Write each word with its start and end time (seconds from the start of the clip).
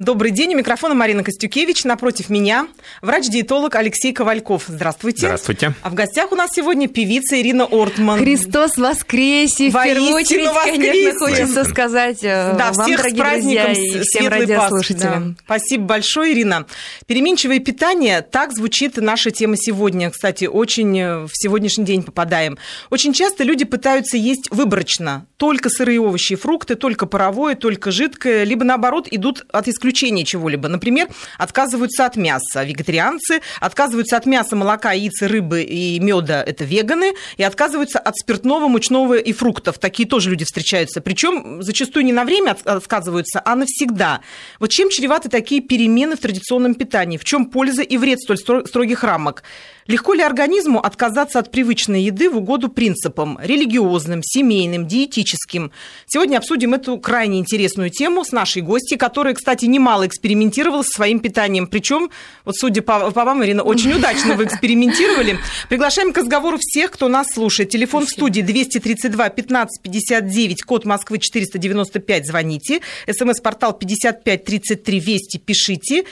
Добрый 0.00 0.30
день, 0.30 0.54
у 0.54 0.56
микрофона 0.56 0.94
Марина 0.94 1.24
Костюкевич, 1.24 1.82
напротив 1.82 2.30
меня 2.30 2.68
врач-диетолог 3.02 3.74
Алексей 3.74 4.12
Ковальков. 4.12 4.66
Здравствуйте. 4.68 5.26
Здравствуйте. 5.26 5.74
А 5.82 5.90
в 5.90 5.94
гостях 5.94 6.30
у 6.30 6.36
нас 6.36 6.50
сегодня 6.54 6.86
певица 6.86 7.36
Ирина 7.40 7.64
Ортман. 7.64 8.20
Христос 8.20 8.76
воскресе! 8.76 9.70
В 9.70 9.72
первую 9.72 10.12
очередь, 10.12 10.46
воскресе. 10.46 10.92
конечно, 10.92 11.18
хочется 11.18 11.64
сказать 11.64 12.22
э, 12.22 12.54
да, 12.56 12.70
вам, 12.70 12.86
всех 12.86 12.98
дорогие 12.98 13.16
с 13.16 13.20
праздником, 13.20 13.74
друзья, 13.74 13.98
и 13.98 14.02
всем 14.04 14.28
радиослушателям. 14.28 15.32
Да. 15.32 15.42
Спасибо 15.46 15.84
большое, 15.84 16.32
Ирина. 16.32 16.66
Переменчивое 17.08 17.58
питание, 17.58 18.22
так 18.22 18.52
звучит 18.52 18.98
наша 18.98 19.32
тема 19.32 19.56
сегодня. 19.56 20.12
Кстати, 20.12 20.44
очень 20.44 20.96
э, 20.96 21.24
в 21.24 21.32
сегодняшний 21.32 21.84
день 21.84 22.04
попадаем. 22.04 22.56
Очень 22.90 23.12
часто 23.14 23.42
люди 23.42 23.64
пытаются 23.64 24.16
есть 24.16 24.48
выборочно. 24.52 25.26
Только 25.38 25.70
сырые 25.70 26.00
овощи 26.00 26.34
и 26.34 26.36
фрукты, 26.36 26.76
только 26.76 27.06
паровое, 27.06 27.56
только 27.56 27.90
жидкое, 27.90 28.44
либо 28.44 28.62
наоборот 28.62 29.08
идут 29.10 29.44
от 29.50 29.66
исключения 29.66 29.87
исключение 29.88 30.24
чего-либо. 30.24 30.68
Например, 30.68 31.08
отказываются 31.38 32.04
от 32.04 32.16
мяса 32.16 32.62
вегетарианцы, 32.62 33.40
отказываются 33.60 34.16
от 34.16 34.26
мяса, 34.26 34.54
молока, 34.54 34.92
яиц, 34.92 35.22
рыбы 35.22 35.62
и 35.62 35.98
меда– 35.98 36.42
это 36.46 36.64
веганы, 36.64 37.14
и 37.36 37.42
отказываются 37.42 37.98
от 37.98 38.16
спиртного, 38.16 38.68
мучного 38.68 39.18
и 39.18 39.32
фруктов. 39.32 39.78
Такие 39.78 40.08
тоже 40.08 40.30
люди 40.30 40.44
встречаются. 40.44 41.00
Причем 41.00 41.62
зачастую 41.62 42.04
не 42.04 42.12
на 42.12 42.24
время 42.24 42.56
отказываются, 42.64 43.40
а 43.44 43.56
навсегда. 43.56 44.20
Вот 44.60 44.70
чем 44.70 44.90
чреваты 44.90 45.28
такие 45.28 45.62
перемены 45.62 46.16
в 46.16 46.20
традиционном 46.20 46.74
питании? 46.74 47.16
В 47.16 47.24
чем 47.24 47.46
польза 47.46 47.82
и 47.82 47.96
вред 47.96 48.20
столь 48.20 48.38
строгих 48.38 49.04
рамок? 49.04 49.42
Легко 49.88 50.12
ли 50.12 50.22
организму 50.22 50.80
отказаться 50.80 51.38
от 51.38 51.50
привычной 51.50 52.02
еды 52.02 52.28
в 52.28 52.36
угоду 52.36 52.68
принципам 52.68 53.38
религиозным, 53.42 54.20
семейным, 54.22 54.86
диетическим? 54.86 55.72
Сегодня 56.06 56.36
обсудим 56.36 56.74
эту 56.74 56.98
крайне 56.98 57.38
интересную 57.38 57.88
тему 57.88 58.22
с 58.22 58.30
нашей 58.30 58.60
гостьей, 58.60 58.98
которая, 58.98 59.32
кстати, 59.32 59.64
немало 59.64 60.06
экспериментировала 60.06 60.82
со 60.82 60.90
своим 60.90 61.20
питанием. 61.20 61.66
Причем, 61.66 62.10
вот 62.44 62.56
судя 62.56 62.82
по, 62.82 63.10
по 63.12 63.24
вам, 63.24 63.42
Ирина, 63.42 63.62
очень 63.62 63.94
удачно 63.94 64.34
вы 64.34 64.44
экспериментировали. 64.44 65.38
Приглашаем 65.70 66.12
к 66.12 66.18
разговору 66.18 66.58
всех, 66.60 66.90
кто 66.90 67.08
нас 67.08 67.28
слушает. 67.32 67.70
Телефон 67.70 68.04
в 68.04 68.10
студии 68.10 68.42
232 68.42 69.30
15 69.30 69.82
59, 69.82 70.62
код 70.64 70.84
Москвы 70.84 71.18
495, 71.18 72.26
звоните. 72.26 72.80
СМС-портал 73.10 73.72
55 73.72 74.44
33 74.44 75.00
Вести, 75.00 75.38
пишите. 75.38 76.04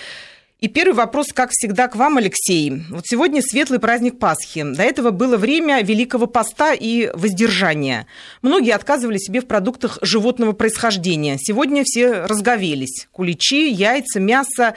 И 0.58 0.68
первый 0.68 0.94
вопрос, 0.94 1.26
как 1.34 1.50
всегда, 1.52 1.86
к 1.86 1.96
вам, 1.96 2.16
Алексей. 2.16 2.72
Вот 2.88 3.04
сегодня 3.06 3.42
светлый 3.42 3.78
праздник 3.78 4.18
Пасхи. 4.18 4.62
До 4.62 4.82
этого 4.82 5.10
было 5.10 5.36
время 5.36 5.82
Великого 5.82 6.26
Поста 6.26 6.72
и 6.72 7.10
воздержания. 7.12 8.06
Многие 8.40 8.74
отказывали 8.74 9.18
себе 9.18 9.42
в 9.42 9.46
продуктах 9.46 9.98
животного 10.00 10.52
происхождения. 10.52 11.36
Сегодня 11.38 11.82
все 11.84 12.22
разговелись. 12.22 13.06
Куличи, 13.12 13.70
яйца, 13.70 14.18
мясо. 14.18 14.74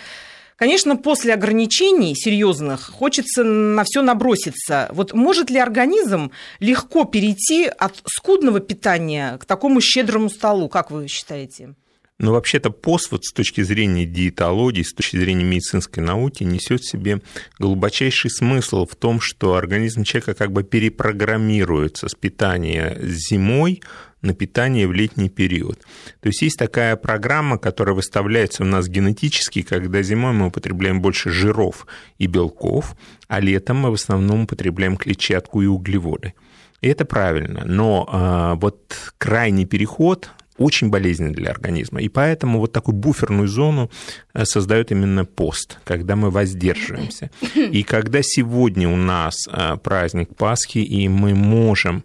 Конечно, 0.57 0.97
после 0.97 1.33
ограничений 1.33 2.13
серьезных 2.13 2.81
хочется 2.81 3.45
на 3.45 3.85
все 3.85 4.01
наброситься. 4.01 4.89
Вот 4.91 5.13
может 5.13 5.49
ли 5.49 5.59
организм 5.59 6.31
легко 6.59 7.05
перейти 7.05 7.67
от 7.67 8.01
скудного 8.05 8.59
питания 8.59 9.37
к 9.37 9.45
такому 9.45 9.79
щедрому 9.79 10.29
столу, 10.29 10.67
как 10.67 10.91
вы 10.91 11.07
считаете? 11.07 11.73
Но 12.19 12.33
вообще-то 12.33 12.69
пост 12.69 13.11
вот 13.11 13.23
с 13.23 13.31
точки 13.31 13.61
зрения 13.61 14.05
диетологии, 14.05 14.83
с 14.83 14.93
точки 14.93 15.15
зрения 15.15 15.45
медицинской 15.45 16.03
науки 16.03 16.43
несет 16.43 16.81
в 16.81 16.89
себе 16.89 17.21
глубочайший 17.59 18.29
смысл 18.29 18.85
в 18.85 18.95
том, 18.95 19.21
что 19.21 19.55
организм 19.55 20.03
человека 20.03 20.33
как 20.33 20.51
бы 20.51 20.63
перепрограммируется 20.63 22.09
с 22.09 22.15
питания 22.15 22.97
зимой 23.01 23.81
на 24.21 24.33
питание 24.33 24.85
в 24.85 24.91
летний 24.91 25.29
период. 25.29 25.79
То 26.19 26.27
есть 26.27 26.41
есть 26.41 26.59
такая 26.59 26.97
программа, 26.97 27.57
которая 27.57 27.95
выставляется 27.95 28.63
у 28.63 28.65
нас 28.65 28.89
генетически, 28.89 29.61
когда 29.61 30.01
зимой 30.01 30.33
мы 30.33 30.47
употребляем 30.47 31.01
больше 31.01 31.29
жиров 31.29 31.87
и 32.17 32.27
белков, 32.27 32.97
а 33.29 33.39
летом 33.39 33.77
мы 33.77 33.91
в 33.91 33.93
основном 33.93 34.43
употребляем 34.43 34.97
клетчатку 34.97 35.61
и 35.61 35.67
углеводы. 35.67 36.33
И 36.81 36.87
это 36.89 37.05
правильно, 37.05 37.63
но 37.65 38.09
э, 38.11 38.59
вот 38.59 39.13
крайний 39.17 39.65
переход 39.65 40.31
очень 40.59 40.89
болезненно 40.89 41.33
для 41.33 41.51
организма. 41.51 42.01
И 42.01 42.09
поэтому 42.09 42.59
вот 42.59 42.71
такую 42.71 42.95
буферную 42.95 43.47
зону 43.47 43.89
э, 44.33 44.45
создает 44.45 44.91
именно 44.91 45.25
пост, 45.25 45.79
когда 45.85 46.15
мы 46.15 46.29
воздерживаемся. 46.29 47.31
И 47.55 47.83
когда 47.83 48.19
сегодня 48.21 48.89
у 48.89 48.95
нас 48.95 49.47
э, 49.47 49.77
праздник 49.77 50.35
Пасхи, 50.35 50.79
и 50.79 51.07
мы 51.07 51.33
можем 51.33 52.03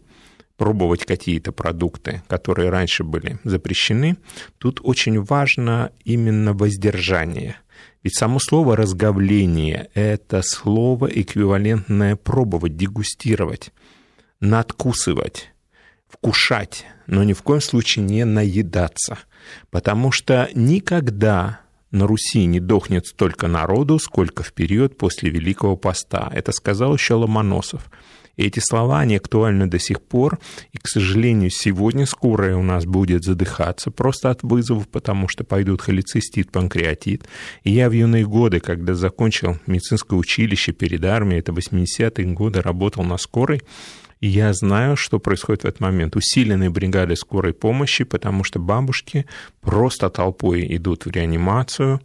пробовать 0.56 1.04
какие-то 1.04 1.52
продукты, 1.52 2.22
которые 2.28 2.70
раньше 2.70 3.02
были 3.02 3.38
запрещены, 3.44 4.16
тут 4.58 4.80
очень 4.82 5.20
важно 5.20 5.90
именно 6.04 6.52
воздержание. 6.52 7.56
Ведь 8.04 8.14
само 8.14 8.38
слово 8.38 8.76
«разговление»— 8.76 9.88
это 9.94 10.42
слово 10.42 11.06
эквивалентное 11.06 12.16
пробовать, 12.16 12.76
дегустировать, 12.76 13.72
надкусывать 14.40 15.53
вкушать, 16.14 16.86
но 17.06 17.24
ни 17.24 17.32
в 17.32 17.42
коем 17.42 17.60
случае 17.60 18.04
не 18.04 18.24
наедаться, 18.24 19.18
потому 19.70 20.12
что 20.12 20.48
никогда 20.54 21.60
на 21.90 22.06
Руси 22.06 22.44
не 22.46 22.60
дохнет 22.60 23.06
столько 23.06 23.46
народу, 23.46 23.98
сколько 23.98 24.42
в 24.42 24.52
период 24.52 24.96
после 24.98 25.30
Великого 25.30 25.76
Поста. 25.76 26.30
Это 26.32 26.52
сказал 26.52 26.94
еще 26.94 27.14
Ломоносов. 27.14 27.88
И 28.36 28.46
эти 28.46 28.58
слова, 28.58 28.98
они 28.98 29.14
актуальны 29.14 29.68
до 29.68 29.78
сих 29.78 30.02
пор, 30.02 30.40
и, 30.72 30.78
к 30.78 30.88
сожалению, 30.88 31.50
сегодня 31.50 32.04
скорая 32.04 32.56
у 32.56 32.62
нас 32.62 32.84
будет 32.84 33.22
задыхаться 33.22 33.92
просто 33.92 34.30
от 34.30 34.42
вызовов, 34.42 34.88
потому 34.88 35.28
что 35.28 35.44
пойдут 35.44 35.82
холецистит, 35.82 36.50
панкреатит. 36.50 37.28
И 37.62 37.70
я 37.70 37.88
в 37.88 37.92
юные 37.92 38.26
годы, 38.26 38.58
когда 38.58 38.94
закончил 38.94 39.58
медицинское 39.68 40.16
училище 40.16 40.72
перед 40.72 41.04
армией, 41.04 41.38
это 41.38 41.52
80-е 41.52 42.26
годы, 42.32 42.60
работал 42.60 43.04
на 43.04 43.18
скорой, 43.18 43.62
я 44.26 44.52
знаю, 44.52 44.96
что 44.96 45.18
происходит 45.18 45.62
в 45.62 45.66
этот 45.66 45.80
момент. 45.80 46.16
Усиленные 46.16 46.70
бригады 46.70 47.16
скорой 47.16 47.52
помощи, 47.52 48.04
потому 48.04 48.44
что 48.44 48.58
бабушки 48.58 49.26
просто 49.60 50.08
толпой 50.10 50.66
идут 50.76 51.04
в 51.06 51.10
реанимацию, 51.10 52.00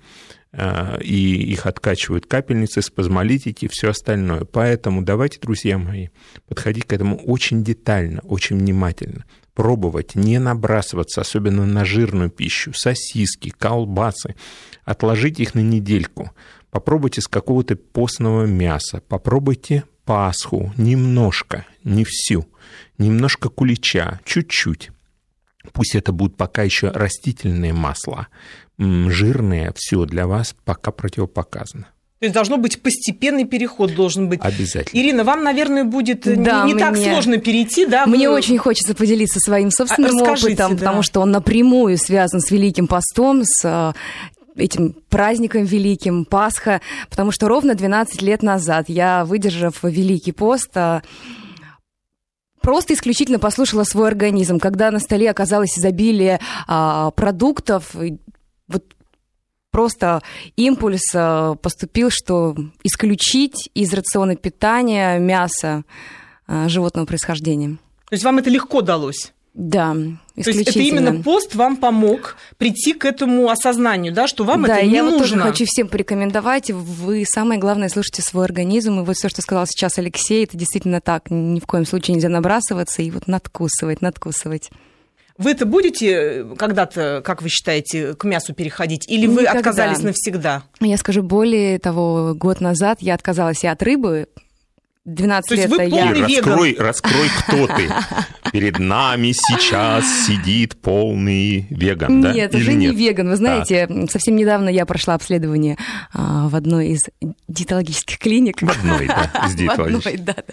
э, 0.52 1.02
и 1.02 1.52
их 1.52 1.66
откачивают 1.66 2.25
капельницы, 2.25 2.81
спазмолитики 2.81 3.66
и 3.66 3.69
все 3.69 3.90
остальное. 3.90 4.46
Поэтому 4.46 5.02
давайте, 5.02 5.40
друзья 5.40 5.78
мои, 5.78 6.09
подходить 6.47 6.85
к 6.85 6.94
этому 6.94 7.18
очень 7.18 7.63
детально, 7.63 8.22
очень 8.24 8.58
внимательно. 8.58 9.25
Пробовать, 9.53 10.16
не 10.16 10.40
набрасываться, 10.40 11.22
особенно 11.22 11.66
на 11.66 11.85
жирную 11.85 12.29
пищу, 12.29 12.74
сосиски, 12.74 13.50
колбасы. 13.50 14.35
Отложить 14.85 15.40
их 15.40 15.53
на 15.53 15.59
недельку. 15.59 16.31
Попробуйте 16.72 17.22
с 17.22 17.28
какого-то 17.28 17.75
постного 17.75 18.46
мяса, 18.46 19.02
попробуйте 19.08 19.84
Пасху 20.09 20.74
немножко, 20.75 21.68
не 21.84 22.03
всю, 22.03 22.47
немножко 22.97 23.50
кулича, 23.50 24.20
чуть-чуть. 24.25 24.90
Пусть 25.72 25.94
это 25.94 26.12
будут 26.12 26.36
пока 26.36 26.64
еще 26.64 26.90
растительные 26.90 27.74
масла, 27.74 28.28
жирные, 28.80 29.72
все 29.75 30.06
для 30.06 30.25
вас 30.25 30.56
пока 30.66 30.90
противопоказано. 30.90 31.90
То 32.18 32.25
есть 32.25 32.34
должно 32.34 32.58
быть 32.58 32.81
постепенный 32.81 33.46
переход 33.46 33.94
должен 33.94 34.30
быть. 34.30 34.40
Обязательно. 34.42 35.00
Ирина, 35.00 35.24
вам, 35.24 35.44
наверное, 35.44 35.84
будет 35.84 36.22
да, 36.24 36.64
не, 36.64 36.70
не 36.70 36.74
мне... 36.74 36.84
так 36.84 36.97
сложно 36.97 37.38
перейти, 37.38 37.86
да? 37.86 38.08
Мне 38.08 38.30
Вы... 38.30 38.36
очень 38.36 38.58
хочется 38.58 38.96
поделиться 38.96 39.40
своим 39.40 39.70
собственным 39.70 40.18
а, 40.24 40.31
опытом, 40.31 40.72
да. 40.72 40.78
потому 40.80 41.03
что 41.03 41.22
он 41.22 41.30
напрямую 41.30 42.00
связан 42.00 42.41
с 42.41 42.50
Великим 42.50 42.88
постом, 42.88 43.44
с 43.44 43.64
а, 43.64 43.94
этим 44.59 44.96
праздником 45.09 45.64
великим, 45.64 46.25
Пасха, 46.25 46.81
потому 47.09 47.31
что 47.31 47.47
ровно 47.47 47.75
12 47.75 48.22
лет 48.22 48.44
назад 48.44 48.86
я, 48.88 49.25
выдержав 49.25 49.84
Великий 49.84 50.31
пост, 50.31 50.70
а, 50.75 51.02
просто 52.62 52.94
исключительно 52.94 53.40
послушала 53.40 53.84
свой 53.84 54.08
организм. 54.08 54.59
Когда 54.59 54.92
на 54.92 55.00
столе 55.00 55.30
оказалось 55.30 55.78
изобилие 55.78 56.40
а, 56.68 57.12
продуктов, 57.12 57.96
вот 58.68 58.84
просто 59.72 60.22
импульс 60.56 61.14
а, 61.16 61.56
поступил, 61.56 62.09
что 62.11 62.56
исключить 62.84 63.70
из 63.73 63.94
рациона 63.94 64.35
питания 64.35 65.17
мясо 65.20 65.84
животного 66.47 67.06
происхождения. 67.06 67.78
То 68.09 68.14
есть 68.14 68.23
вам 68.23 68.40
это 68.40 68.50
легко 68.50 68.82
далось? 68.82 69.34
Да, 69.59 69.94
То 70.41 70.52
есть 70.52 70.70
это 70.70 70.79
именно 70.79 71.22
пост 71.22 71.53
вам 71.53 71.76
помог 71.76 72.38
прийти 72.58 72.94
к 72.94 73.03
этому 73.03 73.50
осознанию, 73.50 74.14
да, 74.14 74.26
что 74.26 74.46
вам 74.46 74.64
да, 74.64 74.78
это 74.78 74.85
не 74.85 74.94
я 74.94 75.03
нужно. 75.03 75.17
вот 75.17 75.20
тоже 75.20 75.38
хочу 75.38 75.66
всем 75.66 75.90
порекомендовать. 75.90 76.72
Вы 76.72 77.26
самое 77.28 77.59
главное 77.59 77.90
слушайте 77.90 78.22
свой 78.22 78.46
организм. 78.46 79.02
И 79.02 79.03
вот 79.03 79.17
все, 79.17 79.28
что 79.28 79.41
сказал 79.41 79.67
сейчас 79.67 79.97
Алексей, 79.97 80.46
это 80.46 80.56
действительно 80.56 81.02
так. 81.02 81.29
Ни 81.29 81.59
в 81.59 81.66
коем 81.66 81.85
случае 81.85 82.16
нельзя 82.16 82.29
набрасываться 82.29 83.02
и 83.02 83.11
вот 83.11 83.28
надкусывать, 83.28 84.02
надкусывать. 84.02 84.70
Вы 85.38 85.52
это 85.52 85.66
будете 85.66 86.11
э, 86.11 86.56
когда-то, 86.58 87.22
как 87.26 87.41
вы 87.41 87.50
считаете, 87.50 88.14
к 88.14 88.23
мясу 88.23 88.53
переходить? 88.53 89.09
Или 89.09 89.28
вы 89.28 89.41
Никогда. 89.41 89.59
отказались 89.59 90.02
навсегда? 90.02 90.64
Я 90.79 90.96
скажу 90.96 91.22
более 91.22 91.79
того, 91.79 92.34
год 92.34 92.61
назад 92.61 93.00
я 93.02 93.14
отказалась 93.14 93.66
и 93.66 93.67
от 93.67 93.84
рыбы, 93.84 94.28
12 95.14 95.52
лет 95.52 95.70
вы 95.70 95.84
я... 95.85 96.14
Раскрой, 96.14 96.76
раскрой, 96.78 97.29
кто 97.40 97.67
ты. 97.67 97.90
Перед 98.52 98.79
нами 98.79 99.32
сейчас 99.32 100.06
сидит 100.26 100.76
полный 100.82 101.67
веган, 101.70 102.22
да? 102.22 102.34
Нет, 102.34 102.53
уже 102.56 102.73
не 102.73 102.88
веган. 102.88 103.29
Вы 103.29 103.35
знаете, 103.35 103.88
так. 103.88 104.11
совсем 104.11 104.35
недавно 104.35 104.70
я 104.70 104.85
прошла 104.85 105.16
обследование 105.16 105.78
а, 106.14 106.47
в 106.47 106.56
одной 106.56 106.90
из 106.90 107.02
диетологических 107.47 108.17
клиник. 108.17 108.61
В 108.61 108.70
одной, 108.70 109.08
да, 109.08 109.32
из 109.47 109.56
диетологических. 109.56 110.11
В 110.11 110.20
одной, 110.20 110.35
да, 110.35 110.44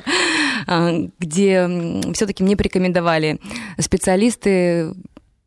а, 0.66 0.92
где 1.18 2.12
все 2.12 2.26
таки 2.26 2.42
мне 2.42 2.56
порекомендовали 2.56 3.38
специалисты 3.78 4.92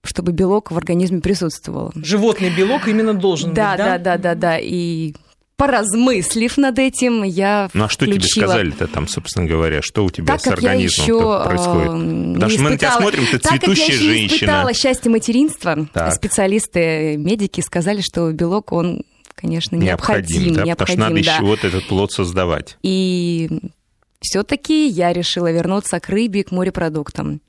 чтобы 0.02 0.32
белок 0.32 0.72
в 0.72 0.78
организме 0.78 1.20
присутствовал. 1.20 1.92
Животный 1.94 2.50
белок 2.56 2.88
именно 2.88 3.14
должен 3.14 3.54
да, 3.54 3.72
быть, 3.72 3.78
да? 3.78 3.86
Да, 3.86 3.98
да, 3.98 4.18
да, 4.18 4.36
да. 4.36 4.58
И 4.58 5.14
поразмыслив 5.60 6.58
над 6.58 6.80
этим, 6.80 7.24
я 7.24 7.70
Ну 7.74 7.84
а 7.84 7.90
что 7.90 8.06
включила... 8.06 8.30
тебе 8.30 8.48
сказали-то 8.48 8.88
там, 8.88 9.08
собственно 9.10 9.46
говоря? 9.46 9.82
Что 9.82 10.06
у 10.06 10.10
тебя 10.10 10.38
так 10.38 10.42
с 10.42 10.48
организмом 10.48 11.06
еще 11.06 11.44
происходит? 11.44 12.34
Потому 12.34 12.36
что 12.40 12.48
испытала... 12.48 12.64
мы 12.64 12.70
на 12.70 12.78
тебя 12.78 12.92
смотрим, 12.94 13.26
ты 13.26 13.40
так 13.40 13.52
цветущая 13.52 13.86
как 13.86 13.94
я 13.94 14.00
женщина. 14.00 14.16
не 14.16 14.28
испытала 14.28 14.74
счастье 14.74 15.12
материнства, 15.12 15.88
так. 15.94 16.14
специалисты, 16.14 17.18
медики 17.18 17.60
сказали, 17.60 18.00
что 18.02 18.32
белок, 18.32 18.72
он, 18.72 19.04
конечно, 19.36 19.76
необходим. 19.76 20.28
Необходим, 20.28 20.54
да, 20.56 20.64
необходим 20.64 20.76
потому 20.76 20.88
что 20.88 21.00
надо 21.00 21.16
да. 21.16 21.20
из 21.20 21.38
чего-то 21.38 21.68
этот 21.68 21.88
плод 21.90 22.12
создавать. 22.14 22.78
И 22.82 23.50
все-таки 24.22 24.88
я 24.88 25.12
решила 25.12 25.52
вернуться 25.52 26.00
к 26.00 26.08
рыбе 26.08 26.40
и 26.40 26.44
к 26.44 26.52
морепродуктам. 26.52 27.42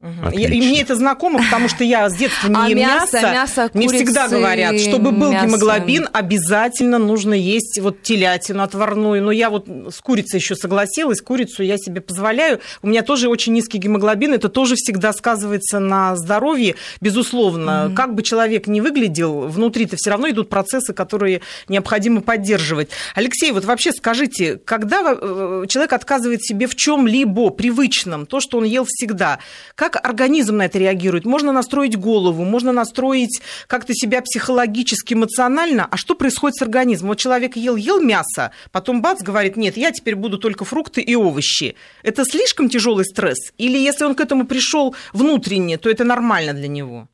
Угу. 0.00 0.30
И, 0.30 0.44
и 0.44 0.60
мне 0.60 0.82
это 0.82 0.94
знакомо, 0.94 1.40
потому 1.42 1.68
что 1.68 1.82
я 1.82 2.08
с 2.08 2.14
детства 2.14 2.46
не 2.46 2.54
а 2.56 2.68
ем 2.68 2.78
мясо. 2.78 3.16
мясо, 3.16 3.32
мясо 3.32 3.70
мне 3.74 3.88
всегда 3.88 4.28
говорят, 4.28 4.80
чтобы 4.80 5.10
был 5.10 5.32
мясо. 5.32 5.46
гемоглобин, 5.46 6.08
обязательно 6.12 6.98
нужно 6.98 7.34
есть 7.34 7.80
вот 7.80 8.02
телятину 8.02 8.62
отварную. 8.62 9.20
Но 9.24 9.32
я 9.32 9.50
вот 9.50 9.66
с 9.66 10.00
курицей 10.00 10.38
еще 10.38 10.54
согласилась, 10.54 11.20
курицу 11.20 11.64
я 11.64 11.76
себе 11.78 12.00
позволяю. 12.00 12.60
У 12.80 12.86
меня 12.86 13.02
тоже 13.02 13.28
очень 13.28 13.54
низкий 13.54 13.78
гемоглобин, 13.78 14.34
это 14.34 14.48
тоже 14.48 14.76
всегда 14.76 15.12
сказывается 15.12 15.80
на 15.80 16.14
здоровье, 16.14 16.76
безусловно. 17.00 17.86
Угу. 17.86 17.94
Как 17.96 18.14
бы 18.14 18.22
человек 18.22 18.68
ни 18.68 18.80
выглядел, 18.80 19.48
внутри-то 19.48 19.96
все 19.96 20.10
равно 20.10 20.30
идут 20.30 20.48
процессы, 20.48 20.92
которые 20.92 21.40
необходимо 21.66 22.20
поддерживать. 22.20 22.90
Алексей, 23.16 23.50
вот 23.50 23.64
вообще 23.64 23.90
скажите, 23.90 24.60
когда 24.64 25.02
э, 25.20 25.64
человек 25.68 25.92
отказывает 25.92 26.44
себе 26.44 26.68
в 26.68 26.76
чем-либо 26.76 27.50
привычном, 27.50 28.26
то, 28.26 28.38
что 28.38 28.58
он 28.58 28.64
ел 28.64 28.84
всегда, 28.86 29.40
как 29.74 29.87
как 29.88 30.04
организм 30.04 30.56
на 30.58 30.66
это 30.66 30.78
реагирует? 30.78 31.24
Можно 31.24 31.52
настроить 31.52 31.96
голову, 31.96 32.44
можно 32.44 32.72
настроить 32.72 33.40
как-то 33.66 33.94
себя 33.94 34.22
психологически, 34.22 35.14
эмоционально. 35.14 35.86
А 35.90 35.96
что 35.96 36.14
происходит 36.14 36.56
с 36.56 36.62
организмом? 36.62 37.08
Вот 37.08 37.18
человек 37.18 37.56
ел-ел 37.56 38.00
мясо, 38.00 38.52
потом 38.72 39.02
бац, 39.02 39.22
говорит, 39.22 39.56
нет, 39.56 39.76
я 39.76 39.90
теперь 39.92 40.14
буду 40.14 40.38
только 40.38 40.64
фрукты 40.64 41.00
и 41.00 41.14
овощи. 41.14 41.76
Это 42.02 42.24
слишком 42.24 42.68
тяжелый 42.68 43.04
стресс? 43.04 43.52
Или 43.58 43.78
если 43.78 44.04
он 44.04 44.14
к 44.14 44.20
этому 44.20 44.46
пришел 44.46 44.94
внутренне, 45.12 45.78
то 45.78 45.90
это 45.90 46.04
нормально 46.04 46.52
для 46.52 46.68
него? 46.68 47.08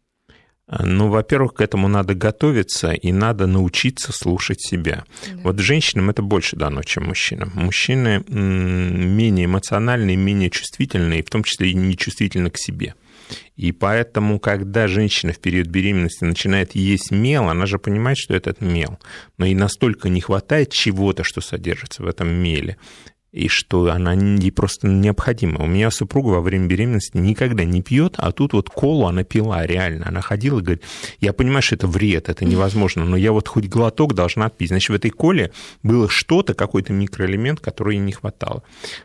Ну, 0.66 1.08
во-первых, 1.08 1.54
к 1.54 1.60
этому 1.60 1.88
надо 1.88 2.14
готовиться 2.14 2.92
и 2.92 3.12
надо 3.12 3.46
научиться 3.46 4.12
слушать 4.12 4.62
себя. 4.62 5.04
Да. 5.26 5.40
Вот 5.42 5.58
женщинам 5.58 6.08
это 6.08 6.22
больше 6.22 6.56
дано, 6.56 6.82
чем 6.82 7.04
мужчинам. 7.04 7.52
Мужчины 7.54 8.24
менее 8.28 9.44
эмоциональные, 9.44 10.16
менее 10.16 10.50
чувствительные, 10.50 11.22
в 11.22 11.28
том 11.28 11.44
числе 11.44 11.70
и 11.70 11.74
нечувствительны 11.74 12.50
к 12.50 12.56
себе. 12.56 12.94
И 13.56 13.72
поэтому, 13.72 14.38
когда 14.38 14.86
женщина 14.88 15.32
в 15.32 15.38
период 15.38 15.68
беременности 15.68 16.24
начинает 16.24 16.74
есть 16.74 17.10
мел, 17.10 17.48
она 17.48 17.66
же 17.66 17.78
понимает, 17.78 18.18
что 18.18 18.34
это 18.34 18.54
мел. 18.60 18.98
Но 19.38 19.46
ей 19.46 19.54
настолько 19.54 20.08
не 20.08 20.20
хватает 20.20 20.70
чего-то, 20.70 21.24
что 21.24 21.40
содержится 21.40 22.02
в 22.02 22.06
этом 22.06 22.28
меле, 22.28 22.76
и 23.34 23.48
что 23.48 23.90
она 23.90 24.14
ей 24.14 24.52
просто 24.52 24.86
необходима. 24.86 25.60
У 25.60 25.66
меня 25.66 25.90
супруга 25.90 26.28
во 26.28 26.40
время 26.40 26.66
беременности 26.66 27.16
никогда 27.16 27.64
не 27.64 27.82
пьет, 27.82 28.14
а 28.18 28.30
тут 28.30 28.52
вот 28.52 28.70
колу 28.70 29.06
она 29.06 29.24
пила 29.24 29.66
реально. 29.66 30.06
Она 30.06 30.20
ходила 30.20 30.60
и 30.60 30.62
говорит, 30.62 30.84
я 31.18 31.32
понимаю, 31.32 31.60
что 31.60 31.74
это 31.74 31.88
вред, 31.88 32.28
это 32.28 32.44
невозможно, 32.44 33.04
но 33.04 33.16
я 33.16 33.32
вот 33.32 33.48
хоть 33.48 33.66
глоток 33.66 34.14
должна 34.14 34.48
пить. 34.50 34.68
Значит, 34.68 34.90
в 34.90 34.94
этой 34.94 35.10
коле 35.10 35.50
было 35.82 36.08
что-то, 36.08 36.54
какой-то 36.54 36.92
микроэлемент, 36.92 37.58
который 37.58 37.96
ей 37.96 38.02
не 38.02 38.12
хватало. 38.12 38.62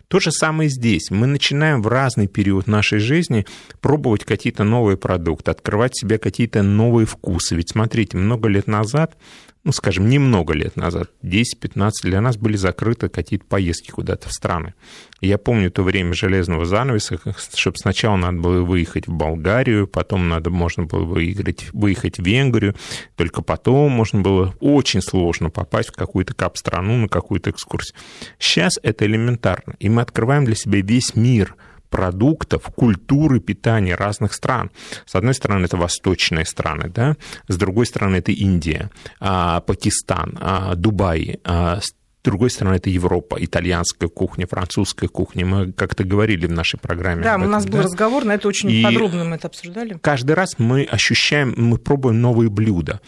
То 0.08 0.20
же 0.20 0.32
самое 0.32 0.70
здесь. 0.70 1.10
Мы 1.10 1.26
начинаем 1.26 1.82
в 1.82 1.88
разный 1.88 2.28
период 2.28 2.68
нашей 2.68 3.00
жизни 3.00 3.48
пробовать 3.82 4.26
какие-то 4.26 4.64
новые 4.64 4.98
продукты, 4.98 5.50
открывать 5.50 5.98
себе 5.98 6.20
какие-то 6.20 6.62
новые 6.62 7.08
вкусы. 7.08 7.56
Ведь 7.56 7.72
смотрите, 7.72 8.16
много 8.16 8.48
лет 8.48 8.68
назад 8.68 9.18
ну, 9.64 9.72
скажем, 9.74 10.08
немного 10.08 10.54
лет 10.54 10.76
назад, 10.78 11.12
10-15, 11.22 11.92
для 12.04 12.22
нас 12.22 12.38
были 12.38 12.56
закрыты 12.56 13.10
какие-то 13.10 13.46
поездки 13.46 13.92
куда-то 13.92 14.30
в 14.30 14.32
страны. 14.32 14.74
Я 15.22 15.38
помню 15.38 15.70
то 15.70 15.84
время 15.84 16.14
железного 16.14 16.66
занавеса, 16.66 17.20
чтобы 17.54 17.78
сначала 17.78 18.16
надо 18.16 18.38
было 18.40 18.64
выехать 18.64 19.08
в 19.08 19.12
Болгарию, 19.12 19.88
потом 19.88 20.30
надо, 20.30 20.50
можно 20.50 20.86
было 20.86 21.04
выиграть, 21.04 21.74
выехать 21.74 22.20
в 22.20 22.24
Венгрию, 22.24 22.76
только 23.16 23.42
потом 23.42 23.92
можно 23.92 24.22
было 24.22 24.56
очень 24.62 25.02
сложно 25.02 25.50
попасть 25.50 25.90
в 25.90 25.94
какую-то 25.94 26.34
кап-страну 26.34 26.96
на 26.98 27.10
какую-то 27.10 27.52
экскурсию. 27.52 27.98
Сейчас 28.38 28.80
это 28.82 29.06
элементарно, 29.06 29.76
и 29.80 29.90
мы 29.90 30.02
открываем 30.02 30.46
для 30.46 30.56
себя 30.56 30.82
весь 30.82 31.16
мир– 31.16 31.56
продуктов, 31.90 32.64
культуры 32.76 33.40
питания 33.40 33.96
разных 33.96 34.34
стран. 34.34 34.72
С 35.06 35.16
одной 35.16 35.34
стороны, 35.34 35.66
это 35.66 35.78
восточные 35.78 36.46
страны, 36.46 36.90
да? 36.90 37.16
с 37.48 37.58
другой 37.58 37.86
стороны, 37.86 38.18
это 38.18 38.32
Индия, 38.32 38.90
а, 39.20 39.62
Пакистан, 39.62 40.38
а, 40.40 40.76
Дубай, 40.76 41.40
а, 41.44 41.80
с 41.82 41.94
другой 42.24 42.50
стороны, 42.50 42.76
это 42.76 42.90
Европа, 42.90 43.38
итальянская 43.40 44.10
кухня, 44.10 44.46
французская 44.46 45.08
кухня. 45.08 45.46
Мы 45.46 45.72
как-то 45.72 46.04
говорили 46.04 46.48
в 46.48 46.52
нашей 46.52 46.80
программе. 46.80 47.24
Да, 47.24 47.32
этом, 47.32 47.44
у 47.44 47.48
нас 47.48 47.66
да? 47.66 47.72
был 47.72 47.84
разговор, 47.84 48.26
на 48.26 48.34
это 48.34 48.48
очень 48.48 48.70
и 48.70 48.84
подробно 48.84 49.24
мы 49.24 49.36
это 49.38 49.48
обсуждали. 49.48 49.98
Каждый 50.02 50.34
раз 50.34 50.60
мы 50.60 50.84
ощущаем, 50.84 51.54
мы 51.58 51.78
пробуем 51.78 52.22
новые 52.22 52.50
блюда. 52.50 53.00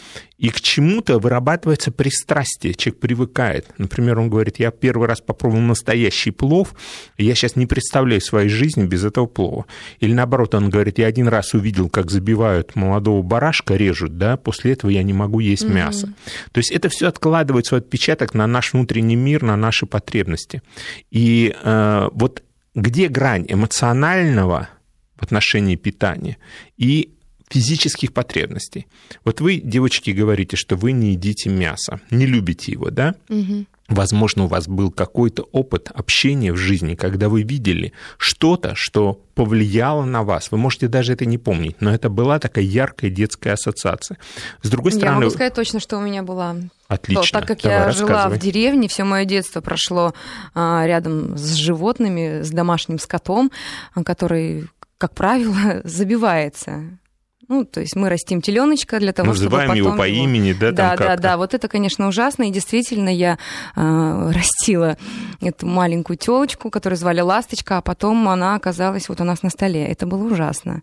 И 0.42 0.50
к 0.50 0.60
чему-то 0.60 1.20
вырабатывается 1.20 1.92
пристрастие, 1.92 2.74
человек 2.74 3.00
привыкает. 3.00 3.68
Например, 3.78 4.18
он 4.18 4.28
говорит, 4.28 4.58
я 4.58 4.72
первый 4.72 5.08
раз 5.08 5.22
попробовал 5.22 5.62
настоящий 5.62 6.32
плов, 6.32 6.74
и 7.18 7.26
я 7.26 7.36
сейчас 7.36 7.56
не 7.56 7.68
представляю 7.68 8.22
своей 8.22 8.50
жизни 8.50 8.84
без 8.84 9.06
этого 9.06 9.28
плова. 9.28 9.68
Или 10.00 10.14
наоборот, 10.14 10.56
он 10.56 10.72
говорит, 10.72 10.98
я 10.98 11.06
один 11.06 11.28
раз 11.28 11.54
увидел, 11.54 11.90
как 11.90 12.10
забивают 12.10 12.76
молодого 12.76 13.22
барашка, 13.22 13.76
режут, 13.76 14.18
да, 14.18 14.36
после 14.36 14.74
этого 14.74 14.90
я 14.90 15.04
не 15.04 15.14
могу 15.14 15.42
есть 15.42 15.66
mm-hmm. 15.66 15.74
мясо. 15.74 16.12
То 16.52 16.58
есть 16.58 16.72
это 16.72 16.90
все 16.90 17.08
откладывает 17.08 17.68
свой 17.68 17.82
отпечаток 17.82 18.34
на 18.34 18.48
наш 18.48 18.74
внутренний 18.74 19.16
мир, 19.16 19.44
на 19.44 19.56
наши 19.56 19.86
потребности. 19.86 20.64
И 21.12 21.56
э, 21.64 22.10
вот 22.14 22.42
где 22.74 23.10
грань 23.10 23.46
эмоционального 23.48 24.70
в 25.18 25.22
отношении 25.22 25.76
питания 25.76 26.38
и 26.78 27.12
физических 27.52 28.14
потребностей. 28.14 28.88
Вот 29.26 29.42
вы, 29.42 29.58
девочки, 29.58 30.12
говорите, 30.12 30.56
что 30.56 30.76
вы 30.76 30.94
не 30.94 31.12
едите 31.12 31.50
мясо, 31.50 32.00
не 32.10 32.26
любите 32.26 32.72
его, 32.72 32.90
да? 32.90 33.16
Угу. 33.30 33.66
Возможно, 33.90 34.46
у 34.46 34.48
вас 34.48 34.70
был 34.70 34.90
какой-то 34.90 35.44
опыт 35.52 35.92
общения 35.94 36.54
в 36.54 36.56
жизни, 36.56 36.96
когда 36.96 37.28
вы 37.28 37.44
видели 37.44 37.92
что-то, 38.18 38.74
что 38.74 39.22
повлияло 39.36 40.06
на 40.06 40.24
вас. 40.24 40.50
Вы 40.50 40.58
можете 40.58 40.88
даже 40.88 41.12
это 41.12 41.26
не 41.26 41.38
помнить, 41.38 41.82
но 41.82 41.94
это 41.94 42.10
была 42.10 42.40
такая 42.40 42.64
яркая 42.64 43.10
детская 43.10 43.52
ассоциация. 43.52 44.18
С 44.62 44.70
другой 44.70 44.94
стороны... 44.94 45.16
Я 45.16 45.20
могу 45.20 45.32
сказать 45.32 45.54
точно, 45.54 45.82
что 45.82 45.98
у 45.98 46.02
меня 46.02 46.24
была. 46.24 46.56
Отлично. 46.88 47.24
То, 47.24 47.32
так 47.32 47.48
как 47.48 47.62
Давай, 47.62 47.88
я 47.88 47.92
жила 47.92 48.30
в 48.30 48.40
деревне, 48.40 48.88
все 48.88 49.04
мое 49.04 49.26
детство 49.26 49.60
прошло 49.60 50.14
а, 50.54 50.86
рядом 50.86 51.38
с 51.38 51.56
животными, 51.56 52.44
с 52.44 52.50
домашним 52.50 52.98
скотом, 52.98 53.52
который, 54.06 54.70
как 54.98 55.14
правило, 55.14 55.82
забивается 55.84 56.98
ну, 57.52 57.66
то 57.66 57.82
есть 57.82 57.98
мы 57.98 58.08
растим 58.08 58.42
теленочка 58.42 58.98
для 58.98 59.12
того, 59.12 59.28
Называем 59.28 59.72
чтобы 59.72 59.82
потом 59.82 59.94
его 59.94 59.98
по 59.98 60.08
его... 60.08 60.24
имени, 60.24 60.54
да? 60.54 60.72
Да, 60.72 60.96
да, 60.96 61.18
да. 61.18 61.36
Вот 61.36 61.54
это, 61.54 61.68
конечно, 61.68 62.08
ужасно. 62.08 62.44
И 62.44 62.50
действительно, 62.50 63.10
я 63.10 63.38
э, 63.76 64.32
растила 64.34 64.98
эту 65.42 65.68
маленькую 65.68 66.16
телочку, 66.16 66.70
которую 66.70 66.98
звали 66.98 67.20
Ласточка, 67.20 67.78
а 67.78 67.82
потом 67.82 68.30
она 68.30 68.56
оказалась 68.56 69.10
вот 69.10 69.20
у 69.20 69.26
нас 69.26 69.44
на 69.44 69.50
столе. 69.50 69.86
Это 69.86 70.06
было 70.06 70.24
ужасно. 70.24 70.82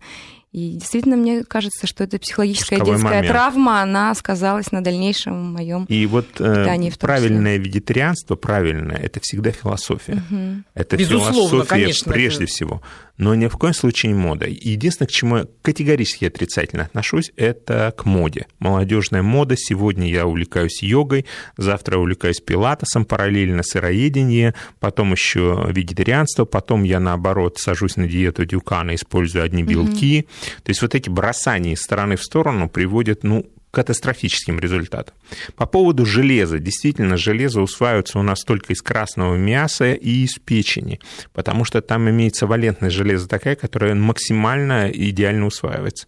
И 0.53 0.73
действительно, 0.73 1.17
мне 1.17 1.45
кажется, 1.45 1.87
что 1.87 2.05
эта 2.05 2.19
психологическая 2.19 2.79
Пусковой 2.79 2.97
детская 2.97 3.17
момент. 3.17 3.29
травма, 3.29 3.83
она 3.83 4.15
сказалась 4.15 4.73
на 4.73 4.83
дальнейшем 4.83 5.53
моем 5.53 5.85
И 5.85 6.07
вот 6.07 6.27
э, 6.39 6.63
питании. 6.63 6.91
правильное 6.99 7.59
вегетарианство, 7.59 8.35
правильное, 8.35 8.97
это 8.97 9.21
всегда 9.23 9.53
философия. 9.53 10.23
Угу. 10.31 10.63
Это 10.75 10.97
Безусловно, 10.97 11.33
философия 11.33 11.69
конечно, 11.69 12.13
прежде 12.13 12.45
это... 12.45 12.53
всего. 12.53 12.83
Но 13.19 13.35
ни 13.35 13.49
в 13.49 13.57
коем 13.57 13.75
случае 13.75 14.13
не 14.13 14.19
мода. 14.19 14.47
Единственное, 14.49 15.09
к 15.09 15.13
чему 15.13 15.37
я 15.39 15.47
категорически 15.63 16.25
отрицательно 16.25 16.85
отношусь, 16.85 17.33
это 17.37 17.93
к 17.97 18.05
моде. 18.05 18.47
Молодежная 18.61 19.23
мода. 19.23 19.57
Сегодня 19.57 20.09
я 20.09 20.27
увлекаюсь 20.27 20.83
йогой, 20.83 21.27
завтра 21.57 21.99
увлекаюсь 21.99 22.41
пилатесом, 22.41 23.05
параллельно 23.05 23.63
сыроедение, 23.65 24.55
потом 24.79 25.13
еще 25.13 25.67
вегетарианство, 25.69 26.45
потом 26.45 26.85
я, 26.85 27.01
наоборот, 27.01 27.59
сажусь 27.59 27.97
на 27.97 28.07
диету 28.07 28.45
Дюкана, 28.47 28.95
использую 28.95 29.45
одни 29.45 29.65
белки. 29.65 30.21
Угу. 30.21 30.63
То 30.63 30.71
есть 30.71 30.83
вот 30.83 30.95
эти 30.95 31.11
бросания 31.11 31.73
из 31.73 31.83
стороны 31.83 32.17
в 32.17 32.23
сторону 32.23 32.69
приводят, 32.69 33.25
ну, 33.25 33.45
катастрофическим 33.71 34.59
результатом. 34.59 35.15
По 35.57 35.67
поводу 35.67 36.07
железа. 36.07 36.59
Действительно, 36.59 37.17
железо 37.17 37.61
усваивается 37.61 38.19
у 38.19 38.23
нас 38.23 38.43
только 38.45 38.73
из 38.73 38.83
красного 38.83 39.37
мяса 39.37 39.93
и 39.93 40.25
из 40.25 40.35
печени, 40.39 41.01
потому 41.33 41.65
что 41.65 41.81
там 41.81 42.09
имеется 42.09 42.47
валентность 42.47 42.97
железа 42.97 43.29
такая, 43.29 43.57
которая 43.57 43.95
максимально 43.95 44.91
идеально 44.91 45.47
усваивается. 45.47 46.07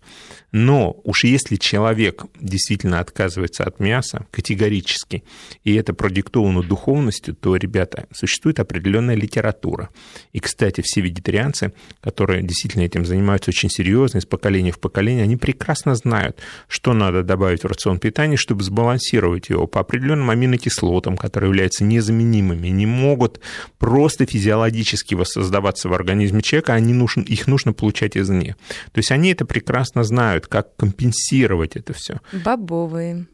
Но 0.52 0.96
уж 1.04 1.24
если 1.24 1.56
человек 1.56 2.24
действительно 2.40 3.00
отказывается 3.00 3.64
от 3.64 3.78
мяса 3.78 4.26
категорически, 4.30 5.22
и 5.62 5.74
это 5.74 5.94
продиктовано 5.94 6.62
духовностью, 6.62 7.34
то, 7.34 7.54
ребята, 7.56 8.06
существует 8.12 8.58
определенная 8.58 9.14
литература. 9.14 9.90
И, 10.32 10.40
кстати, 10.40 10.80
все 10.80 11.02
вегетарианцы, 11.02 11.72
которые 12.00 12.42
действительно 12.42 12.82
этим 12.82 13.04
занимаются 13.04 13.50
очень 13.50 13.70
серьезно, 13.70 14.18
из 14.18 14.26
поколения 14.26 14.72
в 14.72 14.80
поколение, 14.80 15.24
они 15.24 15.36
прекрасно 15.36 15.94
знают, 15.94 16.38
что 16.68 16.92
надо 16.94 17.22
добавить 17.22 17.49
в 17.58 17.66
рацион 17.66 17.98
питания, 17.98 18.36
чтобы 18.36 18.62
сбалансировать 18.62 19.50
его 19.50 19.66
по 19.66 19.80
определенным 19.80 20.30
аминокислотам, 20.30 21.16
которые 21.16 21.50
являются 21.50 21.84
незаменимыми, 21.84 22.68
не 22.68 22.86
могут 22.86 23.40
просто 23.78 24.26
физиологически 24.26 25.14
воссоздаваться 25.14 25.88
в 25.88 25.92
организме 25.92 26.40
человека, 26.40 26.74
они 26.74 26.94
нужен, 26.94 27.24
их 27.24 27.46
нужно 27.46 27.72
получать 27.72 28.16
извне. 28.16 28.56
То 28.92 28.98
есть 28.98 29.10
они 29.10 29.32
это 29.32 29.44
прекрасно 29.44 30.02
знают, 30.02 30.20
знают, 30.20 30.46
как 30.46 30.76
компенсировать 30.76 31.76
это 31.76 31.92
все. 31.92 32.20
Бобовые. 32.44 33.26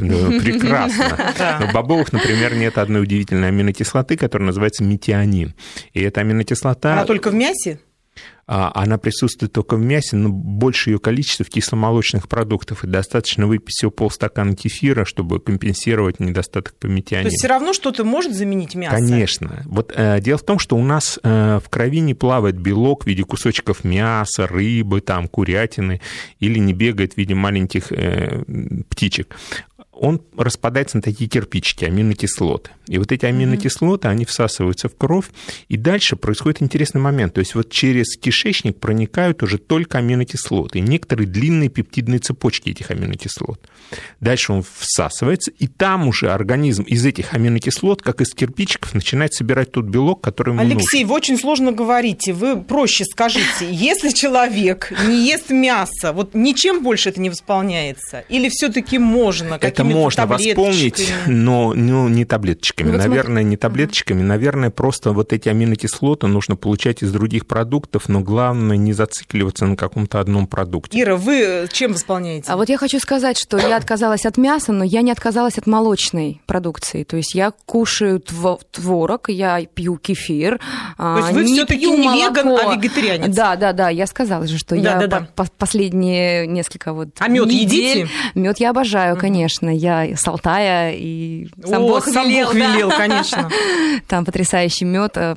Ну, 0.00 0.40
прекрасно. 0.40 1.58
Но 1.60 1.66
в 1.66 1.72
бобовых, 1.72 2.12
например, 2.12 2.54
нет 2.54 2.78
одной 2.78 3.02
удивительной 3.02 3.48
аминокислоты, 3.48 4.16
которая 4.16 4.46
называется 4.46 4.84
метионин. 4.84 5.54
И 5.92 6.00
эта 6.00 6.20
аминокислота... 6.20 6.92
Она 6.92 7.04
только 7.04 7.30
в 7.30 7.34
мясе? 7.34 7.80
А, 8.46 8.70
она 8.74 8.98
присутствует 8.98 9.52
только 9.52 9.76
в 9.76 9.80
мясе, 9.80 10.16
но 10.16 10.28
больше 10.28 10.90
ее 10.90 10.98
количество 10.98 11.44
в 11.44 11.48
кисломолочных 11.48 12.28
продуктах. 12.28 12.84
И 12.84 12.86
достаточно 12.86 13.46
выпить 13.46 13.70
всего 13.70 13.90
полстакана 13.90 14.54
кефира, 14.54 15.04
чтобы 15.04 15.40
компенсировать 15.40 16.20
недостаток 16.20 16.74
по 16.74 16.86
метионину. 16.86 17.30
То 17.30 17.32
есть 17.32 17.38
все 17.38 17.48
равно 17.48 17.72
что-то 17.72 18.04
может 18.04 18.34
заменить 18.34 18.74
мясо? 18.74 18.96
Конечно. 18.96 19.62
Вот 19.64 19.92
э, 19.96 20.20
дело 20.20 20.38
в 20.38 20.44
том, 20.44 20.58
что 20.58 20.76
у 20.76 20.82
нас 20.82 21.18
э, 21.22 21.60
в 21.64 21.68
крови 21.70 22.00
не 22.00 22.14
плавает 22.14 22.58
белок 22.58 23.04
в 23.04 23.06
виде 23.06 23.22
кусочков 23.24 23.84
мяса, 23.84 24.46
рыбы, 24.46 25.00
там, 25.00 25.28
курятины, 25.28 26.00
или 26.40 26.58
не 26.58 26.74
бегает 26.74 27.14
в 27.14 27.16
виде 27.16 27.34
маленьких 27.34 27.92
э, 27.92 28.42
птичек 28.90 29.36
он 30.02 30.20
распадается 30.36 30.96
на 30.96 31.02
такие 31.02 31.30
кирпичики, 31.30 31.84
аминокислоты. 31.84 32.70
И 32.88 32.98
вот 32.98 33.12
эти 33.12 33.24
аминокислоты, 33.24 34.08
они 34.08 34.24
всасываются 34.24 34.88
в 34.88 34.96
кровь, 34.96 35.26
и 35.68 35.76
дальше 35.76 36.16
происходит 36.16 36.60
интересный 36.60 37.00
момент. 37.00 37.34
То 37.34 37.38
есть 37.38 37.54
вот 37.54 37.70
через 37.70 38.16
кишечник 38.16 38.80
проникают 38.80 39.44
уже 39.44 39.58
только 39.58 39.98
аминокислоты, 39.98 40.80
и 40.80 40.82
некоторые 40.82 41.28
длинные 41.28 41.68
пептидные 41.68 42.18
цепочки 42.18 42.70
этих 42.70 42.90
аминокислот. 42.90 43.60
Дальше 44.18 44.52
он 44.52 44.64
всасывается, 44.76 45.52
и 45.52 45.68
там 45.68 46.08
уже 46.08 46.32
организм 46.32 46.82
из 46.82 47.06
этих 47.06 47.32
аминокислот, 47.32 48.02
как 48.02 48.20
из 48.22 48.34
кирпичиков, 48.34 48.94
начинает 48.94 49.32
собирать 49.34 49.70
тот 49.70 49.84
белок, 49.84 50.20
который 50.20 50.50
ему 50.50 50.62
Алексей, 50.62 51.02
нужен. 51.02 51.08
вы 51.10 51.14
очень 51.14 51.38
сложно 51.38 51.70
говорите. 51.70 52.32
Вы 52.32 52.60
проще 52.60 53.04
скажите, 53.04 53.70
если 53.70 54.10
человек 54.10 54.92
не 55.06 55.28
ест 55.28 55.50
мясо, 55.50 56.12
вот 56.12 56.34
ничем 56.34 56.82
больше 56.82 57.10
это 57.10 57.20
не 57.20 57.30
восполняется? 57.30 58.24
Или 58.28 58.48
все-таки 58.48 58.98
можно? 58.98 59.60
Это 59.60 59.91
можно 59.92 60.26
восполнить, 60.26 61.12
но 61.26 61.72
ну, 61.74 62.08
не 62.08 62.24
таблеточками. 62.24 62.88
Ну, 62.88 62.92
вот 62.92 63.06
наверное, 63.06 63.42
смотри. 63.42 63.44
не 63.44 63.56
таблеточками. 63.56 64.22
Наверное, 64.22 64.70
просто 64.70 65.12
вот 65.12 65.32
эти 65.32 65.48
аминокислоты 65.48 66.26
нужно 66.26 66.56
получать 66.56 67.02
из 67.02 67.12
других 67.12 67.46
продуктов, 67.46 68.08
но 68.08 68.20
главное 68.20 68.76
не 68.76 68.92
зацикливаться 68.92 69.66
на 69.66 69.76
каком-то 69.76 70.20
одном 70.20 70.46
продукте. 70.46 71.00
Ира, 71.00 71.16
вы 71.16 71.68
чем 71.72 71.92
восполняете? 71.92 72.50
А 72.50 72.56
вот 72.56 72.68
я 72.68 72.78
хочу 72.78 72.98
сказать, 72.98 73.36
что 73.38 73.58
я 73.58 73.76
отказалась 73.76 74.26
от 74.26 74.36
мяса, 74.36 74.72
но 74.72 74.84
я 74.84 75.02
не 75.02 75.12
отказалась 75.12 75.58
от 75.58 75.66
молочной 75.66 76.40
продукции. 76.46 77.04
То 77.04 77.16
есть 77.16 77.34
я 77.34 77.52
кушаю 77.66 78.20
творог, 78.20 79.28
я 79.28 79.64
пью 79.66 79.96
кефир. 79.96 80.60
То 80.96 81.18
есть 81.18 81.32
вы 81.32 81.44
все-таки 81.44 81.90
не 81.90 82.04
молоко. 82.04 82.40
веган, 82.40 82.70
а 82.70 82.76
вегетарианец? 82.76 83.34
Да, 83.34 83.56
да, 83.56 83.72
да. 83.72 83.88
Я 83.88 84.06
сказала 84.06 84.46
же, 84.46 84.58
что 84.58 84.76
да, 84.76 85.00
я 85.00 85.06
да, 85.06 85.06
да. 85.06 85.46
последние 85.58 86.46
несколько 86.46 86.92
вот 86.92 87.10
А 87.18 87.28
мед 87.28 87.50
едите? 87.50 88.08
Мед 88.34 88.58
я 88.58 88.70
обожаю, 88.70 89.16
конечно 89.16 89.68
я 89.82 90.16
с 90.16 90.26
Алтая, 90.28 90.92
и 90.94 91.48
сам 91.64 91.84
О, 91.84 91.88
Бог 91.88 92.04
сам 92.04 92.28
велел. 92.28 92.46
Бог 92.46 92.54
велел, 92.54 92.88
да. 92.90 92.96
конечно. 92.96 93.50
Там 94.08 94.24
потрясающий 94.24 94.84
мед. 94.84 95.16
Э, 95.16 95.34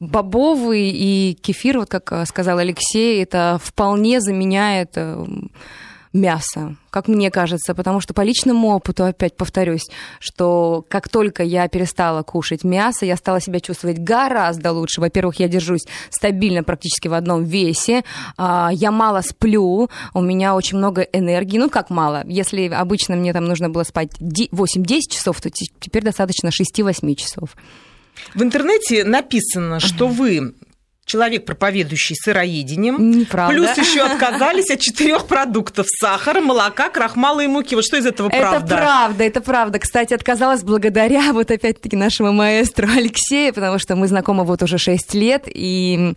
бобовый 0.00 0.90
и 0.90 1.38
кефир, 1.40 1.78
вот 1.78 1.88
как 1.88 2.10
э, 2.12 2.24
сказал 2.26 2.58
Алексей, 2.58 3.22
это 3.22 3.60
вполне 3.62 4.20
заменяет 4.20 4.92
э, 4.96 5.24
мясо, 6.12 6.76
как 6.90 7.08
мне 7.08 7.30
кажется, 7.30 7.74
потому 7.74 8.00
что 8.00 8.14
по 8.14 8.20
личному 8.20 8.68
опыту, 8.68 9.04
опять 9.04 9.36
повторюсь, 9.36 9.88
что 10.18 10.84
как 10.88 11.08
только 11.08 11.42
я 11.42 11.66
перестала 11.68 12.22
кушать 12.22 12.64
мясо, 12.64 13.06
я 13.06 13.16
стала 13.16 13.40
себя 13.40 13.60
чувствовать 13.60 13.98
гораздо 13.98 14.72
лучше. 14.72 15.00
Во-первых, 15.00 15.40
я 15.40 15.48
держусь 15.48 15.86
стабильно 16.10 16.62
практически 16.62 17.08
в 17.08 17.14
одном 17.14 17.44
весе, 17.44 18.04
а, 18.36 18.70
я 18.72 18.90
мало 18.90 19.22
сплю, 19.22 19.88
у 20.14 20.20
меня 20.20 20.54
очень 20.54 20.78
много 20.78 21.02
энергии, 21.02 21.58
ну 21.58 21.70
как 21.70 21.90
мало, 21.90 22.24
если 22.26 22.68
обычно 22.68 23.16
мне 23.16 23.32
там 23.32 23.44
нужно 23.44 23.70
было 23.70 23.84
спать 23.84 24.10
8-10 24.20 25.00
часов, 25.10 25.40
то 25.40 25.50
теперь 25.50 26.02
достаточно 26.02 26.48
6-8 26.48 27.14
часов. 27.14 27.56
В 28.34 28.42
интернете 28.42 29.04
написано, 29.04 29.80
что 29.80 30.06
вы 30.06 30.54
человек, 31.04 31.44
проповедующий 31.44 32.16
сыроедением. 32.16 33.10
Неправда. 33.10 33.54
Плюс 33.54 33.76
еще 33.76 34.02
отказались 34.06 34.70
от 34.70 34.80
четырех 34.80 35.26
продуктов 35.26 35.86
сахара, 35.88 36.40
молока, 36.40 36.88
крахмала 36.88 37.40
и 37.40 37.46
муки. 37.46 37.74
Вот 37.74 37.84
что 37.84 37.96
из 37.96 38.06
этого 38.06 38.28
правда? 38.28 38.66
Это 38.66 38.76
правда, 38.76 39.24
это 39.24 39.40
правда. 39.40 39.78
Кстати, 39.78 40.14
отказалась 40.14 40.62
благодаря 40.62 41.20
вот 41.32 41.50
опять-таки 41.50 41.96
нашему 41.96 42.32
маэстру 42.32 42.88
Алексею, 42.88 43.52
потому 43.52 43.78
что 43.78 43.96
мы 43.96 44.06
знакомы 44.08 44.44
вот 44.44 44.62
уже 44.62 44.78
шесть 44.78 45.14
лет, 45.14 45.44
и 45.46 46.14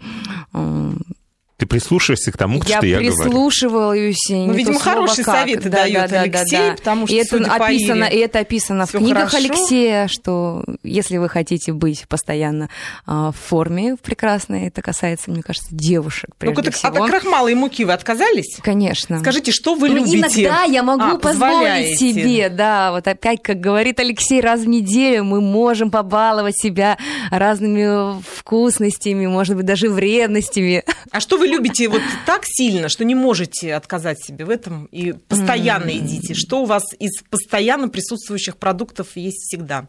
ты 1.58 1.66
прислушиваешься 1.66 2.34
к 2.34 2.38
тому, 2.38 2.62
я 2.66 2.78
что 2.78 2.86
я 2.86 2.98
говорю. 2.98 3.16
Я 3.16 3.24
прислушиваюсь. 3.24 4.30
Ну, 4.30 4.54
видимо, 4.54 4.78
хорошие 4.78 5.24
как. 5.24 5.36
советы 5.36 5.70
да, 5.70 5.84
дает 5.84 6.10
да, 6.10 6.22
Алексей, 6.22 6.58
да, 6.58 6.70
да. 6.70 6.76
потому 6.76 7.08
что, 7.08 7.16
и 7.16 7.20
это 7.20 7.38
описано, 7.38 8.04
и 8.04 8.18
это 8.18 8.40
описано 8.40 8.86
в 8.86 8.92
книгах 8.92 9.30
хорошо. 9.30 9.38
Алексея, 9.38 10.08
что 10.10 10.66
если 10.84 11.18
вы 11.18 11.30
хотите 11.30 11.72
быть 11.72 12.08
постоянно 12.10 12.70
а, 13.06 13.32
в 13.32 13.38
форме 13.38 13.96
прекрасной, 13.96 14.68
это 14.68 14.82
касается, 14.82 15.32
мне 15.32 15.44
кажется, 15.44 15.70
девушек 15.72 16.32
ну, 16.32 16.36
прежде 16.54 16.64
ну, 16.64 16.72
всего. 16.72 16.98
А 16.98 17.06
от 17.06 17.10
крахмала 17.10 17.48
и 17.48 17.56
муки 17.56 17.86
вы 17.86 17.94
отказались? 17.94 18.58
Конечно. 18.62 19.20
Скажите, 19.20 19.54
что 19.54 19.76
вы 19.76 19.88
ну, 19.88 19.96
любите? 19.96 20.44
Иногда 20.44 20.64
я 20.64 20.84
могу 20.84 21.16
а, 21.16 21.18
позволить 21.18 21.98
себе, 21.98 22.50
да, 22.50 22.92
вот 22.92 23.08
опять, 23.08 23.42
как 23.42 23.62
говорит 23.62 24.00
Алексей, 24.02 24.42
раз 24.42 24.62
в 24.62 24.68
неделю 24.68 25.24
мы 25.24 25.40
можем 25.40 25.90
побаловать 25.90 26.60
себя 26.60 26.98
разными 27.32 28.22
вкусностями, 28.22 29.26
может 29.28 29.56
быть, 29.56 29.66
даже 29.66 29.90
вредностями. 29.90 30.84
А 31.12 31.22
что 31.22 31.38
вы 31.38 31.45
вы 31.46 31.52
любите 31.52 31.88
вот 31.88 32.02
так 32.26 32.42
сильно, 32.46 32.90
что 32.90 33.06
не 33.06 33.16
можете 33.16 33.76
отказать 33.76 34.24
себе 34.24 34.46
в 34.46 34.50
этом 34.50 34.86
и 34.86 35.14
постоянно 35.14 35.90
mm. 35.90 35.96
едите? 35.96 36.34
Что 36.34 36.64
у 36.64 36.66
вас 36.66 36.84
из 37.00 37.22
постоянно 37.30 37.90
присутствующих 37.90 38.58
продуктов 38.58 39.16
есть 39.16 39.44
всегда? 39.44 39.88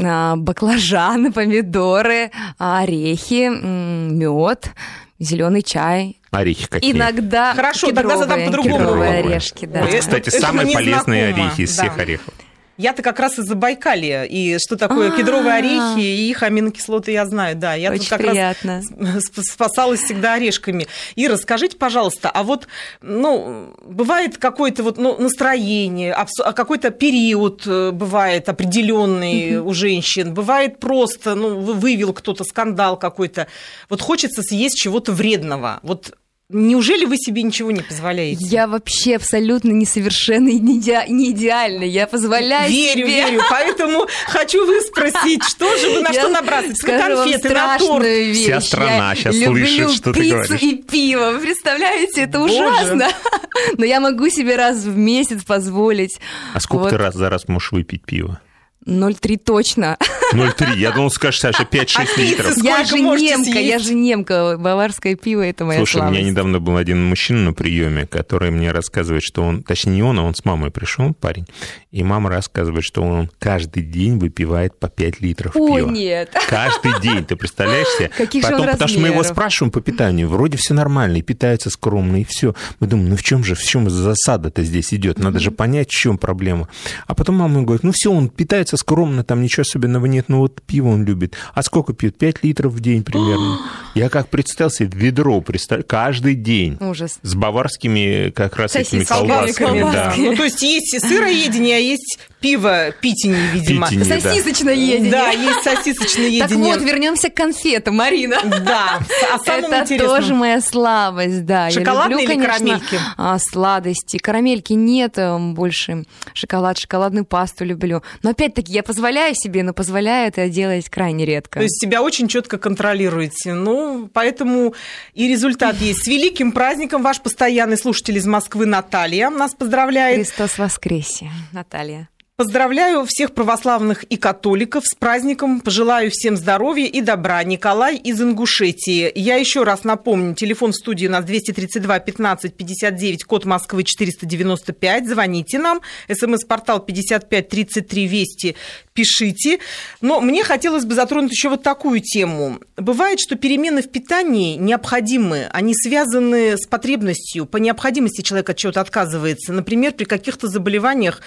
А, 0.00 0.36
баклажаны, 0.36 1.32
помидоры, 1.32 2.30
орехи, 2.56 3.48
мед, 3.48 4.70
зеленый 5.18 5.62
чай. 5.62 6.20
Орехи 6.30 6.66
какие? 6.68 6.92
Иногда 6.92 7.54
Хорошо, 7.54 7.92
тогда 7.92 8.16
задам 8.16 8.46
по-другому. 8.46 8.78
Кедровые 8.78 9.18
орешки, 9.18 9.66
да. 9.66 9.86
Кстати, 9.86 10.28
это 10.28 10.40
самые 10.40 10.72
полезные 10.72 11.28
орехи 11.32 11.62
из 11.62 11.76
да. 11.76 11.82
всех 11.82 11.98
орехов. 11.98 12.34
Я-то 12.78 13.02
как 13.02 13.18
раз 13.18 13.38
из 13.40 13.46
Забайкалья, 13.46 14.22
и 14.22 14.56
что 14.58 14.76
такое 14.76 15.10
кедровые 15.10 15.54
орехи, 15.56 16.00
и 16.00 16.30
их 16.30 16.44
аминокислоты 16.44 17.10
я 17.10 17.26
знаю, 17.26 17.56
да. 17.56 17.74
Я 17.74 17.90
Очень 17.90 18.02
тут 18.02 18.08
как 18.08 18.20
приятно. 18.20 18.82
раз 18.98 19.24
спасалась 19.46 20.00
всегда 20.00 20.34
орешками. 20.34 20.86
Ира, 21.16 21.36
скажите, 21.36 21.76
пожалуйста, 21.76 22.30
а 22.30 22.44
вот, 22.44 22.68
ну, 23.02 23.74
бывает 23.84 24.38
какое-то 24.38 24.84
вот 24.84 24.96
ну, 24.96 25.18
настроение, 25.18 26.14
а 26.14 26.52
какой-то 26.52 26.90
период 26.90 27.66
э, 27.66 27.90
бывает 27.90 28.48
определенный 28.48 29.58
у 29.58 29.74
женщин, 29.74 30.32
бывает 30.32 30.78
просто, 30.78 31.34
ну, 31.34 31.58
вывел 31.58 32.12
кто-то 32.12 32.44
скандал 32.44 32.96
какой-то, 32.96 33.48
вот 33.88 34.00
хочется 34.00 34.42
съесть 34.42 34.76
чего-то 34.76 35.12
вредного. 35.12 35.80
Вот 35.82 36.16
Неужели 36.50 37.04
вы 37.04 37.18
себе 37.18 37.42
ничего 37.42 37.70
не 37.70 37.82
позволяете? 37.82 38.42
Я 38.46 38.66
вообще 38.66 39.16
абсолютно 39.16 39.70
несовершенна 39.70 40.48
и 40.48 40.58
не, 40.58 40.78
иде... 40.78 41.04
не 41.06 41.32
идеальна. 41.32 41.84
Я 41.84 42.06
позволяю 42.06 42.70
верю, 42.70 43.02
себе... 43.02 43.06
Верю, 43.06 43.30
верю. 43.32 43.42
Поэтому 43.50 44.06
хочу 44.28 44.64
вы 44.64 44.80
спросить, 44.80 45.44
что 45.44 45.76
же 45.76 45.90
вы 45.90 46.00
на 46.00 46.10
что 46.10 46.30
набрасываете? 46.30 46.76
Скажу 46.76 47.16
конфеты, 47.16 47.50
на 47.50 47.78
торт? 47.78 48.02
Вещь. 48.02 48.44
Вся 48.44 48.60
страна 48.62 49.14
сейчас 49.14 49.36
слышит, 49.36 49.90
что 49.90 50.14
ты 50.14 50.30
говоришь. 50.30 50.48
пиццу 50.48 50.64
и 50.64 50.74
пиво. 50.76 51.32
Вы 51.32 51.40
представляете, 51.40 52.22
это 52.22 52.38
Боже. 52.38 52.54
ужасно. 52.54 53.08
Но 53.76 53.84
я 53.84 54.00
могу 54.00 54.30
себе 54.30 54.56
раз 54.56 54.78
в 54.84 54.96
месяц 54.96 55.44
позволить. 55.44 56.18
А 56.54 56.60
сколько 56.60 56.84
вот. 56.84 56.90
ты 56.90 56.96
раз 56.96 57.14
за 57.14 57.28
раз 57.28 57.46
можешь 57.46 57.72
выпить 57.72 58.06
пиво? 58.06 58.40
0,3 58.86 59.38
точно. 59.38 59.96
0,3. 60.32 60.76
Я 60.76 60.92
думал, 60.92 61.10
скажешь, 61.10 61.40
Саша, 61.40 61.64
5-6 61.64 61.86
а 61.96 62.20
литров. 62.20 62.56
Я 62.62 62.84
же 62.84 62.98
немка, 62.98 63.44
съесть? 63.44 63.68
я 63.68 63.78
же 63.78 63.94
немка. 63.94 64.56
Баварское 64.58 65.14
пиво– 65.14 65.42
это 65.42 65.64
моя 65.64 65.78
Слушай, 65.78 65.98
слабость. 65.98 66.18
у 66.18 66.20
меня 66.20 66.30
недавно 66.30 66.60
был 66.60 66.76
один 66.76 67.04
мужчина 67.04 67.40
на 67.40 67.52
приеме, 67.52 68.06
который 68.06 68.50
мне 68.50 68.70
рассказывает, 68.70 69.22
что 69.22 69.42
он, 69.42 69.62
точнее, 69.62 69.92
не 69.92 70.02
он, 70.02 70.18
а 70.18 70.22
он 70.22 70.34
с 70.34 70.44
мамой 70.44 70.70
пришел, 70.70 71.12
парень, 71.14 71.46
и 71.90 72.02
мама 72.02 72.30
рассказывает, 72.30 72.84
что 72.84 73.02
он 73.02 73.30
каждый 73.38 73.82
день 73.82 74.18
выпивает 74.18 74.78
по 74.78 74.88
5 74.88 75.20
литров 75.20 75.56
О, 75.56 75.76
пива. 75.76 75.90
нет. 75.90 76.34
Каждый 76.48 77.00
день, 77.00 77.24
ты 77.24 77.36
представляешь 77.36 77.88
себе? 77.96 78.10
Каких 78.16 78.42
Потом, 78.42 78.58
же 78.58 78.64
он 78.64 78.72
потому 78.72 78.88
что 78.88 79.00
мы 79.00 79.08
его 79.08 79.22
спрашиваем 79.22 79.70
по 79.70 79.80
питанию, 79.80 80.28
вроде 80.28 80.56
все 80.56 80.74
нормально, 80.74 81.16
и 81.16 81.22
питается 81.22 81.70
скромно, 81.70 82.20
и 82.20 82.24
все. 82.24 82.54
Мы 82.80 82.86
думаем, 82.86 83.10
ну 83.10 83.16
в 83.16 83.22
чем 83.22 83.44
же, 83.44 83.54
в 83.54 83.62
чем 83.62 83.88
засада-то 83.90 84.62
здесь 84.62 84.94
идет? 84.94 85.18
Надо 85.18 85.38
же 85.40 85.50
понять, 85.50 85.88
в 85.88 85.92
чем 85.92 86.18
проблема. 86.18 86.68
А 87.06 87.14
потом 87.14 87.36
мама 87.36 87.62
говорит, 87.62 87.82
ну 87.82 87.92
все, 87.92 88.12
он 88.12 88.28
питается 88.28 88.77
скромно, 88.78 89.24
там 89.24 89.42
ничего 89.42 89.62
особенного 89.62 90.06
нет, 90.06 90.26
ну 90.28 90.38
вот 90.38 90.62
пиво 90.62 90.88
он 90.88 91.04
любит. 91.04 91.34
А 91.54 91.62
сколько 91.62 91.92
пьет? 91.92 92.16
5 92.16 92.44
литров 92.44 92.72
в 92.72 92.80
день 92.80 93.04
примерно. 93.04 93.58
Я 93.94 94.08
как 94.08 94.28
представил 94.28 94.70
себе 94.70 94.90
ведро, 94.92 95.40
представь, 95.40 95.86
каждый 95.86 96.34
день. 96.34 96.76
Ужас. 96.80 97.18
С 97.22 97.34
баварскими 97.34 98.30
как 98.30 98.56
раз 98.56 98.72
Сосиски, 98.72 98.96
этими 98.96 99.04
колбасками. 99.04 99.80
Да. 99.80 100.14
Ну, 100.16 100.36
то 100.36 100.44
есть 100.44 100.62
есть 100.62 101.00
сыроедение, 101.00 101.76
а 101.76 101.80
есть 101.80 102.18
пиво 102.40 102.92
питение, 103.00 103.50
видимо. 103.52 103.88
Питение, 103.88 104.20
да. 104.20 104.20
Сосисочное 104.20 104.74
едение. 104.74 105.10
Да, 105.10 105.30
есть 105.30 105.62
сосисочное 105.62 106.26
едение. 106.26 106.48
Так 106.48 106.58
вот, 106.58 106.82
вернемся 106.82 107.30
к 107.30 107.34
конфетам, 107.34 107.96
Марина. 107.96 108.38
Да, 108.42 109.00
а 109.32 109.50
Это 109.50 109.80
интересным. 109.82 110.08
тоже 110.08 110.34
моя 110.34 110.60
слабость, 110.60 111.44
да. 111.44 111.70
Шоколадные 111.70 112.24
Я 112.24 112.32
люблю, 112.32 112.34
или 112.34 112.46
конечно, 112.46 112.66
карамельки? 112.66 113.00
а, 113.16 113.38
сладости. 113.38 114.18
Карамельки 114.18 114.72
нет, 114.74 115.18
эм, 115.18 115.54
больше 115.54 116.04
шоколад, 116.34 116.78
шоколадную 116.78 117.24
пасту 117.24 117.64
люблю. 117.64 118.02
Но 118.22 118.30
опять-таки 118.30 118.72
я 118.72 118.82
позволяю 118.82 119.34
себе, 119.34 119.62
но 119.62 119.72
позволяю 119.72 120.28
это 120.28 120.48
делать 120.48 120.88
крайне 120.88 121.24
редко. 121.24 121.58
То 121.58 121.62
есть 121.64 121.80
себя 121.80 122.02
очень 122.02 122.28
четко 122.28 122.58
контролируете. 122.58 123.54
Ну, 123.54 124.08
поэтому 124.12 124.74
и 125.14 125.28
результат 125.28 125.76
есть. 125.80 126.04
С 126.04 126.06
великим 126.06 126.52
праздником 126.52 127.02
ваш 127.02 127.20
постоянный 127.20 127.76
слушатель 127.76 128.16
из 128.16 128.26
Москвы 128.26 128.66
Наталья 128.66 129.30
нас 129.30 129.54
поздравляет. 129.54 130.16
Христос 130.26 130.58
воскресе, 130.58 131.30
Наталья. 131.52 132.08
Поздравляю 132.40 133.04
всех 133.04 133.34
православных 133.34 134.04
и 134.04 134.16
католиков 134.16 134.86
с 134.86 134.94
праздником. 134.94 135.58
Пожелаю 135.60 136.12
всем 136.12 136.36
здоровья 136.36 136.86
и 136.86 137.00
добра. 137.00 137.42
Николай 137.42 137.96
из 137.96 138.22
Ингушетии. 138.22 139.10
Я 139.16 139.34
еще 139.34 139.64
раз 139.64 139.82
напомню, 139.82 140.36
телефон 140.36 140.70
в 140.70 140.76
студии 140.76 141.08
у 141.08 141.10
нас 141.10 141.24
232 141.24 141.98
15 141.98 142.54
59, 142.54 143.24
код 143.24 143.44
Москвы 143.44 143.82
495. 143.82 145.08
Звоните 145.08 145.58
нам. 145.58 145.80
СМС-портал 146.08 146.78
55 146.78 147.48
33 147.48 148.06
Вести. 148.06 148.54
Пишите. 148.92 149.58
Но 150.00 150.20
мне 150.20 150.44
хотелось 150.44 150.84
бы 150.84 150.94
затронуть 150.94 151.32
еще 151.32 151.48
вот 151.48 151.64
такую 151.64 151.98
тему. 151.98 152.60
Бывает, 152.76 153.18
что 153.18 153.34
перемены 153.34 153.82
в 153.82 153.90
питании 153.90 154.54
необходимы. 154.54 155.48
Они 155.52 155.74
связаны 155.74 156.56
с 156.56 156.68
потребностью. 156.68 157.46
По 157.46 157.56
необходимости 157.56 158.22
человек 158.22 158.50
от 158.50 158.56
чего-то 158.58 158.80
отказывается. 158.80 159.52
Например, 159.52 159.92
при 159.92 160.04
каких-то 160.04 160.46
заболеваниях 160.46 161.20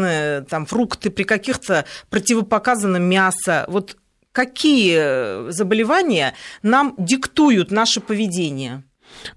противопоказаны 0.00 0.46
там 0.48 0.66
фрукты, 0.66 1.10
при 1.10 1.24
каких-то 1.24 1.84
противопоказано 2.10 2.96
мясо. 2.96 3.64
Вот 3.68 3.96
какие 4.32 5.50
заболевания 5.50 6.34
нам 6.62 6.94
диктуют 6.98 7.70
наше 7.70 8.00
поведение? 8.00 8.82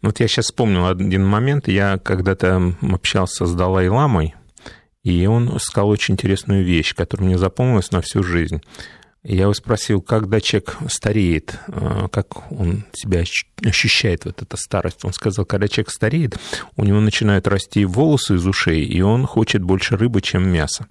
Вот 0.02 0.20
я 0.20 0.28
сейчас 0.28 0.46
вспомнил 0.46 0.88
один 0.88 1.26
момент. 1.26 1.68
Я 1.68 1.98
когда-то 1.98 2.76
общался 2.82 3.46
с 3.46 3.54
Далай-ламой, 3.54 4.36
и 5.04 5.26
он 5.28 5.60
сказал 5.60 5.90
очень 5.90 6.14
интересную 6.14 6.64
вещь, 6.64 6.96
которая 6.96 7.28
мне 7.28 7.38
запомнилась 7.38 7.92
на 7.92 8.02
всю 8.02 8.24
жизнь. 8.24 8.62
Я 9.28 9.44
его 9.44 9.54
спросил, 9.56 10.02
когда 10.02 10.40
человек 10.40 10.78
стареет, 10.88 11.60
как 12.12 12.52
он 12.52 12.86
себя 12.94 13.24
ощущает, 13.64 14.26
вот 14.26 14.40
эта 14.42 14.56
старость. 14.56 15.04
Он 15.04 15.14
сказал, 15.14 15.46
когда 15.46 15.68
человек 15.68 15.90
стареет, 15.90 16.38
у 16.76 16.86
него 16.86 17.00
начинают 17.00 17.48
расти 17.48 17.86
волосы 17.86 18.36
из 18.36 18.46
ушей, 18.46 18.84
и 18.84 19.02
он 19.02 19.26
хочет 19.26 19.64
больше 19.64 19.98
рыбы, 19.98 20.22
чем 20.22 20.48
мяса. 20.48 20.86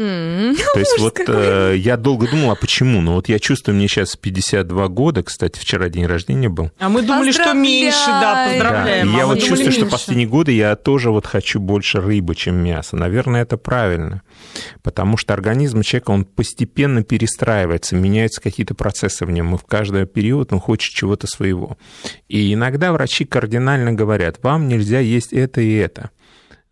Mm, 0.00 0.56
То 0.72 0.80
есть 0.80 0.98
вот 0.98 1.20
э, 1.28 1.74
я 1.76 1.98
долго 1.98 2.26
думал, 2.26 2.52
а 2.52 2.54
почему? 2.54 3.02
Ну 3.02 3.16
вот 3.16 3.28
я 3.28 3.38
чувствую, 3.38 3.76
мне 3.76 3.86
сейчас 3.86 4.16
52 4.16 4.88
года, 4.88 5.22
кстати, 5.22 5.58
вчера 5.58 5.90
день 5.90 6.06
рождения 6.06 6.48
был. 6.48 6.70
А 6.78 6.88
мы 6.88 7.02
думали, 7.02 7.32
что 7.32 7.52
меньше, 7.52 8.06
да, 8.06 8.48
поздравляем. 8.48 9.08
Да, 9.08 9.14
а 9.14 9.18
я 9.18 9.26
вот 9.26 9.38
чувствую, 9.40 9.64
меньше. 9.64 9.80
что 9.80 9.90
последние 9.90 10.26
годы 10.26 10.52
я 10.52 10.74
тоже 10.76 11.10
вот 11.10 11.26
хочу 11.26 11.60
больше 11.60 12.00
рыбы, 12.00 12.34
чем 12.34 12.54
мяса. 12.56 12.96
Наверное, 12.96 13.42
это 13.42 13.58
правильно, 13.58 14.22
потому 14.82 15.18
что 15.18 15.34
организм 15.34 15.82
человека, 15.82 16.12
он 16.12 16.24
постепенно 16.24 17.02
перестраивается, 17.02 17.94
меняются 17.94 18.40
какие-то 18.40 18.74
процессы 18.74 19.26
в 19.26 19.30
нем, 19.30 19.54
и 19.54 19.58
в 19.58 19.64
каждый 19.64 20.06
период 20.06 20.50
он 20.54 20.60
хочет 20.60 20.94
чего-то 20.94 21.26
своего. 21.26 21.76
И 22.26 22.54
иногда 22.54 22.94
врачи 22.94 23.26
кардинально 23.26 23.92
говорят, 23.92 24.38
вам 24.42 24.66
нельзя 24.66 25.00
есть 25.00 25.34
это 25.34 25.60
и 25.60 25.74
это. 25.74 26.08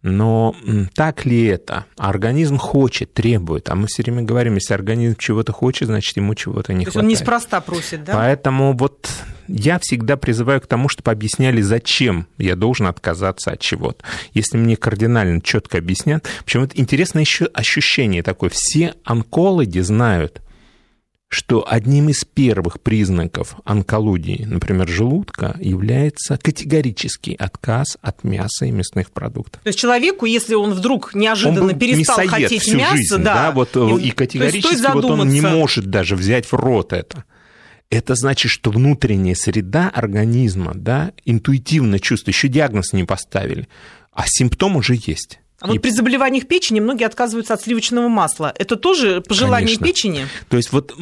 Но 0.02 0.54
так 0.94 1.26
ли 1.26 1.44
это? 1.46 1.84
Организм 1.96 2.56
хочет, 2.56 3.12
требует. 3.12 3.68
А 3.68 3.74
мы 3.74 3.88
все 3.88 4.02
время 4.02 4.22
говорим, 4.22 4.54
если 4.54 4.74
организм 4.74 5.16
чего-то 5.16 5.52
хочет, 5.52 5.88
значит, 5.88 6.16
ему 6.16 6.34
чего-то 6.34 6.72
не 6.72 6.84
То 6.84 6.88
есть 6.88 6.92
хватает. 6.92 7.04
он 7.04 7.10
неспроста 7.10 7.60
просит, 7.60 8.04
да? 8.04 8.14
Поэтому 8.14 8.76
вот 8.76 9.10
я 9.48 9.78
всегда 9.80 10.16
призываю 10.16 10.60
к 10.60 10.66
тому, 10.66 10.88
чтобы 10.88 11.10
объясняли, 11.10 11.60
зачем 11.62 12.28
я 12.36 12.54
должен 12.54 12.86
отказаться 12.86 13.50
от 13.50 13.60
чего-то. 13.60 14.04
Если 14.34 14.56
мне 14.56 14.76
кардинально 14.76 15.40
четко 15.40 15.78
объяснят. 15.78 16.24
Причем 16.44 16.60
вот 16.60 16.72
интересное 16.74 17.22
еще 17.22 17.46
ощущение 17.46 18.22
такое. 18.22 18.50
Все 18.50 18.94
онкологи 19.04 19.80
знают, 19.80 20.42
что 21.28 21.64
одним 21.68 22.08
из 22.08 22.24
первых 22.24 22.80
признаков 22.80 23.56
онкологии, 23.64 24.44
например, 24.44 24.88
желудка, 24.88 25.56
является 25.60 26.38
категорический 26.38 27.34
отказ 27.34 27.98
от 28.00 28.24
мяса 28.24 28.64
и 28.64 28.70
мясных 28.70 29.10
продуктов. 29.10 29.62
То 29.62 29.68
есть 29.68 29.78
человеку, 29.78 30.24
если 30.24 30.54
он 30.54 30.72
вдруг 30.72 31.14
неожиданно 31.14 31.72
он 31.72 31.78
перестал 31.78 32.26
хотеть 32.26 32.62
всю 32.62 32.78
мясо, 32.78 32.96
жизнь, 32.96 33.16
да, 33.18 33.34
да, 33.34 33.50
вот 33.52 33.76
и, 33.76 34.08
и 34.08 34.10
категорически 34.10 34.90
вот 34.92 35.04
он 35.04 35.28
не 35.28 35.42
может 35.42 35.86
даже 35.86 36.16
взять 36.16 36.46
в 36.46 36.54
рот 36.54 36.92
это. 36.92 37.24
Это 37.90 38.14
значит, 38.14 38.50
что 38.50 38.70
внутренняя 38.70 39.34
среда 39.34 39.90
организма, 39.94 40.72
да, 40.74 41.12
интуитивно 41.24 41.98
чувствует, 41.98 42.36
еще 42.36 42.48
диагноз 42.48 42.92
не 42.92 43.04
поставили, 43.04 43.68
а 44.12 44.24
симптом 44.26 44.76
уже 44.76 44.94
есть. 44.94 45.40
А 45.60 45.66
вот 45.66 45.82
при 45.82 45.90
заболеваниях 45.90 46.46
печени 46.46 46.80
многие 46.80 47.04
отказываются 47.04 47.54
от 47.54 47.62
сливочного 47.62 48.08
масла. 48.08 48.52
Это 48.56 48.76
тоже 48.76 49.20
пожелание 49.20 49.66
Конечно. 49.66 49.86
печени? 49.86 50.26
То 50.48 50.56
есть 50.56 50.72
вот, 50.72 50.94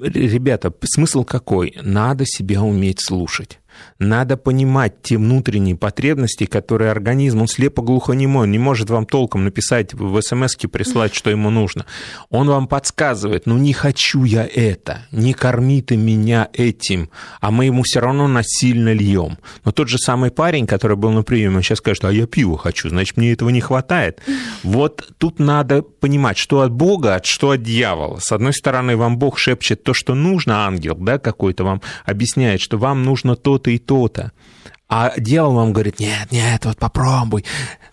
ребята, 0.00 0.72
смысл 0.84 1.24
какой? 1.24 1.76
Надо 1.80 2.26
себя 2.26 2.62
уметь 2.62 3.00
слушать. 3.00 3.60
Надо 3.98 4.36
понимать 4.36 5.02
те 5.02 5.16
внутренние 5.16 5.76
потребности, 5.76 6.44
которые 6.44 6.90
организм, 6.90 7.42
он 7.42 7.48
слепо-глухонемой, 7.48 8.44
он 8.44 8.50
не 8.50 8.58
может 8.58 8.90
вам 8.90 9.06
толком 9.06 9.44
написать 9.44 9.94
в 9.94 10.20
смс 10.20 10.56
прислать, 10.70 11.14
что 11.14 11.30
ему 11.30 11.50
нужно. 11.50 11.86
Он 12.30 12.48
вам 12.48 12.66
подсказывает, 12.66 13.46
ну 13.46 13.58
не 13.58 13.72
хочу 13.72 14.24
я 14.24 14.46
это, 14.46 15.06
не 15.12 15.32
корми 15.32 15.82
ты 15.82 15.96
меня 15.96 16.48
этим, 16.52 17.10
а 17.40 17.50
мы 17.50 17.66
ему 17.66 17.82
все 17.82 18.00
равно 18.00 18.28
насильно 18.28 18.92
льем. 18.92 19.38
Но 19.64 19.72
тот 19.72 19.88
же 19.88 19.98
самый 19.98 20.30
парень, 20.30 20.66
который 20.66 20.96
был 20.96 21.10
на 21.10 21.22
приеме, 21.22 21.56
он 21.56 21.62
сейчас 21.62 21.78
скажет, 21.78 22.04
а 22.04 22.12
я 22.12 22.26
пиво 22.26 22.58
хочу, 22.58 22.88
значит, 22.88 23.16
мне 23.16 23.32
этого 23.32 23.50
не 23.50 23.60
хватает. 23.60 24.20
Вот 24.62 25.12
тут 25.18 25.38
надо 25.38 25.82
понимать, 25.82 26.38
что 26.38 26.60
от 26.60 26.72
Бога, 26.72 27.16
а 27.16 27.24
что 27.24 27.50
от 27.50 27.62
дьявола. 27.62 28.18
С 28.18 28.32
одной 28.32 28.52
стороны, 28.52 28.96
вам 28.96 29.18
Бог 29.18 29.38
шепчет 29.38 29.82
то, 29.82 29.94
что 29.94 30.14
нужно, 30.14 30.66
ангел, 30.66 30.96
да, 30.96 31.18
какой-то 31.18 31.64
вам 31.64 31.82
объясняет, 32.04 32.60
что 32.60 32.78
вам 32.78 33.02
нужно 33.04 33.36
то-то 33.62 33.70
и 33.70 33.78
то-то. 33.78 34.32
А 34.88 35.14
дьявол 35.16 35.54
вам 35.54 35.72
говорит, 35.72 36.00
нет, 36.00 36.30
нет, 36.30 36.64
вот 36.66 36.76
попробуй. 36.76 37.44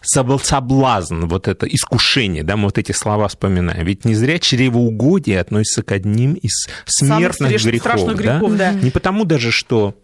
Соблазн, 0.02 1.26
вот 1.26 1.48
это 1.48 1.66
искушение, 1.66 2.44
да, 2.44 2.58
мы 2.58 2.66
вот 2.66 2.78
эти 2.78 2.92
слова 2.92 3.28
вспоминаем. 3.30 3.86
Ведь 3.86 4.04
не 4.04 4.16
зря 4.16 4.38
чревоугодие 4.38 5.40
относится 5.40 5.82
к 5.82 5.94
одним 5.94 6.34
из 6.34 6.68
смертных 6.86 7.60
Самых 7.60 7.74
грехов. 7.74 8.18
грехов 8.18 8.52
да? 8.58 8.74
да. 8.74 8.80
Не 8.80 8.92
потому 8.92 9.24
даже, 9.24 9.52
что 9.52 9.96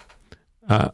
а, 0.67 0.93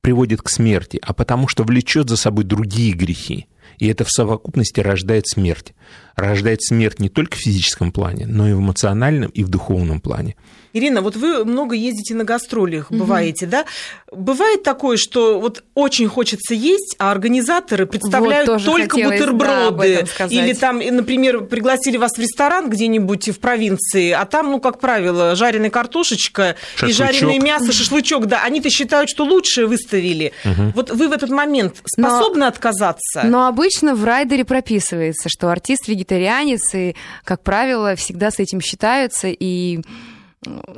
приводит 0.00 0.42
к 0.42 0.48
смерти, 0.48 0.98
а 1.00 1.12
потому 1.12 1.46
что 1.46 1.62
влечет 1.62 2.08
за 2.08 2.16
собой 2.16 2.44
другие 2.44 2.92
грехи. 2.92 3.46
И 3.78 3.86
это 3.86 4.04
в 4.04 4.10
совокупности 4.10 4.80
рождает 4.80 5.28
смерть. 5.28 5.74
Рождает 6.16 6.62
смерть 6.62 6.98
не 6.98 7.08
только 7.08 7.36
в 7.36 7.40
физическом 7.40 7.92
плане, 7.92 8.26
но 8.26 8.48
и 8.48 8.52
в 8.52 8.58
эмоциональном 8.58 9.30
и 9.30 9.44
в 9.44 9.48
духовном 9.48 10.00
плане. 10.00 10.34
Ирина, 10.72 11.00
вот 11.00 11.16
вы 11.16 11.44
много 11.44 11.74
ездите 11.74 12.14
на 12.14 12.24
гастролях, 12.24 12.90
бываете, 12.90 13.46
угу. 13.46 13.52
да? 13.52 13.64
Бывает 14.12 14.62
такое, 14.62 14.96
что 14.96 15.40
вот 15.40 15.64
очень 15.74 16.08
хочется 16.08 16.54
есть, 16.54 16.96
а 16.98 17.10
организаторы 17.10 17.86
представляют 17.86 18.48
вот 18.48 18.64
только 18.64 18.96
бутерброды. 18.96 20.06
Да, 20.18 20.26
Или 20.26 20.52
там, 20.52 20.78
например, 20.78 21.42
пригласили 21.42 21.96
вас 21.96 22.12
в 22.12 22.18
ресторан 22.18 22.68
где-нибудь 22.68 23.30
в 23.30 23.38
провинции, 23.38 24.10
а 24.10 24.24
там, 24.24 24.50
ну, 24.50 24.60
как 24.60 24.80
правило, 24.80 25.34
жареная 25.34 25.70
картошечка 25.70 26.56
шашлычок. 26.76 26.88
и 26.88 27.12
жареное 27.12 27.40
мясо, 27.40 27.72
шашлычок, 27.72 28.26
да. 28.26 28.42
Они-то 28.44 28.70
считают, 28.70 29.10
что 29.10 29.24
лучшее 29.24 29.66
выставили. 29.66 30.32
Угу. 30.44 30.72
Вот 30.74 30.90
вы 30.90 31.08
в 31.08 31.12
этот 31.12 31.30
момент 31.30 31.76
способны 31.84 32.40
но, 32.40 32.46
отказаться? 32.46 33.22
Но 33.24 33.46
обычно 33.46 33.68
обычно 33.68 33.94
в 33.94 34.04
райдере 34.04 34.44
прописывается, 34.44 35.28
что 35.28 35.50
артист 35.50 35.88
вегетарианец, 35.88 36.74
и, 36.74 36.96
как 37.24 37.42
правило, 37.42 37.94
всегда 37.96 38.30
с 38.30 38.38
этим 38.38 38.60
считаются, 38.60 39.28
и 39.28 39.80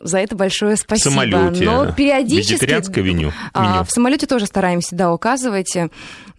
за 0.02 0.18
это 0.18 0.37
большое 0.37 0.76
спасибо. 0.76 1.11
В 1.11 1.12
самолете. 1.12 1.64
Но 1.64 1.92
периодически... 1.92 2.52
Вегетарианское 2.52 3.04
меню. 3.04 3.20
меню. 3.20 3.33
А, 3.54 3.85
в 3.85 3.90
самолете 3.90 4.26
тоже 4.26 4.46
стараемся, 4.46 4.96
да, 4.96 5.12
указывать. 5.12 5.76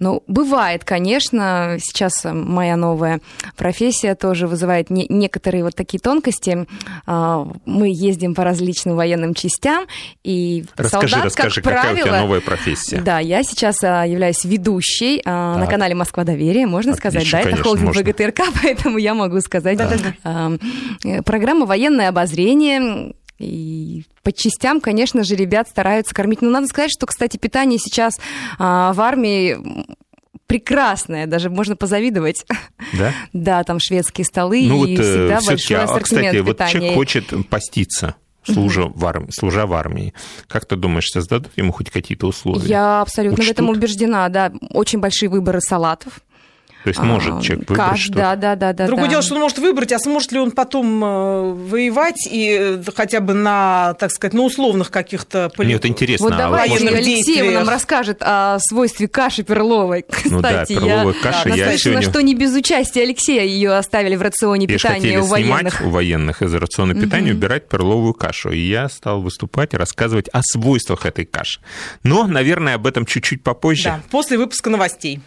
Ну, 0.01 0.23
бывает, 0.25 0.83
конечно, 0.83 1.77
сейчас 1.79 2.25
моя 2.25 2.75
новая 2.75 3.21
профессия 3.55 4.15
тоже 4.15 4.47
вызывает 4.47 4.89
не, 4.89 5.05
некоторые 5.09 5.63
вот 5.63 5.75
такие 5.75 5.99
тонкости. 5.99 6.65
А, 7.05 7.47
мы 7.65 7.91
ездим 7.93 8.33
по 8.33 8.43
различным 8.43 8.95
военным 8.95 9.35
частям, 9.35 9.85
и 10.23 10.65
расскажи, 10.75 11.09
солдат, 11.09 11.25
расскажи, 11.27 11.61
как 11.61 11.73
какая 11.73 11.83
правило, 11.83 12.03
у 12.03 12.09
тебя 12.09 12.21
новая 12.21 12.41
профессия? 12.41 12.99
Да, 12.99 13.19
я 13.19 13.43
сейчас 13.43 13.83
а, 13.83 14.03
являюсь 14.03 14.43
ведущей 14.43 15.21
так. 15.21 15.57
на 15.59 15.67
канале 15.67 15.93
«Москва 15.93 16.23
доверие», 16.23 16.65
можно 16.65 16.93
Отлично, 16.93 17.11
сказать, 17.11 17.31
да, 17.31 17.37
конечно, 17.37 17.59
это 17.59 17.63
холдинг 17.63 17.87
можно. 17.87 18.01
ВГТРК, 18.01 18.41
поэтому 18.63 18.97
я 18.97 19.13
могу 19.13 19.39
сказать. 19.41 19.77
Да. 19.77 20.51
Э, 21.03 21.21
программа 21.21 21.67
«Военное 21.67 22.09
обозрение», 22.09 23.13
и 23.41 24.03
по 24.23 24.31
частям, 24.31 24.81
конечно 24.81 25.23
же, 25.23 25.35
ребят 25.35 25.67
стараются 25.67 26.13
кормить. 26.13 26.41
Но 26.41 26.49
надо 26.49 26.67
сказать, 26.67 26.91
что, 26.91 27.05
кстати, 27.05 27.37
питание 27.37 27.79
сейчас 27.79 28.19
а, 28.59 28.93
в 28.93 29.01
армии 29.01 29.57
прекрасное, 30.47 31.27
даже 31.27 31.49
можно 31.49 31.75
позавидовать. 31.75 32.45
Да? 32.93 33.13
Да, 33.33 33.63
там 33.63 33.79
шведские 33.79 34.25
столы 34.25 34.63
ну, 34.67 34.85
и 34.85 34.97
вот, 34.97 35.05
всегда 35.05 35.39
э, 35.39 35.45
большой 35.45 35.77
а, 35.77 35.83
ассортимент 35.83 36.03
кстати, 36.03 36.45
питания. 36.45 36.45
вот 36.45 36.69
человек 36.69 36.95
хочет 36.95 37.49
поститься 37.49 38.15
служа, 38.43 38.91
в 38.93 39.05
армии, 39.05 39.31
служа 39.31 39.65
в 39.65 39.73
армии. 39.73 40.13
Как 40.47 40.65
ты 40.65 40.75
думаешь, 40.75 41.07
создадут 41.07 41.51
ему 41.55 41.71
хоть 41.71 41.89
какие-то 41.89 42.27
условия? 42.27 42.67
Я 42.67 43.01
абсолютно 43.01 43.39
Учтут? 43.39 43.47
в 43.47 43.51
этом 43.51 43.69
убеждена, 43.69 44.27
да. 44.29 44.51
Очень 44.71 44.99
большие 44.99 45.29
выборы 45.29 45.61
салатов. 45.61 46.19
То 46.83 46.87
есть 46.89 46.99
может 46.99 47.33
А, 47.35 47.41
человек 47.41 47.69
выбрать 47.69 47.89
каш, 47.89 47.99
что-то? 47.99 48.17
Да, 48.19 48.35
да, 48.35 48.55
да, 48.55 48.73
да. 48.73 48.87
Другое 48.87 49.05
да. 49.05 49.11
дело, 49.11 49.21
что 49.21 49.35
он 49.35 49.41
может 49.41 49.59
выбрать, 49.59 49.91
а 49.91 49.99
сможет 49.99 50.31
ли 50.31 50.39
он 50.39 50.49
потом 50.51 51.03
э, 51.03 51.51
воевать 51.53 52.27
и 52.29 52.57
э, 52.59 52.83
хотя 52.95 53.19
бы 53.19 53.33
на, 53.35 53.95
так 53.99 54.11
сказать, 54.11 54.33
на 54.33 54.41
условных 54.41 54.89
каких-то 54.89 55.51
Мне 55.59 55.75
это 55.75 55.87
интересно. 55.87 56.25
Вот 56.25 56.33
а 56.33 56.37
давайте 56.37 56.73
военных 56.73 56.93
Алексеева 56.95 57.15
действиях. 57.25 57.53
нам 57.53 57.69
расскажет 57.69 58.17
о 58.21 58.57
свойстве 58.59 59.07
каши 59.07 59.43
перловой. 59.43 60.03
Кстати, 60.09 60.29
Ну 60.33 60.41
да, 60.41 60.65
перловая 60.65 61.13
я 61.13 61.21
каша, 61.21 61.49
я 61.49 61.65
наслышана, 61.65 61.77
сегодня- 61.77 62.09
что 62.09 62.21
не 62.21 62.35
без 62.35 62.55
участия 62.55 63.03
Алексея 63.03 63.43
ее 63.43 63.73
оставили 63.73 64.15
в 64.15 64.21
рационе 64.23 64.65
питания 64.67 65.19
у 65.19 65.23
снимать 65.23 65.29
военных. 65.29 65.81
у 65.85 65.89
военных 65.89 66.41
из 66.41 66.53
рациона 66.53 66.95
питания, 66.95 67.29
Мгм. 67.31 67.37
убирать 67.37 67.69
перловую 67.69 68.13
кашу. 68.13 68.51
И 68.51 68.59
я 68.59 68.89
стал 68.89 69.21
выступать 69.21 69.73
и 69.73 69.77
рассказывать 69.77 70.29
о 70.33 70.41
свойствах 70.43 71.05
этой 71.05 71.25
каши. 71.25 71.59
Но, 72.03 72.25
наверное, 72.25 72.75
об 72.75 72.87
этом 72.87 73.05
чуть-чуть 73.05 73.43
попозже. 73.43 73.83
Да, 73.83 73.99
после 74.09 74.37
выпуска 74.37 74.69
новостей. 74.69 75.19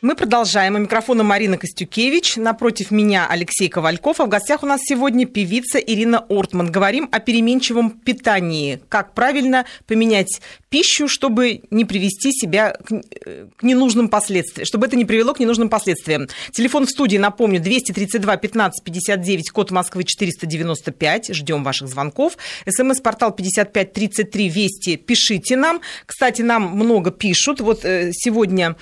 Мы 0.00 0.14
продолжаем. 0.14 0.76
У 0.76 0.78
микрофона 0.78 1.24
Марина 1.24 1.58
Костюкевич. 1.58 2.36
Напротив 2.36 2.92
меня 2.92 3.26
Алексей 3.28 3.68
Ковальков. 3.68 4.20
А 4.20 4.26
в 4.26 4.28
гостях 4.28 4.62
у 4.62 4.66
нас 4.66 4.80
сегодня 4.84 5.26
певица 5.26 5.78
Ирина 5.78 6.24
Ортман. 6.28 6.70
Говорим 6.70 7.08
о 7.10 7.18
переменчивом 7.18 7.90
питании. 7.90 8.80
Как 8.88 9.12
правильно 9.14 9.66
поменять 9.88 10.40
пищу, 10.68 11.08
чтобы 11.08 11.62
не 11.72 11.84
привести 11.84 12.30
себя 12.30 12.74
к, 12.74 12.92
э, 12.92 13.46
ненужным 13.60 14.08
последствиям, 14.08 14.66
чтобы 14.66 14.86
это 14.86 14.94
не 14.94 15.04
привело 15.04 15.34
к 15.34 15.40
ненужным 15.40 15.68
последствиям. 15.68 16.28
Телефон 16.52 16.86
в 16.86 16.90
студии, 16.90 17.16
напомню, 17.16 17.60
232 17.60 18.36
15 18.36 18.84
59, 18.84 19.50
код 19.50 19.72
Москвы 19.72 20.04
495. 20.04 21.34
Ждем 21.34 21.64
ваших 21.64 21.88
звонков. 21.88 22.38
СМС-портал 22.68 23.32
55 23.32 23.92
33 23.92 24.48
Вести. 24.48 24.94
Пишите 24.96 25.56
нам. 25.56 25.80
Кстати, 26.06 26.42
нам 26.42 26.76
много 26.76 27.10
пишут. 27.10 27.60
Вот 27.60 27.84
э, 27.84 28.12
сегодня 28.12 28.76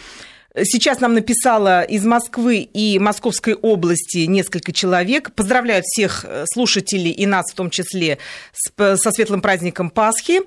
Сейчас 0.64 1.00
нам 1.00 1.14
написала 1.14 1.82
из 1.82 2.04
Москвы 2.04 2.58
и 2.58 2.98
Московской 2.98 3.54
области 3.54 4.26
несколько 4.26 4.72
человек. 4.72 5.32
Поздравляют 5.34 5.84
всех 5.84 6.24
э, 6.24 6.44
слушателей 6.46 7.10
и 7.10 7.26
нас 7.26 7.52
в 7.52 7.54
том 7.54 7.68
числе 7.68 8.18
со 8.76 8.96
светлым 8.96 9.42
праздником 9.42 9.90
Пасхи. 9.90 10.40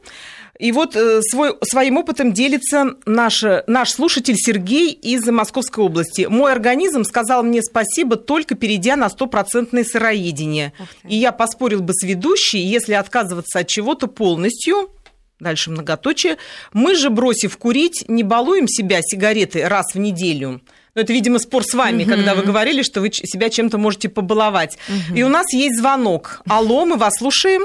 И 0.57 0.73
вот 0.73 0.95
э, 0.95 1.21
свой, 1.21 1.55
своим 1.63 1.97
опытом 1.97 2.33
делится 2.33 2.95
наш, 3.05 3.43
наш 3.67 3.91
слушатель 3.91 4.35
Сергей 4.35 4.91
из 4.91 5.25
Московской 5.25 5.85
области. 5.85 6.27
Мой 6.29 6.51
организм 6.51 7.03
сказал 7.05 7.43
мне 7.43 7.61
спасибо, 7.61 8.17
только 8.17 8.55
перейдя 8.55 8.97
на 8.97 9.09
стопроцентное 9.09 9.85
сыроедение. 9.85 10.73
И 11.07 11.15
я 11.15 11.31
поспорил 11.31 11.81
бы 11.81 11.93
с 11.93 12.03
ведущей, 12.03 12.59
если 12.59 12.93
отказываться 12.93 13.59
от 13.59 13.67
чего-то 13.67 14.07
полностью, 14.07 14.91
Дальше 15.39 15.71
многоточие. 15.71 16.37
Мы 16.73 16.95
же, 16.95 17.09
бросив 17.09 17.57
курить, 17.57 18.03
не 18.07 18.23
балуем 18.23 18.67
себя 18.67 18.99
сигаретой 19.01 19.67
раз 19.67 19.93
в 19.93 19.99
неделю. 19.99 20.61
Ну, 20.95 21.01
это, 21.01 21.13
видимо, 21.13 21.39
спор 21.39 21.63
с 21.63 21.73
вами, 21.73 22.03
Мгм. 22.03 22.11
когда 22.11 22.35
вы 22.35 22.43
говорили, 22.43 22.81
что 22.81 22.99
вы 22.99 23.09
себя 23.13 23.49
чем-то 23.49 23.77
можете 23.77 24.09
побаловать. 24.09 24.77
И 25.15 25.23
у 25.23 25.29
нас 25.29 25.53
есть 25.53 25.77
звонок. 25.79 26.41
Алло, 26.47 26.85
мы 26.85 26.97
вас 26.97 27.13
слушаем. 27.17 27.61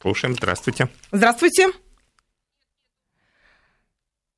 Слушаем, 0.00 0.34
здравствуйте. 0.34 0.88
Здравствуйте. 1.12 1.68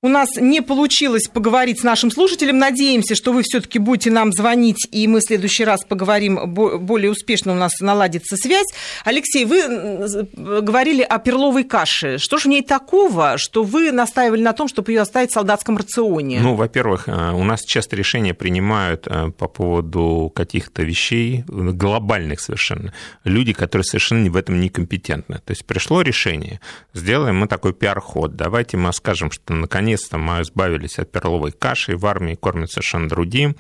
У 0.05 0.09
нас 0.09 0.31
не 0.35 0.63
получилось 0.63 1.29
поговорить 1.29 1.79
с 1.79 1.85
нашим 1.85 2.11
слушателем. 2.11 2.59
Надеемся, 2.59 3.15
что 3.15 3.33
вы 3.33 3.43
все-таки 3.45 3.79
будете 3.79 4.11
нам 4.11 4.33
звонить, 4.33 4.89
и 4.91 5.07
мы 5.07 5.21
в 5.21 5.23
следующий 5.23 5.65
раз 5.65 5.85
поговорим 5.85 6.41
бо- 6.53 6.79
более 6.79 7.13
успешно, 7.13 7.53
у 7.53 7.55
нас 7.55 7.79
наладится 7.79 8.37
связь. 8.37 8.67
Алексей, 9.05 9.45
вы 9.45 9.61
м, 9.61 10.65
говорили 10.65 11.03
о 11.03 11.21
перловой 11.21 11.63
каше. 11.63 12.19
Что 12.19 12.39
же 12.39 12.49
в 12.49 12.51
ней 12.51 12.63
такого, 12.63 13.39
что 13.39 13.63
вы 13.63 13.93
настаивали 13.93 14.43
на 14.43 14.53
том, 14.53 14.67
чтобы 14.67 14.91
ее 14.91 15.03
оставить 15.03 15.31
в 15.31 15.35
солдатском 15.35 15.77
рационе? 15.77 16.41
Ну, 16.41 16.57
во-первых, 16.57 17.05
э, 17.07 17.31
у 17.31 17.45
нас 17.45 17.63
часто 17.63 17.95
решения 17.95 18.35
принимают 18.35 19.07
э, 19.07 19.31
по 19.31 19.47
поводу 19.47 20.33
каких-то 20.35 20.83
вещей, 20.83 21.45
э, 21.49 21.53
глобальных 21.53 22.41
совершенно, 22.41 22.93
люди, 23.23 23.53
которые 23.53 23.85
совершенно 23.85 24.29
в 24.29 24.35
этом 24.37 24.59
некомпетентны. 24.61 25.37
То 25.37 25.53
есть 25.53 25.65
пришло 25.65 26.03
решение, 26.03 26.61
сделаем 26.93 27.37
мы 27.39 27.47
такой 27.47 27.73
пиар-ход, 27.73 28.35
давайте 28.35 28.77
мы 28.77 28.93
скажем, 28.93 29.31
что 29.31 29.55
наконец-то 29.93 30.19
мы 30.19 30.43
избавились 30.43 30.99
от 30.99 31.13
перловой 31.13 31.53
каши, 31.53 31.97
в 31.97 32.07
армии 32.07 32.35
кормят 32.35 32.71
совершенно 32.71 33.09
другим. 33.09 33.57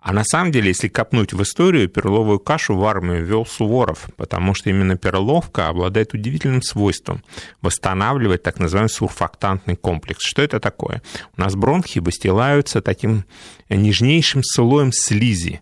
А 0.00 0.12
на 0.12 0.24
самом 0.24 0.52
деле, 0.52 0.68
если 0.68 0.88
копнуть 0.88 1.32
в 1.32 1.42
историю, 1.42 1.88
перловую 1.88 2.38
кашу 2.38 2.76
в 2.76 2.84
армию 2.84 3.24
вел 3.24 3.44
Суворов, 3.44 4.08
потому 4.16 4.54
что 4.54 4.70
именно 4.70 4.96
перловка 4.96 5.68
обладает 5.68 6.14
удивительным 6.14 6.62
свойством 6.62 7.22
восстанавливать 7.62 8.42
так 8.42 8.60
называемый 8.60 8.90
сурфактантный 8.90 9.76
комплекс. 9.76 10.24
Что 10.24 10.42
это 10.42 10.60
такое? 10.60 11.02
У 11.36 11.40
нас 11.40 11.56
бронхи 11.56 11.98
выстилаются 11.98 12.80
таким 12.80 13.24
нежнейшим 13.68 14.42
слоем 14.44 14.92
слизи. 14.92 15.60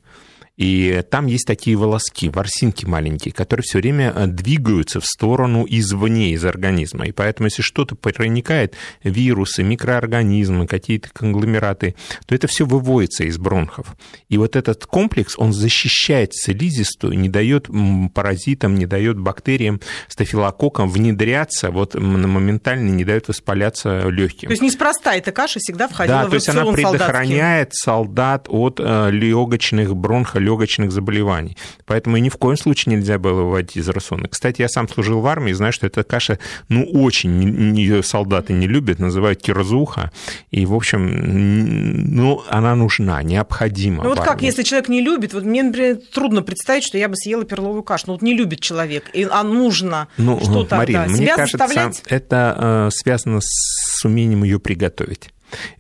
И 0.57 1.03
там 1.11 1.27
есть 1.27 1.47
такие 1.47 1.77
волоски, 1.77 2.31
ворсинки 2.31 2.87
маленькие, 2.87 3.33
которые 3.33 3.63
все 3.63 3.79
время 3.79 4.13
э, 4.15 4.27
двигаются 4.27 5.01
в 5.01 5.07
сторону 5.07 5.67
извне, 5.69 6.33
из 6.33 6.45
организма. 6.45 7.07
И 7.07 7.13
поэтому, 7.13 7.49
если 7.49 7.63
что-то 7.63 7.95
проникает, 7.95 8.75
вирусы, 9.03 9.63
микроорганизмы, 9.63 10.67
какие-то 10.67 11.11
конгломераты, 11.13 11.95
то 12.27 12.35
это 12.35 12.47
все 12.47 12.65
выводится 12.65 13.25
из 13.25 13.37
бронхов. 13.37 13.97
И 14.29 14.39
вот 14.39 14.57
этот 14.57 14.87
комплекс, 14.87 15.35
он 15.37 15.53
защищает 15.53 16.35
слизистую, 16.35 17.19
не 17.19 17.29
дает 17.29 17.69
паразитам, 18.15 18.77
не 18.77 18.87
дает 18.87 19.19
бактериям, 19.19 19.81
стафилококкам 20.09 20.89
внедряться, 20.89 21.71
вот 21.71 21.95
моментально 21.95 22.89
не 22.91 23.05
дает 23.05 23.29
воспаляться 23.29 24.09
легким. 24.09 24.49
То 24.49 24.53
есть 24.53 24.63
неспроста 24.63 25.15
эта 25.17 25.33
каша 25.33 25.59
всегда 25.59 25.89
входила 25.89 26.21
Да, 26.21 26.27
в 26.27 26.31
то 26.31 26.37
есть 26.37 26.49
она 26.49 26.61
рацион 26.61 26.77
солдатский. 26.77 26.99
предохраняет 26.99 27.75
солдат 27.75 28.47
от 28.49 28.81
э, 28.81 29.11
легочных 29.11 29.95
бронхолегочных 29.95 30.46
заболеваний. 30.91 31.57
Поэтому 31.85 32.17
и 32.17 32.21
ни 32.21 32.29
в 32.29 32.37
коем 32.37 32.57
случае 32.57 32.97
нельзя 32.97 33.19
было 33.19 33.43
выводить 33.43 33.77
из 33.77 33.89
рациона. 33.89 34.29
Кстати, 34.29 34.63
я 34.63 34.69
сам 34.69 34.89
служил 34.89 35.21
в 35.21 35.27
армии 35.27 35.51
и 35.51 35.55
знаю, 35.55 35.73
что 35.73 35.87
эта 35.87 36.03
каша, 36.03 36.39
ну, 36.69 36.85
очень 36.85 37.77
ее 37.77 38.03
солдаты 38.03 38.53
не 38.53 38.67
любят, 38.67 38.99
называют 38.99 39.43
кирзуха. 39.43 40.11
И, 40.51 40.67
в 40.67 40.75
общем, 40.75 42.15
ну, 42.15 42.43
она 42.49 42.75
нужна, 42.75 43.23
необходима. 43.23 44.03
Ну 44.05 44.11
вот 44.11 44.21
как, 44.21 44.43
если 44.43 44.63
человек 44.63 44.89
не 44.89 45.01
любит, 45.01 45.35
вот 45.35 45.45
мне, 45.45 45.63
например, 45.63 45.99
трудно 46.13 46.43
представить, 46.43 46.85
что 46.85 46.99
я 46.99 47.09
бы 47.09 47.17
съела 47.17 47.45
перловую 47.45 47.83
кашу. 47.83 48.05
Ну 48.09 48.13
вот 48.15 48.23
не 48.23 48.35
любит 48.35 48.61
человек, 48.61 49.11
и, 49.13 49.27
а 49.31 49.43
нужно. 49.43 50.09
Ну, 50.17 50.39
что 50.41 50.63
тогда? 50.63 50.77
Марина, 50.77 51.07
мне 51.07 51.17
Себя 51.17 51.37
кажется, 51.37 51.59
заставлять? 51.59 52.03
это 52.07 52.89
э, 52.89 52.91
связано 52.93 53.41
с 53.43 54.05
умением 54.05 54.45
ее 54.45 54.59
приготовить. 54.59 55.31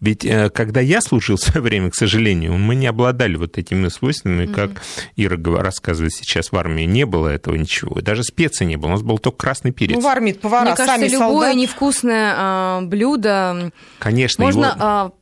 Ведь 0.00 0.24
э, 0.24 0.50
когда 0.50 0.80
я 0.80 1.00
служил 1.00 1.36
в 1.38 1.40
свое 1.40 1.60
время, 1.60 1.90
к 1.90 1.94
сожалению, 1.94 2.54
мы 2.54 2.74
не 2.74 2.86
обладали 2.86 3.36
вот 3.36 3.58
этими 3.58 3.88
свойствами, 3.88 4.46
как 4.46 4.82
Ира 5.16 5.36
рассказывает 5.60 6.12
сейчас, 6.12 6.52
в 6.52 6.56
армии 6.56 6.84
не 6.84 7.04
было 7.06 7.28
этого 7.28 7.54
ничего. 7.54 8.00
Даже 8.00 8.22
специй 8.24 8.66
не 8.66 8.76
было, 8.76 8.88
у 8.88 8.92
нас 8.92 9.02
был 9.02 9.18
только 9.18 9.38
красный 9.38 9.72
перец. 9.72 9.96
Ну, 9.96 10.02
в 10.02 10.06
армии 10.06 10.32
повара 10.32 10.66
Мне 10.66 10.76
кажется, 10.76 10.96
сами 10.96 11.08
любое 11.08 11.28
солдаты. 11.28 11.58
невкусное 11.58 12.34
а, 12.36 12.80
блюдо 12.82 13.72
Конечно, 13.98 14.44
можно 14.44 14.64
его... 14.66 14.74
а, 14.78 15.12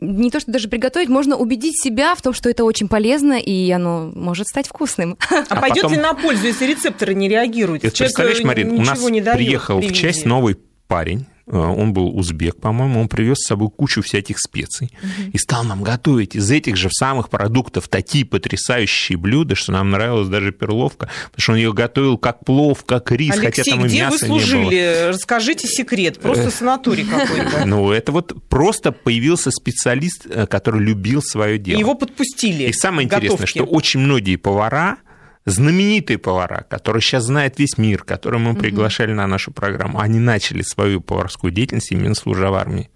не 0.00 0.30
то 0.30 0.40
что 0.40 0.50
даже 0.50 0.68
приготовить, 0.68 1.08
можно 1.08 1.36
убедить 1.36 1.80
себя 1.82 2.14
в 2.14 2.22
том, 2.22 2.32
что 2.32 2.48
это 2.48 2.64
очень 2.64 2.88
полезно, 2.88 3.38
и 3.38 3.70
оно 3.70 4.10
может 4.14 4.46
стать 4.46 4.66
вкусным. 4.66 5.18
А, 5.30 5.44
А 5.48 5.60
пойдет 5.60 5.82
потом- 5.82 5.92
ли 5.92 5.98
на 5.98 6.14
пользу, 6.14 6.46
если 6.46 6.66
рецепторы 6.66 7.14
не 7.14 7.28
реагируют? 7.28 7.82
Ты 7.82 7.90
представляешь, 7.90 8.40
э, 8.40 8.46
Марин, 8.46 8.72
у 8.72 8.80
нас 8.82 9.00
не 9.10 9.20
приехал 9.20 9.80
при 9.80 9.88
в 9.88 9.92
часть 9.92 10.24
новый 10.24 10.56
парень, 10.86 11.26
он 11.46 11.92
был 11.92 12.16
узбек, 12.16 12.56
по-моему, 12.56 13.00
он 13.00 13.08
привез 13.08 13.38
с 13.40 13.46
собой 13.46 13.68
кучу 13.70 14.02
всяких 14.02 14.38
специй 14.38 14.90
угу. 15.02 15.30
и 15.32 15.38
стал 15.38 15.64
нам 15.64 15.82
готовить 15.82 16.34
из 16.36 16.50
этих 16.50 16.76
же 16.76 16.88
самых 16.90 17.28
продуктов 17.28 17.88
такие 17.88 18.24
потрясающие 18.24 19.18
блюда, 19.18 19.54
что 19.54 19.72
нам 19.72 19.90
нравилась 19.90 20.28
даже 20.28 20.52
перловка, 20.52 21.10
потому 21.26 21.42
что 21.42 21.52
он 21.52 21.58
ее 21.58 21.72
готовил 21.72 22.16
как 22.16 22.44
плов, 22.44 22.84
как 22.84 23.12
рис, 23.12 23.36
Алексей, 23.36 23.62
хотя 23.62 23.76
там 23.76 23.84
и 23.84 23.88
где 23.88 24.00
мяса 24.00 24.12
вы 24.12 24.26
служили? 24.26 24.74
не 24.74 25.00
было. 25.02 25.08
Расскажите 25.08 25.68
секрет, 25.68 26.18
просто 26.20 26.50
санаторий 26.50 27.04
какой-то. 27.04 27.64
Ну, 27.74 27.90
это 27.92 28.12
вот 28.12 28.34
просто 28.48 28.92
появился 28.92 29.50
специалист, 29.50 30.26
э, 30.26 30.46
который 30.46 30.82
любил 30.82 31.22
свое 31.22 31.58
дело. 31.58 31.78
Его 31.78 31.94
подпустили. 31.94 32.64
И 32.64 32.72
самое 32.72 33.06
интересное, 33.06 33.46
что 33.46 33.64
очень 33.64 34.00
многие 34.00 34.36
повара 34.36 34.98
знаменитые 35.46 36.18
повара, 36.18 36.66
которые 36.68 37.02
сейчас 37.02 37.24
знает 37.24 37.58
весь 37.58 37.78
мир, 37.78 38.02
которые 38.04 38.40
мы 38.40 38.54
приглашали 38.54 39.12
на 39.12 39.26
нашу 39.26 39.52
программу, 39.52 40.00
они 40.00 40.18
начали 40.18 40.62
свою 40.62 41.00
поварскую 41.00 41.52
деятельность 41.52 41.92
именно 41.92 42.14
служа 42.14 42.50
в 42.50 42.54
армии. 42.54 42.90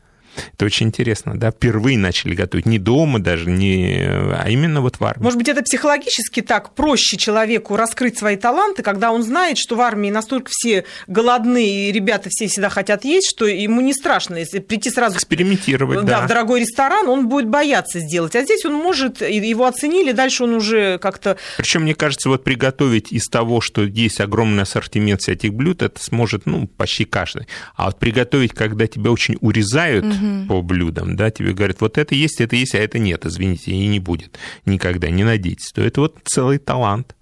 Это 0.54 0.64
очень 0.64 0.88
интересно, 0.88 1.38
да, 1.38 1.50
впервые 1.50 1.98
начали 1.98 2.34
готовить 2.34 2.66
не 2.66 2.78
дома 2.78 3.18
даже, 3.18 3.50
не, 3.50 4.02
а 4.02 4.46
именно 4.48 4.80
вот 4.80 4.96
в 5.00 5.04
армии. 5.04 5.22
Может 5.22 5.38
быть, 5.38 5.48
это 5.48 5.62
психологически 5.62 6.42
так 6.42 6.74
проще 6.74 7.16
человеку 7.16 7.76
раскрыть 7.76 8.18
свои 8.18 8.36
таланты, 8.36 8.82
когда 8.82 9.12
он 9.12 9.22
знает, 9.22 9.58
что 9.58 9.76
в 9.76 9.80
армии 9.80 10.10
настолько 10.10 10.50
все 10.50 10.84
голодные, 11.06 11.88
и 11.88 11.92
ребята 11.92 12.28
все 12.30 12.46
всегда 12.46 12.68
хотят 12.68 13.04
есть, 13.04 13.28
что 13.28 13.46
ему 13.46 13.80
не 13.80 13.92
страшно, 13.92 14.36
если 14.36 14.58
прийти 14.60 14.90
сразу... 14.90 15.16
Экспериментировать, 15.16 16.04
да. 16.04 16.20
да. 16.20 16.24
в 16.24 16.28
дорогой 16.28 16.60
ресторан, 16.60 17.08
он 17.08 17.28
будет 17.28 17.48
бояться 17.48 18.00
сделать. 18.00 18.36
А 18.36 18.42
здесь 18.42 18.64
он 18.64 18.74
может, 18.74 19.20
его 19.20 19.66
оценили, 19.66 20.12
дальше 20.12 20.44
он 20.44 20.54
уже 20.54 20.98
как-то... 20.98 21.36
Причем, 21.56 21.82
мне 21.82 21.94
кажется, 21.94 22.28
вот 22.28 22.44
приготовить 22.44 23.12
из 23.12 23.26
того, 23.26 23.60
что 23.60 23.82
есть 23.82 24.20
огромный 24.20 24.62
ассортимент 24.62 25.22
всяких 25.22 25.52
блюд, 25.54 25.82
это 25.82 26.02
сможет, 26.02 26.46
ну, 26.46 26.66
почти 26.66 27.04
каждый. 27.04 27.46
А 27.74 27.86
вот 27.86 27.98
приготовить, 27.98 28.52
когда 28.52 28.86
тебя 28.86 29.10
очень 29.10 29.36
урезают, 29.40 30.04
угу 30.04 30.27
по 30.48 30.62
блюдам, 30.62 31.16
да, 31.16 31.30
тебе 31.30 31.52
говорят, 31.52 31.80
вот 31.80 31.98
это 31.98 32.14
есть, 32.14 32.40
это 32.40 32.56
есть, 32.56 32.74
а 32.74 32.78
это 32.78 32.98
нет, 32.98 33.26
извините, 33.26 33.72
и 33.72 33.86
не 33.86 34.00
будет 34.00 34.38
никогда, 34.64 35.10
не 35.10 35.24
надейтесь, 35.24 35.72
то 35.72 35.82
это 35.82 36.00
вот 36.02 36.16
целый 36.24 36.58
талант. 36.58 37.14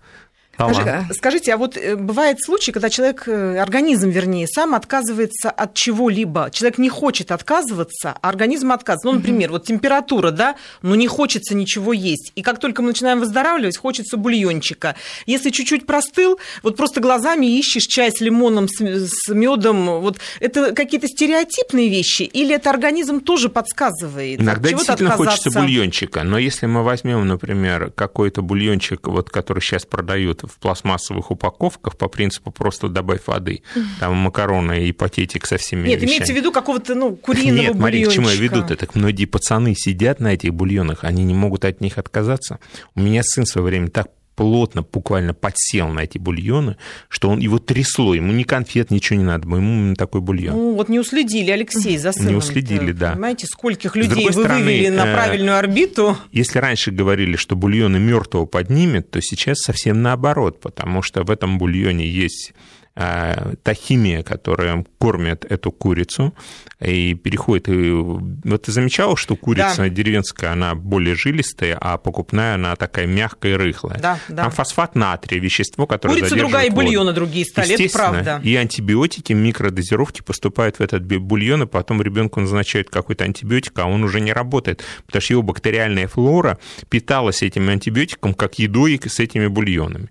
Скажи, 0.57 1.07
скажите, 1.13 1.55
а 1.55 1.57
вот 1.57 1.77
э, 1.77 1.97
бывает 1.97 2.41
случай, 2.43 2.73
когда 2.73 2.89
человек, 2.89 3.25
э, 3.27 3.59
организм, 3.59 4.09
вернее, 4.09 4.47
сам 4.47 4.75
отказывается 4.75 5.51
от 5.51 5.75
чего-либо. 5.75 6.51
Человек 6.51 6.79
не 6.79 6.89
хочет 6.89 7.31
отказываться, 7.31 8.17
а 8.21 8.29
организм 8.29 8.73
отказывается. 8.73 9.09
Ну, 9.09 9.13
например, 9.15 9.51
вот 9.51 9.65
температура, 9.65 10.31
да, 10.31 10.57
но 10.83 10.95
не 10.95 11.09
хочется 11.09 11.55
ничего 11.55 11.93
есть. 11.93 12.33
И 12.35 12.43
как 12.43 12.59
только 12.59 12.83
мы 12.83 12.89
начинаем 12.89 13.21
выздоравливать, 13.21 13.77
хочется 13.77 14.17
бульончика. 14.17 14.97
Если 15.27 15.51
чуть-чуть 15.51 15.87
простыл, 15.87 16.39
вот 16.63 16.77
просто 16.77 17.01
глазами 17.01 17.47
ищешь 17.47 17.85
чай 17.85 18.11
с 18.11 18.21
лимоном, 18.21 18.69
с, 18.69 18.81
с 18.81 19.29
медом. 19.29 20.01
Вот 20.01 20.19
это 20.41 20.73
какие-то 20.73 21.09
стереотипные 21.09 21.89
вещи, 21.89 22.23
или 22.23 22.55
это 22.55 22.71
организм 22.71 23.21
тоже 23.21 23.49
подсказывает? 23.49 24.41
Иногда 24.41 24.71
действительно 24.71 25.11
хочется 25.11 25.51
бульончика, 25.51 26.23
но 26.23 26.39
если 26.39 26.67
мы 26.67 26.83
возьмем, 26.83 27.27
например, 27.27 27.93
какой-то 27.95 28.43
бульончик, 28.43 29.07
вот, 29.07 29.31
который 29.31 29.61
сейчас 29.61 29.85
продают 29.85 30.46
в 30.47 30.59
пластмассовых 30.59 31.31
упаковках 31.31 31.97
по 31.97 32.09
принципу 32.09 32.51
просто 32.51 32.89
добавь 32.89 33.21
воды. 33.27 33.63
Там 34.01 34.17
макароны 34.17 34.87
и 34.87 34.93
патетик 34.93 35.47
со 35.47 35.57
всеми 35.57 35.89
Нет, 35.89 36.01
вещами. 36.01 36.11
имеется 36.11 36.33
в 36.33 36.37
виду 36.37 36.53
какого-то, 36.53 36.95
ну, 36.95 37.17
куриного 37.17 37.67
Нет, 37.67 37.75
Мария, 37.75 38.09
к 38.09 38.13
чему 38.13 38.29
я 38.29 38.37
веду 38.37 38.61
-то? 38.61 38.77
Так 38.77 38.95
многие 38.95 39.27
пацаны 39.27 39.75
сидят 39.75 40.21
на 40.21 40.35
этих 40.35 40.55
бульонах, 40.55 41.05
они 41.05 41.25
не 41.25 41.35
могут 41.35 41.65
от 41.65 41.81
них 41.81 41.99
отказаться. 41.99 42.59
У 42.95 43.01
меня 43.01 43.23
сын 43.23 43.45
в 43.45 43.49
свое 43.49 43.67
время 43.67 43.89
так 43.89 44.09
плотно, 44.37 44.83
буквально 44.83 45.35
подсел 45.35 45.89
на 45.89 46.01
эти 46.01 46.19
бульоны, 46.19 46.77
что 47.09 47.31
он 47.31 47.41
его 47.41 47.59
трясло, 47.59 48.15
ему 48.15 48.33
ни 48.33 48.45
конфет, 48.45 48.91
ничего 48.91 49.19
не 49.19 49.25
надо, 49.25 49.49
ему 49.49 49.59
именно 49.59 49.97
такой 49.97 50.21
бульон. 50.21 50.55
Ну, 50.55 50.75
вот 50.75 50.89
не 50.89 51.01
уследили, 51.01 51.51
Алексей, 51.51 51.97
за 51.97 52.13
сыном. 52.13 52.29
Не 52.29 52.37
уследили, 52.37 52.93
да. 52.93 53.13
Понимаете, 53.13 53.47
скольких 53.47 53.97
людей 53.97 54.27
вы 54.27 54.33
стороны, 54.33 54.65
вывели 54.65 54.89
на 54.89 55.07
э, 55.07 55.15
правильную 55.15 55.57
орбиту? 55.57 56.17
Если 56.31 56.59
раньше 56.59 56.91
говорили, 56.91 57.37
что 57.37 57.57
бульоны 57.57 57.99
мертвого 57.99 58.47
поднимет, 58.47 59.11
то 59.11 59.21
сейчас 59.23 59.59
совсем 59.59 60.03
наоборот, 60.03 60.61
потому 60.61 61.03
что 61.03 61.25
в 61.25 61.31
этом 61.31 61.59
бульоне 61.59 62.07
есть 62.07 62.53
та 62.97 63.75
химия, 63.75 64.23
которая 64.23 64.85
кормит 64.99 65.45
эту 65.45 65.71
курицу, 65.71 66.35
и 66.81 67.15
переходит... 67.15 67.69
И... 67.69 67.91
Вот 67.91 68.63
ты 68.63 68.73
замечала, 68.73 69.19
что 69.19 69.37
курица 69.37 69.77
да. 69.83 69.89
деревенская, 69.91 70.53
она 70.53 70.75
более 70.75 71.15
жилистая, 71.15 71.77
а 71.79 71.99
покупная, 71.99 72.55
она 72.55 72.75
такая 72.75 73.07
мягкая 73.07 73.53
и 73.53 73.57
рыхлая. 73.57 73.99
Да, 73.99 74.19
да. 74.29 74.45
Там 74.45 74.51
фосфат 74.51 74.95
натрия, 74.95 75.39
вещество, 75.39 75.87
которое 75.87 76.15
Курица 76.15 76.37
другая, 76.37 76.69
и 76.69 76.71
бульоны 76.71 77.13
другие 77.13 77.45
стали, 77.45 77.75
это 77.75 77.93
правда. 77.93 78.41
И 78.43 78.57
антибиотики, 78.57 79.35
микродозировки 79.35 80.23
поступают 80.23 80.77
в 80.77 80.81
этот 80.81 81.05
бульон, 81.05 81.65
и 81.65 81.67
потом 81.67 82.01
ребенку 82.01 82.41
назначают 82.41 82.89
какой-то 82.89 83.25
антибиотик, 83.25 83.79
а 83.79 83.85
он 83.85 84.05
уже 84.05 84.21
не 84.21 84.33
работает, 84.33 84.83
потому 85.05 85.21
что 85.21 85.35
его 85.35 85.43
бактериальная 85.43 86.09
флора 86.09 86.59
питалась 86.89 87.43
этим 87.43 87.69
антибиотиком, 87.69 88.33
как 88.33 88.59
едой 88.59 88.99
с 89.05 89.21
этими 89.21 89.49
бульонами. 89.49 90.09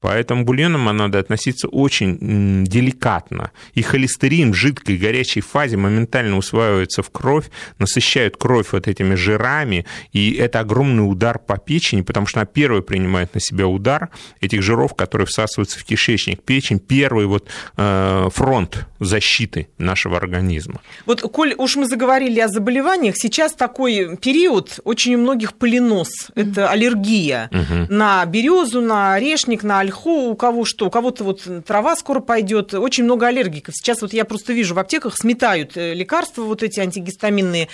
Поэтому 0.00 0.42
к 0.42 0.46
бульонам 0.46 0.84
надо 0.96 1.18
относиться 1.18 1.66
очень 1.68 2.64
деликатно. 2.64 3.52
И 3.72 3.82
холестерин 3.82 4.52
в 4.52 4.54
жидкой 4.54 4.98
горячей 4.98 5.40
фазе 5.40 5.76
моментально 5.76 6.36
усваивается 6.36 7.02
в 7.02 7.10
кровь, 7.10 7.46
насыщают 7.78 8.36
кровь 8.36 8.72
вот 8.72 8.86
этими 8.86 9.14
жирами, 9.14 9.86
и 10.12 10.34
это 10.34 10.60
огромный 10.60 11.00
удар 11.00 11.38
по 11.38 11.56
печени, 11.56 12.02
потому 12.02 12.26
что 12.26 12.40
она 12.40 12.46
первая 12.46 12.82
принимает 12.82 13.34
на 13.34 13.40
себя 13.40 13.66
удар 13.66 14.10
этих 14.40 14.62
жиров, 14.62 14.94
которые 14.94 15.26
всасываются 15.26 15.78
в 15.78 15.84
кишечник. 15.84 16.42
Печень– 16.42 16.78
первый 16.80 17.26
вот 17.26 17.48
э, 17.76 18.28
фронт 18.30 18.86
защиты 19.00 19.68
нашего 19.78 20.16
организма. 20.16 20.80
Вот, 21.06 21.22
коль 21.22 21.54
уж 21.56 21.76
мы 21.76 21.86
заговорили 21.86 22.40
о 22.40 22.48
заболеваниях, 22.48 23.16
сейчас 23.16 23.54
такой 23.54 24.16
период, 24.16 24.80
очень 24.84 25.14
у 25.14 25.18
многих 25.18 25.54
полинос, 25.54 26.08
это 26.34 26.68
аллергия 26.68 27.48
угу. 27.50 27.92
на 27.92 28.24
березу, 28.26 28.80
на 28.80 29.14
орешник, 29.14 29.62
на 29.62 29.80
ольху, 29.80 29.93
ольху, 29.94 30.30
у 30.30 30.36
кого 30.36 30.64
что, 30.64 30.86
у 30.86 30.90
кого-то 30.90 31.24
вот 31.24 31.48
трава 31.64 31.96
скоро 31.96 32.20
пойдет, 32.20 32.74
очень 32.74 33.04
много 33.04 33.26
аллергиков. 33.28 33.74
Сейчас 33.74 34.02
вот 34.02 34.12
я 34.12 34.24
просто 34.24 34.52
вижу 34.52 34.74
в 34.74 34.78
аптеках 34.78 35.16
сметают 35.16 35.76
э, 35.76 35.94
лекарства 35.94 36.42
вот 36.42 36.62
эти 36.62 36.80
антигистаминные. 36.80 37.68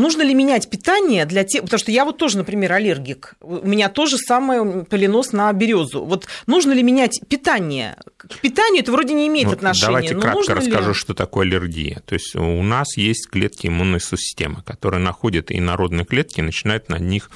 Нужно 0.00 0.22
ли 0.22 0.32
менять 0.32 0.70
питание 0.70 1.26
для 1.26 1.44
тех, 1.44 1.62
потому 1.62 1.78
что 1.78 1.92
я 1.92 2.06
вот 2.06 2.16
тоже, 2.16 2.38
например, 2.38 2.72
аллергик, 2.72 3.34
у 3.40 3.66
меня 3.66 3.90
тоже 3.90 4.16
самый 4.16 4.84
поленос 4.84 5.32
на 5.32 5.52
березу. 5.52 6.04
Вот 6.04 6.26
нужно 6.46 6.72
ли 6.72 6.82
менять 6.82 7.20
питание? 7.28 7.98
К 8.16 8.38
питанию 8.40 8.82
это 8.82 8.92
вроде 8.92 9.12
не 9.12 9.28
имеет 9.28 9.48
вот 9.48 9.56
отношения. 9.56 9.86
Давайте 9.86 10.14
кратко 10.14 10.54
расскажу, 10.54 10.88
ли... 10.88 10.94
что 10.94 11.12
такое 11.12 11.44
аллергия. 11.44 12.00
То 12.06 12.14
есть 12.14 12.34
у 12.34 12.62
нас 12.62 12.96
есть 12.96 13.28
клетки 13.28 13.66
иммунной 13.66 14.00
системы, 14.00 14.62
которые 14.62 15.02
находят 15.02 15.52
инородные 15.52 16.06
клетки 16.06 16.40
и 16.40 16.42
начинают 16.42 16.88
на 16.88 16.98
них 16.98 17.30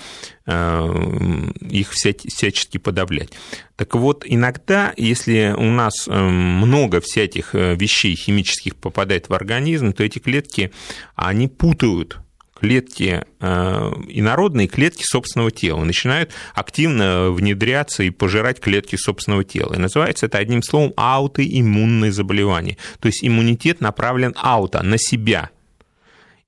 э, 0.47 0.89
их 1.69 1.93
всячески 1.93 2.79
подавлять. 2.79 3.29
Так 3.77 3.95
вот, 3.95 4.25
иногда, 4.27 4.95
если 4.97 5.55
у 5.55 5.71
нас 5.71 6.09
э, 6.09 6.19
много 6.19 7.03
всяких 7.03 7.55
э, 7.55 7.75
вещей 7.75 8.15
химических 8.15 8.75
попадает 8.77 9.29
в 9.29 9.35
организм, 9.35 9.93
то 9.93 10.03
эти 10.03 10.19
клетки, 10.19 10.71
они 11.15 11.49
путают 11.49 12.24
клетки 12.65 13.23
э, 13.41 13.93
инородные 14.09 14.69
клетки 14.69 15.03
собственного 15.05 15.51
тела, 15.51 15.85
начинают 15.85 16.31
активно 16.55 17.31
внедряться 17.31 18.03
и 18.05 18.09
пожирать 18.09 18.59
клетки 18.59 18.97
собственного 18.97 19.45
тела. 19.45 19.75
И 19.75 19.79
называется 19.79 20.25
это 20.25 20.39
одним 20.39 20.63
словом 20.63 20.95
аутоиммунное 20.97 22.11
заболевание. 22.11 22.79
То 23.01 23.09
есть 23.09 23.23
иммунитет 23.23 23.83
направлен 23.83 24.33
ауто, 24.37 24.83
на 24.83 24.97
себя, 24.97 25.51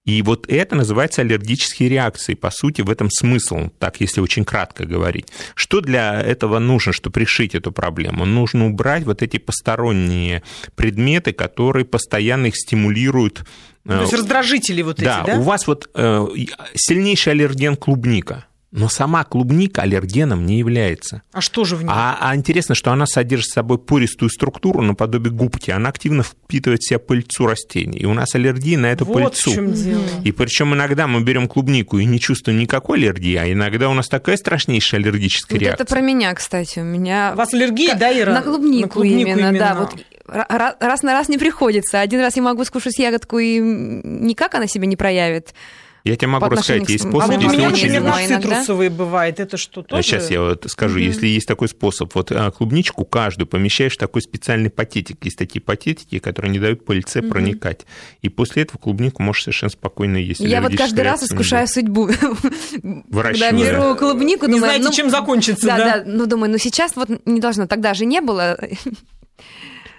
и 0.07 0.23
вот 0.23 0.47
это 0.49 0.77
называется 0.77 1.23
аллергические 1.23 1.89
реакции. 1.89 2.35
По 2.35 2.51
сути, 2.51 2.81
в 2.81 2.91
этом 2.91 3.11
смысл, 3.11 3.71
так 3.79 4.01
если 4.01 4.21
очень 4.21 4.45
кратко 4.45 4.87
говорить. 4.87 5.27
Что 5.55 5.81
для 5.81 6.21
этого 6.23 6.61
нужно, 6.61 6.93
чтобы 6.93 7.21
решить 7.21 7.57
эту 7.57 7.73
проблему? 7.73 8.25
Нужно 8.25 8.67
убрать 8.67 9.03
вот 9.05 9.23
эти 9.23 9.39
посторонние 9.39 10.45
предметы, 10.77 11.33
которые 11.33 11.85
постоянно 11.85 12.47
их 12.47 12.57
стимулируют 12.57 13.45
то 13.85 14.01
есть 14.01 14.15
раздражители 14.15 14.83
вот 14.83 14.97
да, 14.97 15.21
эти, 15.23 15.31
да? 15.31 15.39
у 15.39 15.43
вас 15.43 15.69
вот 15.69 15.89
э, 15.95 16.27
сильнейший 16.75 17.35
аллерген 17.35 17.77
клубника. 17.77 18.46
Но 18.73 18.89
сама 18.89 19.25
клубника 19.25 19.83
аллергеном 19.83 20.45
не 20.45 20.59
является. 20.59 21.23
А 21.33 21.41
что 21.41 21.65
же 21.65 21.77
в 21.77 21.83
ней? 21.83 21.91
А, 21.91 22.19
а 22.21 22.37
интересно, 22.37 22.75
что 22.75 22.93
она 22.93 23.07
содержит 23.07 23.51
в 23.51 23.55
собой 23.55 23.79
пористую 23.79 24.29
структуру 24.29 24.83
наподобие 24.83 25.33
губки. 25.33 25.71
Она 25.71 25.89
активно 25.89 26.23
впитывает 26.23 26.83
в 26.83 26.89
себя 26.89 26.99
пыльцу 26.99 27.47
растений. 27.47 27.99
И 27.99 28.07
у 28.07 28.13
нас 28.13 28.35
аллергия 28.35 28.77
на 28.77 28.87
эту 28.87 29.05
вот 29.05 29.15
пыльцу. 29.15 29.51
В 29.51 29.55
чем 29.55 29.73
дело. 29.73 30.03
И 30.25 30.33
причем 30.33 30.75
иногда 30.75 31.07
мы 31.07 31.23
берем 31.23 31.49
клубнику 31.49 31.99
и 31.99 32.05
не 32.05 32.19
чувствуем 32.19 32.59
никакой 32.59 32.99
аллергии, 32.99 33.37
а 33.37 33.51
иногда 33.51 33.89
у 33.89 33.95
нас 33.95 34.09
такая 34.09 34.37
страшнейшая 34.37 35.01
аллергическая 35.01 35.59
вот 35.59 35.65
реакция. 35.65 35.85
Это 35.85 35.95
про 35.95 36.01
меня, 36.01 36.35
кстати. 36.35 36.81
У 36.81 36.85
меня... 36.85 37.33
У 37.35 37.37
вас 37.39 37.55
аллергия, 37.55 37.95
да, 37.95 38.13
Ира? 38.13 38.33
На 38.33 38.43
клубнику, 38.43 38.83
на 38.83 38.89
клубнику 38.89 39.21
именно, 39.31 39.49
именно, 39.49 39.59
да. 39.59 39.75
Вот 39.75 39.95
раз 40.27 41.03
на 41.03 41.13
раз 41.13 41.29
не 41.29 41.39
приходится. 41.39 42.01
Один 42.01 42.21
раз 42.21 42.37
я 42.37 42.43
могу 42.43 42.65
скушать 42.65 42.99
ягодку, 42.99 43.39
и 43.39 43.61
никак 43.61 44.55
она 44.55 44.67
себя 44.67 44.87
не 44.87 44.97
проявит. 44.97 45.55
Я 46.07 46.17
тебе 46.17 46.29
могу 46.29 46.47
рассказать, 46.47 46.89
есть 46.89 47.09
способ, 47.09 47.31
а 47.31 47.33
вот 47.33 47.43
если 47.43 47.67
очень 47.67 47.89
любишь. 47.89 48.29
цитрусовые 48.29 48.91
бывает, 48.91 49.41
это 49.41 49.57
что 49.57 49.83
тоже? 49.83 50.05
Сейчас 50.05 50.31
я 50.31 50.41
вот 50.41 50.65
скажу, 50.69 51.01
mm-hmm. 51.01 51.03
если 51.03 51.27
есть 51.27 51.49
такой 51.49 51.69
способ, 51.69 52.15
вот 52.15 52.31
а, 52.31 52.53
клубничку 52.53 53.05
каждую 53.05 53.49
помещаешь 53.49 53.95
в 53.95 53.99
такой 53.99 54.23
специальный 54.23 54.71
пакетик, 54.71 55.25
есть 55.25 55.37
такие 55.37 55.61
пакетики, 55.61 56.21
которые 56.21 56.53
не 56.53 56.61
дают 56.61 56.85
пыльце 56.85 57.19
mm-hmm. 57.19 57.29
проникать, 57.29 57.87
и 58.23 58.29
после 58.29 58.63
этого 58.63 58.79
клубнику 58.79 59.21
можешь 59.21 59.43
совершенно 59.43 59.71
спокойно 59.71 60.17
есть. 60.19 60.41
Я 60.41 60.63
вот 60.63 60.77
каждый 60.77 61.03
раз 61.03 61.25
искушаю 61.25 61.67
судьбу. 61.67 62.09
Когда 63.13 63.51
беру 63.51 63.97
клубнику, 63.97 64.47
не 64.47 64.61
знаете, 64.61 64.85
ну, 64.85 64.93
чем 64.93 65.11
закончится, 65.11 65.67
да? 65.67 65.77
Да, 65.77 66.03
ну 66.07 66.27
думаю, 66.27 66.53
ну 66.53 66.59
сейчас 66.59 66.95
вот 66.95 67.09
не 67.27 67.41
должно, 67.41 67.67
тогда 67.67 67.95
же 67.95 68.07
не 68.07 68.21
было. 68.21 68.57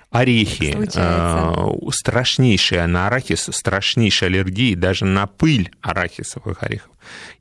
Орехи, 0.10 0.78
э, 0.96 1.92
страшнейшая 1.92 2.88
на 2.88 3.08
арахис, 3.08 3.50
страшнейшая 3.52 4.30
аллергия 4.30 4.76
даже 4.76 5.06
на 5.06 5.28
пыль 5.28 5.72
арахисовых 5.82 6.64
орехов. 6.64 6.92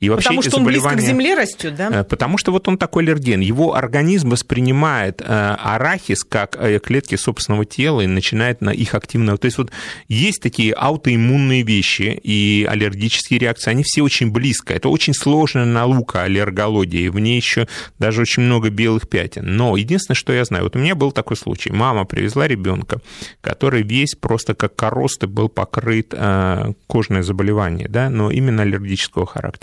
И 0.01 0.11
вообще 0.11 0.29
потому 0.29 0.43
что 0.43 0.57
он 0.59 0.65
близко 0.65 0.95
к 0.95 1.01
земле 1.01 1.35
растет, 1.35 1.75
да? 1.75 1.89
Э, 2.01 2.05
потому 2.05 2.39
что 2.39 2.53
вот 2.53 2.69
он 2.69 2.77
такой 2.79 3.03
аллерген. 3.03 3.41
Его 3.41 3.75
организм 3.75 4.31
воспринимает 4.31 5.21
э, 5.21 5.25
арахис 5.25 6.25
как 6.25 6.57
э, 6.59 6.79
клетки 6.79 7.15
собственного 7.17 7.65
тела 7.65 8.03
и 8.03 8.07
начинает 8.07 8.61
на 8.61 8.71
их 8.71 8.95
активно... 8.95 9.37
То 9.39 9.47
есть 9.47 9.59
вот 9.59 9.71
есть 10.09 10.43
такие 10.43 10.73
аутоиммунные 10.75 11.63
вещи 11.63 12.19
и 12.23 12.67
аллергические 12.69 13.39
реакции, 13.39 13.71
они 13.71 13.83
все 13.85 14.03
очень 14.03 14.31
близко. 14.31 14.75
Это 14.75 14.89
очень 14.89 15.15
сложная 15.15 15.65
наука 15.65 16.23
аллергологии, 16.23 17.09
в 17.09 17.19
ней 17.19 17.37
еще 17.37 17.67
даже 17.99 18.23
очень 18.23 18.43
много 18.43 18.71
белых 18.71 19.09
пятен. 19.09 19.57
Но 19.57 19.77
единственное, 19.77 20.17
что 20.17 20.33
я 20.33 20.45
знаю, 20.45 20.65
вот 20.65 20.77
у 20.77 20.79
меня 20.79 20.95
был 20.95 21.13
такой 21.13 21.37
случай. 21.37 21.71
Мама 21.71 22.05
привезла 22.05 22.47
ребенка, 22.47 23.01
который 23.41 23.83
весь 23.83 24.15
просто 24.15 24.55
как 24.55 24.77
коросты 24.77 25.27
был 25.27 25.49
покрыт 25.49 26.15
кожное 26.87 27.23
заболевание, 27.23 27.89
да, 27.89 28.11
но 28.11 28.31
именно 28.31 28.63
аллергического 28.63 29.27
характера 29.27 29.56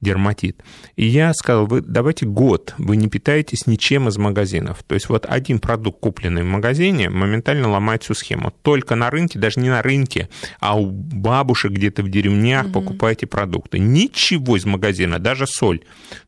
дерматит. 0.00 0.62
И 0.96 1.06
я 1.06 1.34
сказал, 1.34 1.66
вы 1.66 1.82
давайте 1.82 2.26
год, 2.26 2.74
вы 2.78 2.96
не 2.96 3.08
питаетесь 3.08 3.66
ничем 3.66 4.08
из 4.08 4.16
магазинов. 4.16 4.82
То 4.86 4.94
есть 4.94 5.08
вот 5.08 5.26
один 5.28 5.58
продукт, 5.58 6.00
купленный 6.00 6.42
в 6.42 6.46
магазине, 6.46 7.10
моментально 7.10 7.68
ломает 7.68 8.02
всю 8.02 8.14
схему. 8.14 8.52
Только 8.62 8.94
на 8.94 9.10
рынке, 9.10 9.38
даже 9.38 9.60
не 9.60 9.68
на 9.68 9.82
рынке, 9.82 10.28
а 10.58 10.78
у 10.78 10.86
бабушек 10.90 11.72
где-то 11.72 12.02
в 12.02 12.08
деревнях 12.08 12.66
mm-hmm. 12.66 12.72
покупаете 12.72 13.26
продукты. 13.26 13.78
Ничего 13.78 14.56
из 14.56 14.64
магазина, 14.64 15.18
даже 15.18 15.46
соль. 15.46 15.80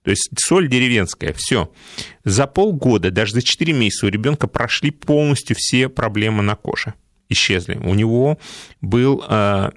То 0.03 0.11
есть 0.11 0.29
соль 0.37 0.68
деревенская, 0.68 1.33
все. 1.33 1.73
За 2.25 2.47
полгода, 2.47 3.11
даже 3.11 3.33
за 3.33 3.42
4 3.42 3.73
месяца 3.73 4.07
у 4.07 4.11
ребенка 4.11 4.49
прошли 4.49 4.90
полностью 4.90 5.57
все 5.59 5.88
проблемы 5.88 6.42
на 6.42 6.57
коже 6.57 6.95
исчезли. 7.29 7.77
У 7.77 7.95
него 7.95 8.38
был 8.83 9.25
э, 9.27 9.71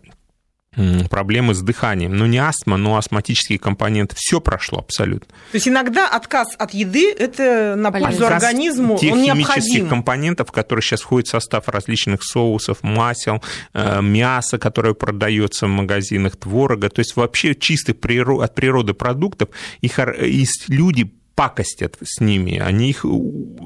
проблемы 1.09 1.53
с 1.53 1.61
дыханием. 1.61 2.15
Ну, 2.15 2.25
не 2.25 2.37
астма, 2.37 2.77
но 2.77 2.97
астматические 2.97 3.59
компоненты. 3.59 4.15
Все 4.17 4.41
прошло 4.41 4.79
абсолютно. 4.79 5.27
То 5.51 5.55
есть 5.55 5.67
иногда 5.67 6.07
отказ 6.07 6.55
от 6.57 6.73
еды– 6.73 7.11
это 7.17 7.75
на 7.75 7.91
пользу 7.91 8.25
отказ 8.25 8.43
организму, 8.43 8.97
тех 8.97 9.13
он 9.13 9.23
химических 9.23 9.89
компонентов, 9.89 10.51
которые 10.51 10.83
сейчас 10.83 11.01
входят 11.01 11.27
в 11.27 11.31
состав 11.31 11.67
различных 11.67 12.23
соусов, 12.23 12.83
масел, 12.83 13.41
э, 13.73 14.01
мяса, 14.01 14.57
которое 14.57 14.93
продается 14.93 15.65
в 15.65 15.69
магазинах, 15.69 16.35
творога. 16.37 16.89
То 16.89 16.99
есть 16.99 17.15
вообще 17.15 17.55
чистых 17.55 17.95
от 17.95 18.55
природы 18.55 18.93
продуктов, 18.93 19.49
их, 19.81 19.99
и 19.99 20.45
люди 20.67 21.11
пакостят 21.35 21.97
с 22.01 22.21
ними. 22.21 22.57
Они 22.57 22.89
их, 22.89 23.05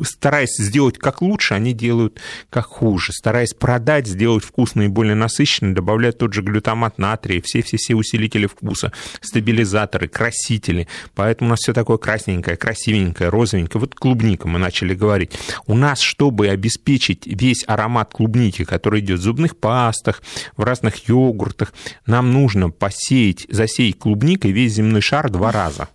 стараясь 0.04 0.58
сделать 0.58 0.98
как 0.98 1.22
лучше, 1.22 1.54
они 1.54 1.74
делают 1.74 2.20
как 2.50 2.66
хуже. 2.66 3.14
Стараясь 3.14 3.54
продать, 3.54 4.08
сделать 4.08 4.44
вкусно 4.44 4.82
и 4.84 4.88
более 4.88 5.16
насыщенно, 5.16 5.76
добавляют 5.76 6.18
тот 6.18 6.34
же 6.34 6.42
глютамат 6.42 6.98
натрия, 6.98 7.42
все-все-все 7.42 7.96
усилители 7.96 8.48
вкуса, 8.48 8.92
стабилизаторы, 9.22 10.08
красители. 10.08 10.88
Поэтому 11.16 11.50
у 11.50 11.52
нас 11.52 11.60
все 11.60 11.74
такое 11.74 11.98
красненькое, 11.98 12.58
красивенькое, 12.58 13.30
розовенькое. 13.30 13.80
Вот 13.80 13.96
клубника 13.96 14.48
мы 14.48 14.58
начали 14.58 14.96
говорить. 14.96 15.32
У 15.68 15.76
нас, 15.76 16.00
чтобы 16.00 16.48
обеспечить 16.48 17.28
весь 17.28 17.64
аромат 17.68 18.12
клубники, 18.12 18.64
который 18.66 19.02
идет 19.02 19.20
в 19.20 19.24
зубных 19.24 19.58
пастах, 19.58 20.24
в 20.58 20.64
разных 20.64 21.08
йогуртах, 21.08 21.74
нам 22.08 22.34
нужно 22.34 22.72
посеять, 22.72 23.46
засеять 23.50 24.00
клубникой 24.00 24.52
весь 24.52 24.74
земной 24.74 25.02
шар 25.02 25.30
два 25.30 25.52
раза. 25.52 25.90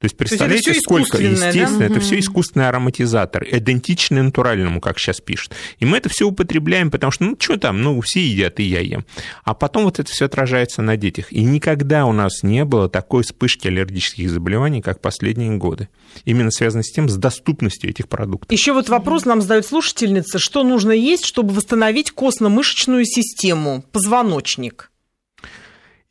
То 0.00 0.06
есть 0.06 0.16
представляете, 0.16 0.64
То 0.64 0.70
есть 0.70 0.82
сколько, 0.82 1.18
естественно, 1.18 1.78
да? 1.78 1.84
это 1.86 2.00
все 2.00 2.18
искусственный 2.18 2.68
ароматизатор, 2.68 3.46
идентичный 3.50 4.22
натуральному, 4.22 4.80
как 4.80 4.98
сейчас 4.98 5.20
пишут. 5.20 5.54
И 5.78 5.84
мы 5.84 5.96
это 5.96 6.08
все 6.08 6.26
употребляем, 6.26 6.90
потому 6.90 7.10
что, 7.10 7.24
ну, 7.24 7.36
что 7.38 7.56
там, 7.56 7.80
ну, 7.80 8.00
все 8.02 8.20
едят, 8.20 8.60
и 8.60 8.64
я 8.64 8.80
ем. 8.80 9.06
А 9.44 9.54
потом 9.54 9.84
вот 9.84 10.00
это 10.00 10.10
все 10.10 10.26
отражается 10.26 10.82
на 10.82 10.96
детях. 10.96 11.32
И 11.32 11.42
никогда 11.42 12.06
у 12.06 12.12
нас 12.12 12.42
не 12.42 12.64
было 12.64 12.88
такой 12.88 13.22
вспышки 13.22 13.68
аллергических 13.68 14.28
заболеваний, 14.28 14.82
как 14.82 15.00
последние 15.00 15.56
годы. 15.56 15.88
Именно 16.24 16.50
связано 16.50 16.82
с 16.82 16.90
тем, 16.90 17.08
с 17.08 17.16
доступностью 17.16 17.88
этих 17.88 18.08
продуктов. 18.08 18.50
Еще 18.52 18.72
вот 18.72 18.88
вопрос 18.88 19.24
нам 19.24 19.40
задает 19.40 19.64
слушательница, 19.64 20.38
что 20.38 20.64
нужно 20.64 20.92
есть, 20.92 21.24
чтобы 21.24 21.54
восстановить 21.54 22.10
костно-мышечную 22.10 23.04
систему, 23.04 23.84
позвоночник? 23.92 24.90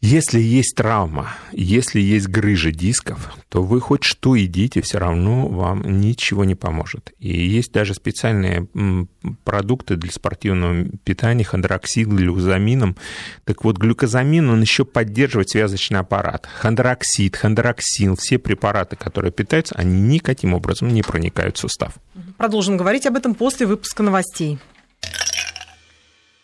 Если 0.05 0.41
есть 0.41 0.75
травма, 0.75 1.29
если 1.53 2.01
есть 2.01 2.27
грыжа 2.27 2.71
дисков, 2.71 3.37
то 3.47 3.63
вы 3.63 3.79
хоть 3.79 4.03
что 4.03 4.35
едите, 4.35 4.81
все 4.81 4.97
равно 4.97 5.47
вам 5.47 5.81
ничего 6.01 6.43
не 6.43 6.55
поможет. 6.55 7.13
И 7.19 7.29
есть 7.29 7.71
даже 7.71 7.93
специальные 7.93 8.67
продукты 9.45 9.95
для 9.95 10.11
спортивного 10.11 10.89
питания, 11.05 11.45
хондроксид, 11.45 12.09
глюкозамином. 12.09 12.97
Так 13.45 13.63
вот, 13.63 13.77
глюкозамин, 13.77 14.49
он 14.49 14.59
еще 14.59 14.83
поддерживает 14.83 15.51
связочный 15.51 15.99
аппарат. 15.99 16.49
Хондроксид, 16.53 17.37
хондроксин, 17.37 18.17
все 18.17 18.39
препараты, 18.39 18.97
которые 18.97 19.31
питаются, 19.31 19.75
они 19.75 20.01
никаким 20.01 20.53
образом 20.53 20.89
не 20.89 21.01
проникают 21.01 21.55
в 21.55 21.61
сустав. 21.61 21.93
Продолжим 22.37 22.75
говорить 22.75 23.05
об 23.05 23.15
этом 23.15 23.35
после 23.35 23.65
выпуска 23.65 24.03
новостей. 24.03 24.59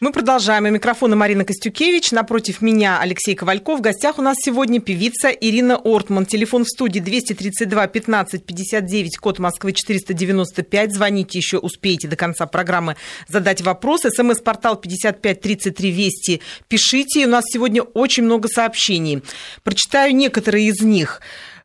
Мы 0.01 0.13
продолжаем. 0.13 0.63
У 0.63 0.69
микрофона 0.69 1.17
Марина 1.17 1.43
Костюкевич. 1.43 2.13
Напротив 2.13 2.61
меня 2.61 3.01
Алексей 3.01 3.35
Ковальков. 3.35 3.79
В 3.79 3.81
гостях 3.81 4.17
у 4.17 4.21
нас 4.21 4.37
сегодня 4.39 4.79
певица 4.79 5.27
Ирина 5.27 5.75
Ортман. 5.75 6.25
Телефон 6.25 6.63
в 6.63 6.69
студии 6.69 7.01
232 7.01 7.87
15 7.87 8.45
59, 8.45 9.17
код 9.17 9.39
Москвы 9.39 9.73
495. 9.73 10.93
Звоните 10.93 11.39
еще, 11.39 11.57
успеете 11.57 12.07
до 12.07 12.15
конца 12.15 12.45
программы 12.45 12.95
задать 13.27 13.61
вопрос. 13.61 14.03
СМС-портал 14.03 14.77
5533 14.77 15.91
Вести. 15.91 16.41
Пишите. 16.69 17.25
У 17.25 17.29
нас 17.29 17.43
сегодня 17.51 17.81
очень 17.81 18.23
много 18.23 18.47
сообщений. 18.47 19.21
Прочитаю 19.63 20.15
некоторые 20.15 20.67
из 20.67 20.79
них. 20.79 21.19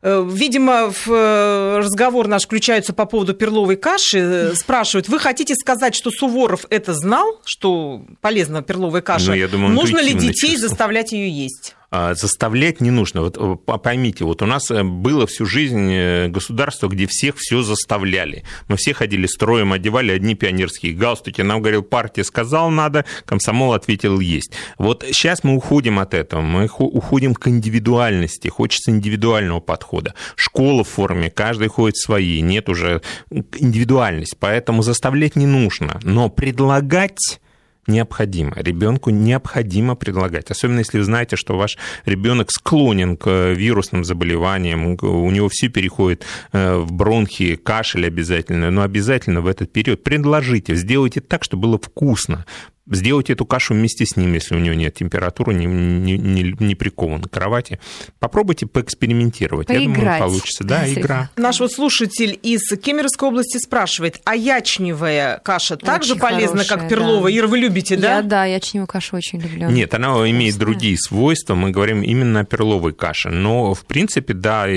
Э, 0.05 0.23
видимо, 0.23 0.91
в 0.91 1.07
э, 1.11 1.77
разговор 1.79 2.27
наш 2.27 2.43
включаются 2.43 2.93
по 2.93 3.05
поводу 3.05 3.33
перловой 3.33 3.75
каши. 3.75 4.19
Э, 4.19 4.53
спрашивают, 4.53 5.09
вы 5.09 5.17
хотите 5.17 5.55
сказать, 5.55 5.95
что 5.95 6.11
Суворов 6.11 6.65
это 6.69 6.93
знал, 6.93 7.41
что 7.43 8.05
полезна 8.21 8.61
перловая 8.61 9.01
каша? 9.01 9.31
Ну, 9.31 9.33
я 9.33 9.47
думаю, 9.47 9.73
Нужно 9.73 9.97
ли 9.97 10.13
детей 10.13 10.51
чувствовал. 10.51 10.69
заставлять 10.69 11.11
ее 11.11 11.27
есть? 11.27 11.75
А, 11.97 12.13
заставлять 12.13 12.81
не 12.81 12.91
нужно. 12.91 13.21
Вот 13.21 13.37
э, 13.39 13.55
поймите, 13.77 14.25
вот 14.25 14.41
у 14.41 14.45
нас 14.45 14.69
э, 14.69 14.83
было 14.83 15.25
всю 15.27 15.45
жизнь 15.45 15.89
э, 15.93 16.27
государство, 16.27 16.89
где 16.89 17.07
всех 17.07 17.35
все 17.37 17.61
заставляли. 17.61 18.43
Мы 18.67 18.75
все 18.75 18.93
ходили 18.93 19.27
строем, 19.27 19.71
одевали 19.71 20.11
одни 20.11 20.35
пионерские 20.35 20.93
галстуки. 20.93 21.41
Нам 21.41 21.61
говорил, 21.61 21.83
партия 21.83 22.25
сказал 22.25 22.69
надо, 22.69 23.05
комсомол 23.25 23.71
ответил 23.71 24.19
есть. 24.19 24.51
Вот 24.77 25.05
сейчас 25.07 25.45
мы 25.45 25.55
уходим 25.55 25.99
от 25.99 26.13
этого, 26.13 26.41
мы 26.41 26.67
уходим 26.67 27.33
к 27.33 27.47
индивидуальности, 27.47 28.49
хочется 28.49 28.91
индивидуального 28.91 29.61
подхода. 29.61 30.15
Школа 30.35 30.83
в 30.83 30.89
форме, 30.89 31.29
каждый 31.29 31.69
ходит 31.69 31.95
свои, 31.95 32.41
нет 32.41 32.67
уже 32.67 33.03
индивидуальность, 33.29 34.35
поэтому 34.37 34.81
заставлять 34.81 35.37
не 35.37 35.47
нужно. 35.47 35.97
Но 36.03 36.29
предлагать 36.29 37.39
необходимо. 37.87 38.53
Ребенку 38.55 39.09
необходимо 39.09 39.95
предлагать. 39.95 40.51
Особенно 40.51 40.79
если 40.79 40.97
вы 40.97 41.03
знаете, 41.03 41.35
что 41.35 41.57
ваш 41.57 41.77
ребенок 42.05 42.51
склонен 42.51 43.17
к 43.17 43.27
э, 43.27 43.53
вирусным 43.53 44.03
заболеваниям, 44.03 44.97
у 45.01 45.31
него 45.31 45.49
все 45.49 45.69
переходит 45.69 46.25
э, 46.51 46.77
в 46.77 46.91
бронхи, 46.91 47.55
кашель 47.55 48.05
обязательно, 48.07 48.71
но 48.71 48.81
обязательно 48.81 49.41
в 49.41 49.47
этот 49.47 49.71
период 49.71 50.03
предложите, 50.03 50.75
сделайте 50.75 51.21
так, 51.21 51.43
чтобы 51.43 51.63
было 51.63 51.79
вкусно 51.79 52.45
сделать 52.89 53.29
эту 53.29 53.45
кашу 53.45 53.73
вместе 53.73 54.05
с 54.05 54.15
ним, 54.15 54.33
если 54.33 54.55
у 54.55 54.59
него 54.59 54.75
нет 54.75 54.93
температуры, 54.95 55.53
не, 55.53 55.65
не, 55.65 56.17
не, 56.17 56.55
не 56.59 56.75
прикован 56.75 57.23
к 57.23 57.31
кровати. 57.31 57.79
Попробуйте 58.19 58.65
поэкспериментировать. 58.67 59.67
Поиграть. 59.67 59.87
Я 59.87 59.95
думаю, 59.95 60.19
получится. 60.19 60.63
Да, 60.63 60.91
игра. 60.91 61.29
Наш 61.35 61.59
вот 61.59 61.71
слушатель 61.71 62.39
из 62.41 62.61
Кемеровской 62.77 63.29
области 63.29 63.57
спрашивает, 63.57 64.21
а 64.25 64.35
ячневая 64.35 65.39
каша 65.39 65.75
очень 65.75 65.85
также 65.85 66.15
полезна, 66.15 66.63
как 66.65 66.87
перловая? 66.87 67.31
Да. 67.31 67.39
Ира, 67.39 67.47
вы 67.47 67.57
любите, 67.57 67.97
да? 67.97 68.17
Я, 68.17 68.21
да, 68.21 68.45
ячневую 68.45 68.87
кашу 68.87 69.15
очень 69.17 69.39
люблю. 69.39 69.69
Нет, 69.69 69.93
она 69.93 70.09
Вкусная. 70.09 70.31
имеет 70.31 70.57
другие 70.57 70.97
свойства. 70.97 71.55
Мы 71.55 71.71
говорим 71.71 72.01
именно 72.01 72.41
о 72.41 72.45
перловой 72.45 72.93
каше. 72.93 73.29
Но, 73.29 73.73
в 73.73 73.85
принципе, 73.85 74.33
да, 74.33 74.67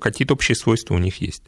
какие-то 0.00 0.34
общие 0.34 0.54
свойства 0.54 0.94
у 0.94 0.98
них 0.98 1.20
есть. 1.20 1.42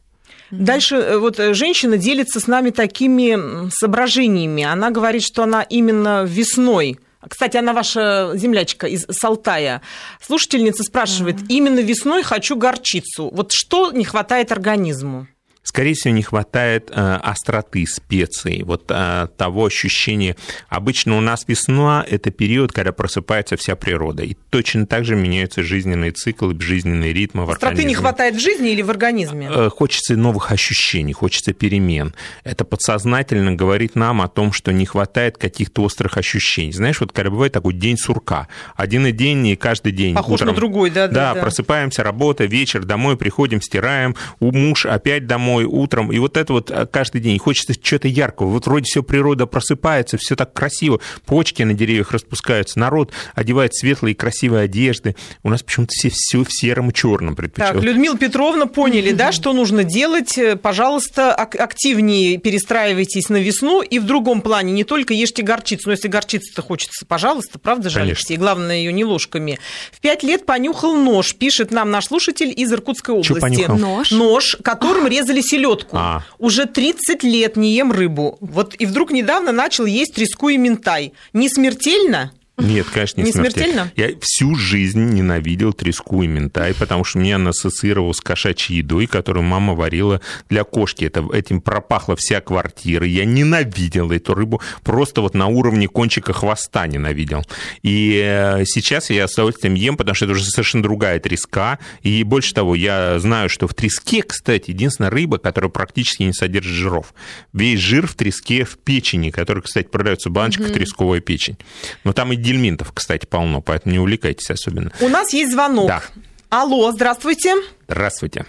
Дальше 0.50 0.96
э, 0.96 1.18
вот 1.18 1.38
э, 1.38 1.54
женщина 1.54 1.96
делится 1.96 2.40
с 2.40 2.46
нами 2.46 2.70
такими 2.70 3.68
соображениями. 3.70 4.62
Она 4.62 4.90
говорит, 4.90 5.22
что 5.22 5.42
она 5.42 5.62
именно 5.62 6.24
весной 6.24 6.98
Кстати, 7.28 7.56
она 7.56 7.72
ваша 7.72 8.32
землячка 8.34 8.86
из 8.86 9.04
Салтая. 9.10 9.82
Слушательница 10.20 10.84
спрашивает, 10.84 11.36
именно 11.48 11.80
весной 11.80 12.22
хочу 12.22 12.56
горчицу. 12.56 13.30
Вот 13.32 13.50
что 13.52 13.90
не 13.90 14.04
хватает 14.04 14.52
организму? 14.52 15.26
Скорее 15.66 15.94
всего, 15.94 16.14
не 16.14 16.22
хватает 16.22 16.90
э, 16.90 17.18
остроты 17.22 17.84
специй, 17.86 18.62
вот 18.62 18.84
э, 18.88 19.28
того 19.36 19.66
ощущения. 19.66 20.36
Обычно 20.68 21.18
у 21.18 21.20
нас 21.20 21.44
весна– 21.48 22.06
это 22.08 22.30
период, 22.30 22.72
когда 22.72 22.92
просыпается 22.92 23.56
вся 23.56 23.74
природа, 23.74 24.22
и 24.22 24.36
точно 24.50 24.86
так 24.86 25.04
же 25.04 25.16
меняются 25.16 25.62
жизненные 25.62 26.12
циклы, 26.12 26.58
жизненные 26.60 27.12
ритмы 27.12 27.44
в 27.44 27.50
Остроты 27.50 27.66
организме. 27.66 27.88
не 27.88 27.94
хватает 27.94 28.36
в 28.36 28.40
жизни 28.40 28.70
или 28.70 28.82
в 28.82 28.90
организме? 28.90 29.50
Э, 29.50 29.68
хочется 29.68 30.14
новых 30.16 30.52
ощущений, 30.52 31.12
хочется 31.12 31.52
перемен. 31.52 32.14
Это 32.44 32.64
подсознательно 32.64 33.52
говорит 33.52 33.96
нам 33.96 34.22
о 34.22 34.28
том, 34.28 34.52
что 34.52 34.72
не 34.72 34.86
хватает 34.86 35.36
каких-то 35.36 35.82
острых 35.82 36.16
ощущений. 36.16 36.72
Знаешь, 36.72 37.00
вот 37.00 37.10
когда 37.10 37.30
бывает 37.30 37.52
такой 37.52 37.74
день 37.74 37.96
сурка, 37.98 38.46
один 38.76 39.04
и 39.06 39.12
день, 39.12 39.44
и 39.48 39.56
каждый 39.56 39.90
день. 39.90 40.14
Похож 40.14 40.40
утром, 40.40 40.50
на 40.50 40.54
другой, 40.54 40.90
да, 40.90 41.08
да, 41.08 41.34
да. 41.34 41.40
просыпаемся, 41.40 42.04
работа, 42.04 42.44
вечер, 42.44 42.84
домой 42.84 43.16
приходим, 43.16 43.60
стираем, 43.60 44.14
у 44.38 44.52
муж 44.52 44.86
опять 44.86 45.26
домой, 45.26 45.55
домой 45.56 45.64
утром, 45.64 46.12
и 46.12 46.18
вот 46.18 46.36
это 46.36 46.52
вот 46.52 46.70
э, 46.70 46.86
каждый 46.86 47.20
день. 47.20 47.38
хочется 47.38 47.74
чего-то 47.80 48.08
яркого. 48.08 48.48
Вот 48.48 48.66
вроде 48.66 48.84
все 48.84 49.02
природа 49.02 49.46
просыпается, 49.46 50.18
все 50.18 50.36
так 50.36 50.52
красиво, 50.52 51.00
почки 51.24 51.62
на 51.62 51.74
деревьях 51.74 52.12
распускаются, 52.12 52.78
народ 52.78 53.12
одевает 53.34 53.74
светлые 53.74 54.12
и 54.12 54.14
красивые 54.14 54.64
одежды. 54.64 55.16
У 55.42 55.50
нас 55.50 55.62
почему-то 55.62 55.92
все, 55.92 56.10
все 56.10 56.44
в 56.44 56.52
сером 56.52 56.90
и 56.90 56.92
черном 56.92 57.34
предпочитают. 57.36 57.82
Так, 57.82 57.84
Людмила 57.84 58.16
Петровна, 58.16 58.66
поняли, 58.66 59.12
да, 59.12 59.32
что 59.32 59.52
нужно 59.52 59.84
делать? 59.84 60.36
Э, 60.38 60.56
пожалуйста, 60.56 61.34
активнее 61.34 62.38
перестраивайтесь 62.38 63.28
на 63.28 63.36
весну 63.36 63.82
и 63.82 63.98
в 63.98 64.04
другом 64.04 64.40
плане. 64.40 64.72
Не 64.72 64.84
только 64.84 65.14
ешьте 65.14 65.42
горчицу, 65.42 65.84
но 65.86 65.92
если 65.92 66.08
горчица-то 66.08 66.62
хочется, 66.62 67.06
пожалуйста, 67.06 67.58
правда 67.58 67.90
же. 67.90 68.00
Алексей? 68.00 68.36
Главное, 68.36 68.76
ее 68.76 68.92
не 68.92 69.04
ложками. 69.04 69.58
В 69.92 70.00
пять 70.00 70.22
лет 70.22 70.46
понюхал 70.46 70.94
нож, 70.94 71.34
пишет 71.34 71.70
нам 71.70 71.90
наш 71.90 72.06
слушатель 72.06 72.52
из 72.54 72.72
Иркутской 72.72 73.14
области. 73.14 73.32
Что 73.32 73.40
понюхал? 73.40 73.78
Нож. 73.78 74.10
Нож, 74.10 74.56
которым 74.62 75.06
резали 75.06 75.40
селедку. 75.46 75.96
А. 75.96 76.22
Уже 76.38 76.66
30 76.66 77.22
лет 77.22 77.56
не 77.56 77.72
ем 77.74 77.92
рыбу. 77.92 78.36
Вот 78.40 78.74
и 78.78 78.86
вдруг 78.86 79.10
недавно 79.10 79.52
начал 79.52 79.86
есть 79.86 80.14
треску 80.14 80.48
и 80.48 80.56
ментай. 80.56 81.12
Не 81.32 81.48
смертельно? 81.48 82.32
Нет, 82.58 82.86
конечно, 82.90 83.20
не, 83.20 83.26
не 83.26 83.32
смертельно. 83.32 83.92
Я 83.96 84.10
всю 84.20 84.54
жизнь 84.54 85.10
ненавидел 85.10 85.74
треску 85.74 86.22
и 86.22 86.26
ментай, 86.26 86.72
потому 86.74 87.04
что 87.04 87.18
меня 87.18 87.36
она 87.36 87.50
ассоциировал 87.50 88.14
с 88.14 88.20
кошачьей 88.22 88.78
едой, 88.78 89.06
которую 89.06 89.44
мама 89.44 89.74
варила 89.74 90.22
для 90.48 90.64
кошки. 90.64 91.04
Это, 91.04 91.22
этим 91.34 91.60
пропахла 91.60 92.16
вся 92.16 92.40
квартира. 92.40 93.06
Я 93.06 93.26
ненавидел 93.26 94.10
эту 94.10 94.34
рыбу, 94.34 94.62
просто 94.82 95.20
вот 95.20 95.34
на 95.34 95.48
уровне 95.48 95.86
кончика 95.86 96.32
хвоста 96.32 96.86
ненавидел. 96.86 97.44
И 97.82 98.22
э, 98.24 98.64
сейчас 98.64 99.10
я 99.10 99.28
с 99.28 99.34
удовольствием 99.34 99.74
ем, 99.74 99.98
потому 99.98 100.14
что 100.14 100.24
это 100.24 100.32
уже 100.32 100.44
совершенно 100.44 100.82
другая 100.82 101.20
треска. 101.20 101.78
И 102.02 102.22
больше 102.22 102.54
того, 102.54 102.74
я 102.74 103.18
знаю, 103.18 103.50
что 103.50 103.68
в 103.68 103.74
треске, 103.74 104.22
кстати, 104.22 104.70
единственная 104.70 105.10
рыба, 105.10 105.36
которая 105.36 105.70
практически 105.70 106.22
не 106.22 106.32
содержит 106.32 106.72
жиров. 106.72 107.12
Весь 107.52 107.80
жир 107.80 108.06
в 108.06 108.14
треске 108.14 108.64
в 108.64 108.78
печени, 108.78 109.30
который, 109.30 109.62
кстати, 109.62 109.88
продается 109.88 110.30
в 110.30 110.32
баночках, 110.32 110.68
mm-hmm. 110.68 110.74
тресковая 110.74 111.20
печень. 111.20 111.58
Но 112.04 112.14
там 112.14 112.32
и 112.32 112.45
дельминтов, 112.46 112.92
кстати, 112.92 113.26
полно, 113.26 113.60
поэтому 113.60 113.92
не 113.92 113.98
увлекайтесь 113.98 114.50
особенно. 114.50 114.92
У 115.00 115.08
нас 115.08 115.32
есть 115.32 115.52
звонок. 115.52 115.88
Да. 115.88 116.02
Алло, 116.48 116.90
здравствуйте. 116.92 117.54
Здравствуйте. 117.88 118.46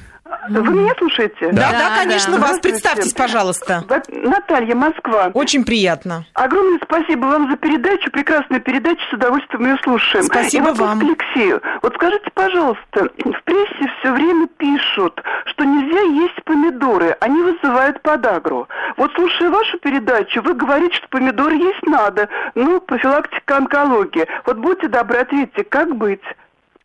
Вы 0.49 0.73
меня 0.73 0.93
слушаете? 0.97 1.51
Да, 1.51 1.71
да, 1.71 1.79
да 1.79 1.97
конечно, 1.97 2.37
да. 2.37 2.39
вас. 2.39 2.59
Представьтесь, 2.59 3.13
пожалуйста. 3.13 3.83
Наталья, 4.09 4.75
Москва. 4.75 5.31
Очень 5.33 5.65
приятно. 5.65 6.25
Огромное 6.33 6.79
спасибо 6.83 7.25
вам 7.25 7.49
за 7.51 7.57
передачу, 7.57 8.09
прекрасная 8.11 8.59
передача, 8.59 9.01
с 9.09 9.13
удовольствием 9.13 9.65
ее 9.65 9.77
слушаем. 9.83 10.25
Спасибо 10.25 10.69
И 10.69 10.73
вам. 10.73 10.99
к 10.99 11.03
Алексею. 11.03 11.61
Вот 11.81 11.93
скажите, 11.95 12.29
пожалуйста, 12.33 13.09
в 13.17 13.43
прессе 13.43 13.91
все 13.99 14.11
время 14.11 14.47
пишут, 14.57 15.21
что 15.45 15.63
нельзя 15.63 16.01
есть 16.23 16.43
помидоры, 16.43 17.17
они 17.19 17.41
вызывают 17.41 18.01
подагру. 18.01 18.67
Вот 18.95 19.11
слушая 19.15 19.49
вашу 19.49 19.77
передачу, 19.79 20.41
вы 20.41 20.53
говорите, 20.53 20.95
что 20.95 21.07
помидоры 21.09 21.55
есть 21.55 21.83
надо, 21.83 22.29
ну, 22.55 22.79
профилактика 22.81 23.57
онкологии. 23.57 24.27
Вот 24.45 24.57
будьте 24.57 24.87
добры, 24.87 25.17
ответьте, 25.17 25.63
как 25.63 25.95
быть? 25.95 26.21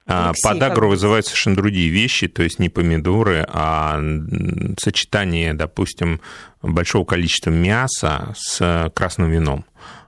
А, 0.07 0.29
Алексей, 0.31 0.49
Подагру 0.49 0.89
вызывают 0.89 1.27
совершенно 1.27 1.57
другие 1.57 1.89
вещи, 1.89 2.29
то 2.29 2.43
есть 2.43 2.59
не 2.59 2.69
помидоры, 2.69 3.45
а 3.49 4.01
сочетание, 4.79 5.55
допустим, 5.55 6.21
большого 6.61 7.05
количества 7.05 7.51
мяса 7.51 8.35
с 8.37 8.91
красным 8.95 9.31
вином. 9.31 9.65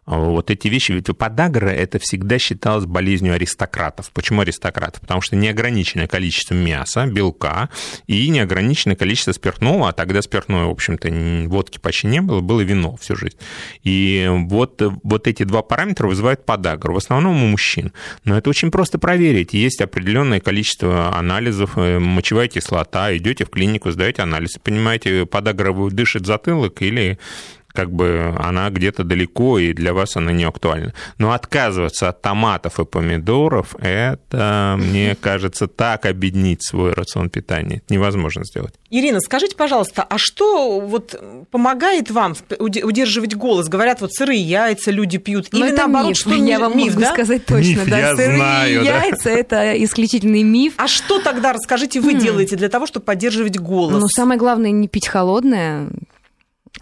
Вот 0.07 0.51
эти 0.51 0.69
вещи, 0.69 0.93
ведь 0.93 1.07
подагра 1.17 1.69
это 1.69 1.99
всегда 1.99 2.39
считалось 2.39 2.85
болезнью 2.85 3.35
аристократов. 3.35 4.11
Почему 4.13 4.43
аристократов? 4.43 5.01
Потому 5.01 5.23
что 5.23 5.37
неограниченное 5.37 6.07
количество 6.07 6.55
мяса, 6.55 7.07
белка 7.07 7.71
и 8.07 8.29
неограниченное 8.29 8.97
количество 8.97 9.33
спиртного, 9.33 9.89
а 9.89 9.93
тогда 9.93 10.21
спиртное, 10.21 10.65
в 10.65 10.71
общем-то, 10.71 11.49
водки 11.49 11.79
почти 11.79 12.09
не 12.09 12.21
было, 12.21 12.41
было 12.41 12.61
вино 12.61 12.97
всю 12.97 13.17
жизнь. 13.17 13.37
И 13.83 14.29
вот, 14.31 14.83
вот 15.03 15.27
эти 15.27 15.45
два 15.45 15.63
параметра 15.63 16.07
вызывают 16.07 16.45
подагру, 16.45 16.95
в 16.95 16.99
основном 16.99 17.43
у 17.43 17.47
мужчин. 17.47 17.93
Но 18.25 18.37
это 18.37 18.51
очень 18.51 18.71
просто 18.71 18.99
проверить. 18.99 19.55
Есть 19.55 19.81
определенное 19.81 20.41
количество 20.41 21.17
анализов, 21.17 21.79
э, 21.79 21.99
мочевая 21.99 22.49
кислота, 22.49 23.17
идете 23.17 23.47
в 23.47 23.51
клинику, 23.51 23.91
сдаете 23.91 24.23
анализы, 24.23 24.61
понимаете, 24.61 25.25
подагра 25.25 25.73
дышит 25.91 26.27
затылок 26.27 26.83
или 26.83 27.19
как 27.75 27.91
бы 27.91 28.35
она 28.39 28.71
где-то 28.71 29.03
далеко, 29.03 29.59
и 29.59 29.73
для 29.73 29.93
вас 29.93 30.17
она 30.17 30.33
не 30.33 30.45
актуальна. 30.45 30.95
Но 31.19 31.33
отказываться 31.33 32.09
от 32.09 32.23
томатов 32.23 32.79
и 32.79 32.85
помидоров, 32.85 33.75
это, 33.81 34.77
мне 34.79 35.17
кажется, 35.21 35.67
так 35.67 36.07
объединить 36.07 36.65
свой 36.65 36.93
рацион 36.93 37.31
питания. 37.31 37.83
Это 37.85 37.95
невозможно 37.95 38.45
сделать. 38.45 38.75
Ирина, 38.91 39.21
скажите, 39.21 39.57
пожалуйста, 39.57 40.07
а 40.09 40.19
что 40.19 40.79
вот 40.79 41.21
помогает 41.51 42.13
вам 42.13 42.37
удерживать 42.61 43.35
голос? 43.35 43.69
Говорят, 43.69 44.01
вот 44.01 44.13
сырые 44.13 44.41
яйца 44.41 44.93
люди 44.93 45.19
пьют. 45.19 45.49
Ну, 45.51 45.59
Или 45.59 45.69
это 45.71 45.79
наоборот, 45.79 46.11
миф. 46.11 46.17
что 46.17 46.33
я 46.33 46.61
вам 46.61 46.77
миф, 46.77 46.95
могу 46.95 47.01
да? 47.01 47.13
сказать 47.13 47.45
точно. 47.45 47.71
Миф, 47.71 47.89
да, 47.89 47.99
я 47.99 48.17
сырые 48.17 48.37
знаю, 48.37 48.85
яйца 48.85 49.25
да. 49.25 49.31
это 49.31 49.85
исключительный 49.85 50.45
миф. 50.45 50.75
А 50.77 50.87
что 50.87 51.21
тогда, 51.21 51.53
расскажите, 51.53 52.01
вы 52.01 52.15
делаете 52.15 52.55
для 52.55 52.69
того, 52.69 52.87
чтобы 52.87 53.05
поддерживать 53.05 53.59
голос? 53.59 54.01
Ну, 54.01 54.07
самое 54.07 54.39
главное, 54.39 54.71
не 54.71 54.87
пить 54.87 55.09
холодное, 55.09 55.89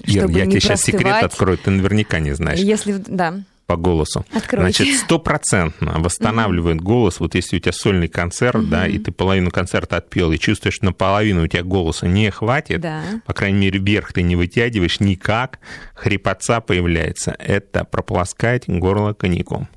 Ир, 0.04 0.28
я 0.30 0.46
тебе 0.46 0.60
сейчас 0.60 0.82
секрет 0.82 1.22
открою, 1.22 1.58
ты 1.58 1.70
наверняка 1.70 2.18
не 2.18 2.32
знаешь. 2.34 2.58
Если, 2.58 3.02
да. 3.06 3.42
По 3.66 3.76
голосу. 3.76 4.26
Откройте. 4.34 4.84
Значит, 4.84 5.00
стопроцентно 5.00 5.94
восстанавливает 5.98 6.78
mm-hmm. 6.78 6.84
голос. 6.84 7.20
Вот 7.20 7.34
если 7.34 7.56
у 7.56 7.60
тебя 7.60 7.72
сольный 7.72 8.08
концерт, 8.08 8.56
mm-hmm. 8.56 8.68
да, 8.68 8.86
и 8.86 8.98
ты 8.98 9.12
половину 9.12 9.50
концерта 9.50 9.96
отпел, 9.96 10.32
и 10.32 10.38
чувствуешь, 10.38 10.74
что 10.74 10.86
наполовину 10.86 11.44
у 11.44 11.46
тебя 11.46 11.62
голоса 11.62 12.06
не 12.06 12.30
хватит, 12.30 12.80
да. 12.80 13.02
по 13.24 13.32
крайней 13.32 13.58
мере, 13.58 13.78
вверх 13.78 14.12
ты 14.12 14.22
не 14.22 14.36
вытягиваешь 14.36 15.00
никак, 15.00 15.60
хрипотца 15.94 16.60
появляется. 16.60 17.36
Это 17.38 17.84
прополоскать 17.84 18.64
горло 18.68 19.12
коньяком 19.12 19.68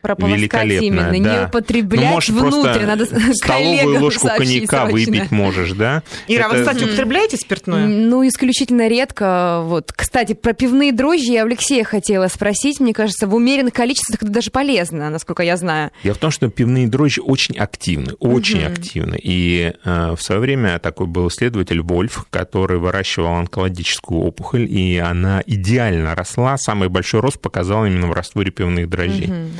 прополоскать 0.00 0.70
именно, 0.82 1.10
да. 1.10 1.18
не 1.18 1.46
употреблять 1.46 2.04
ну, 2.04 2.10
можешь 2.10 2.30
внутрь. 2.30 2.86
Надо 2.86 3.06
столовую 3.34 4.00
ложку 4.00 4.28
коньяка 4.28 4.86
срочно. 4.86 4.92
выпить 4.92 5.30
можешь, 5.30 5.72
да? 5.72 6.02
Ира, 6.28 6.46
Это... 6.46 6.54
а 6.54 6.58
вы, 6.58 6.64
кстати, 6.64 6.84
употребляете 6.84 7.36
спиртное? 7.36 7.86
Ну, 7.86 8.26
исключительно 8.26 8.88
редко. 8.88 9.60
Вот. 9.64 9.92
Кстати, 9.92 10.32
про 10.32 10.52
пивные 10.52 10.92
дрожжи 10.92 11.32
я 11.32 11.44
у 11.44 11.46
Алексея 11.46 11.84
хотела 11.84 12.28
спросить. 12.28 12.80
Мне 12.80 12.94
кажется, 12.94 13.26
в 13.26 13.34
умеренных 13.34 13.74
количествах 13.74 14.22
это 14.22 14.30
даже 14.30 14.50
полезно, 14.50 15.10
насколько 15.10 15.42
я 15.42 15.56
знаю. 15.56 15.90
Дело 16.04 16.14
в 16.14 16.18
том, 16.18 16.30
что 16.30 16.48
пивные 16.48 16.86
дрожжи 16.86 17.20
очень 17.20 17.56
активны, 17.56 18.12
очень 18.18 18.64
угу. 18.64 18.72
активны. 18.72 19.18
И 19.22 19.72
э, 19.84 20.14
в 20.16 20.22
свое 20.22 20.40
время 20.40 20.78
такой 20.78 21.06
был 21.06 21.28
исследователь 21.28 21.80
Вольф, 21.80 22.26
который 22.30 22.78
выращивал 22.78 23.34
онкологическую 23.34 24.20
опухоль, 24.20 24.70
и 24.70 24.98
она 24.98 25.42
идеально 25.46 26.14
росла. 26.14 26.56
Самый 26.56 26.88
большой 26.88 27.20
рост 27.20 27.40
показал 27.40 27.84
именно 27.84 28.06
в 28.06 28.12
растворе 28.12 28.50
пивных 28.50 28.88
дрожжей. 28.88 29.26
Угу. 29.26 29.50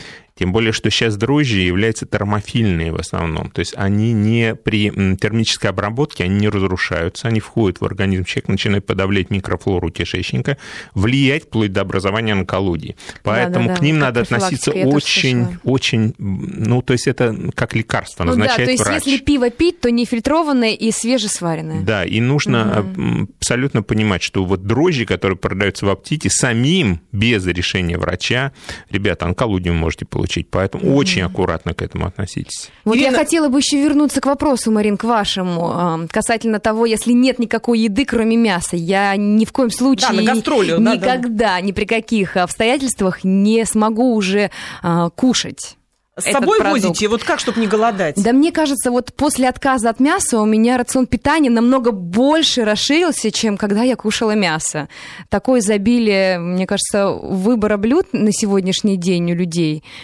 Тем 0.40 0.52
более, 0.52 0.72
что 0.72 0.88
сейчас 0.88 1.18
дрожжи 1.18 1.58
являются 1.58 2.06
термофильные 2.06 2.92
в 2.92 2.96
основном. 2.96 3.50
То 3.50 3.58
есть 3.58 3.74
они 3.76 4.14
не 4.14 4.54
при 4.54 4.90
термической 5.16 5.68
обработке, 5.68 6.24
они 6.24 6.36
не 6.36 6.48
разрушаются, 6.48 7.28
они 7.28 7.40
входят 7.40 7.82
в 7.82 7.84
организм 7.84 8.24
человека, 8.24 8.50
начинают 8.50 8.86
подавлять 8.86 9.28
микрофлору 9.28 9.90
кишечника, 9.90 10.56
влиять 10.94 11.44
вплоть 11.44 11.74
до 11.74 11.82
образования 11.82 12.32
онкологии. 12.32 12.96
Поэтому 13.22 13.68
да, 13.68 13.74
да, 13.74 13.78
к 13.80 13.82
ним 13.82 13.98
надо 13.98 14.22
относиться 14.22 14.70
очень, 14.72 15.58
очень, 15.62 16.14
ну, 16.16 16.80
то 16.80 16.94
есть 16.94 17.06
это 17.06 17.36
как 17.54 17.74
лекарство 17.74 18.24
ну, 18.24 18.30
назначает 18.30 18.60
да, 18.60 18.64
то 18.64 18.70
есть 18.70 18.84
врач. 18.84 19.04
если 19.04 19.22
пиво 19.22 19.50
пить, 19.50 19.80
то 19.82 19.90
не 19.90 20.06
фильтрованное 20.06 20.72
и 20.72 20.90
свежесваренное. 20.90 21.82
Да, 21.82 22.06
и 22.06 22.18
нужно 22.22 22.80
угу. 22.80 23.28
абсолютно 23.38 23.82
понимать, 23.82 24.22
что 24.22 24.46
вот 24.46 24.64
дрожжи, 24.64 25.04
которые 25.04 25.36
продаются 25.36 25.84
в 25.84 25.90
аптеке, 25.90 26.30
самим 26.30 27.02
без 27.12 27.44
решения 27.46 27.98
врача, 27.98 28.52
ребята, 28.88 29.26
онкологию 29.26 29.74
можете 29.74 30.06
получить 30.06 30.29
получить. 30.30 30.48
Поэтому 30.50 30.84
mm-hmm. 30.84 30.96
очень 30.96 31.22
аккуратно 31.22 31.74
к 31.74 31.82
этому 31.82 32.06
относитесь. 32.06 32.70
Вот 32.84 32.96
Ирина... 32.96 33.10
я 33.10 33.18
хотела 33.18 33.48
бы 33.48 33.58
еще 33.58 33.82
вернуться 33.82 34.20
к 34.20 34.26
вопросу, 34.26 34.70
Марин, 34.70 34.96
к 34.96 35.04
вашему, 35.04 35.70
а, 35.72 36.00
касательно 36.08 36.60
того, 36.60 36.86
если 36.86 37.12
нет 37.12 37.38
никакой 37.38 37.80
еды, 37.80 38.04
кроме 38.04 38.36
мяса. 38.36 38.76
Я 38.76 39.16
ни 39.16 39.44
в 39.44 39.52
коем 39.52 39.70
случае 39.70 40.10
да, 40.10 40.22
на 40.22 40.34
гастролю, 40.34 40.78
никогда, 40.78 41.16
да, 41.16 41.28
да. 41.28 41.60
ни 41.60 41.72
при 41.72 41.84
каких 41.84 42.36
обстоятельствах 42.36 43.24
не 43.24 43.64
смогу 43.64 44.14
уже 44.14 44.50
а, 44.82 45.10
кушать. 45.10 45.76
С 46.16 46.32
собой 46.32 46.58
продукт. 46.58 46.84
возите? 46.84 47.08
Вот 47.08 47.22
как, 47.22 47.40
чтобы 47.40 47.60
не 47.60 47.66
голодать? 47.66 48.22
Да 48.22 48.32
мне 48.32 48.52
кажется, 48.52 48.90
вот 48.90 49.14
после 49.14 49.48
отказа 49.48 49.88
от 49.88 50.00
мяса 50.00 50.38
у 50.38 50.44
меня 50.44 50.76
рацион 50.76 51.06
питания 51.06 51.48
намного 51.48 51.92
больше 51.92 52.64
расширился, 52.64 53.30
чем 53.30 53.56
когда 53.56 53.82
я 53.84 53.96
кушала 53.96 54.32
мясо. 54.32 54.88
Такое 55.30 55.60
изобилие, 55.60 56.38
мне 56.38 56.66
кажется, 56.66 57.10
выбора 57.10 57.78
блюд 57.78 58.08
на 58.12 58.32
сегодняшний 58.32 58.96
день 58.96 59.32
у 59.32 59.34
людей– 59.34 59.82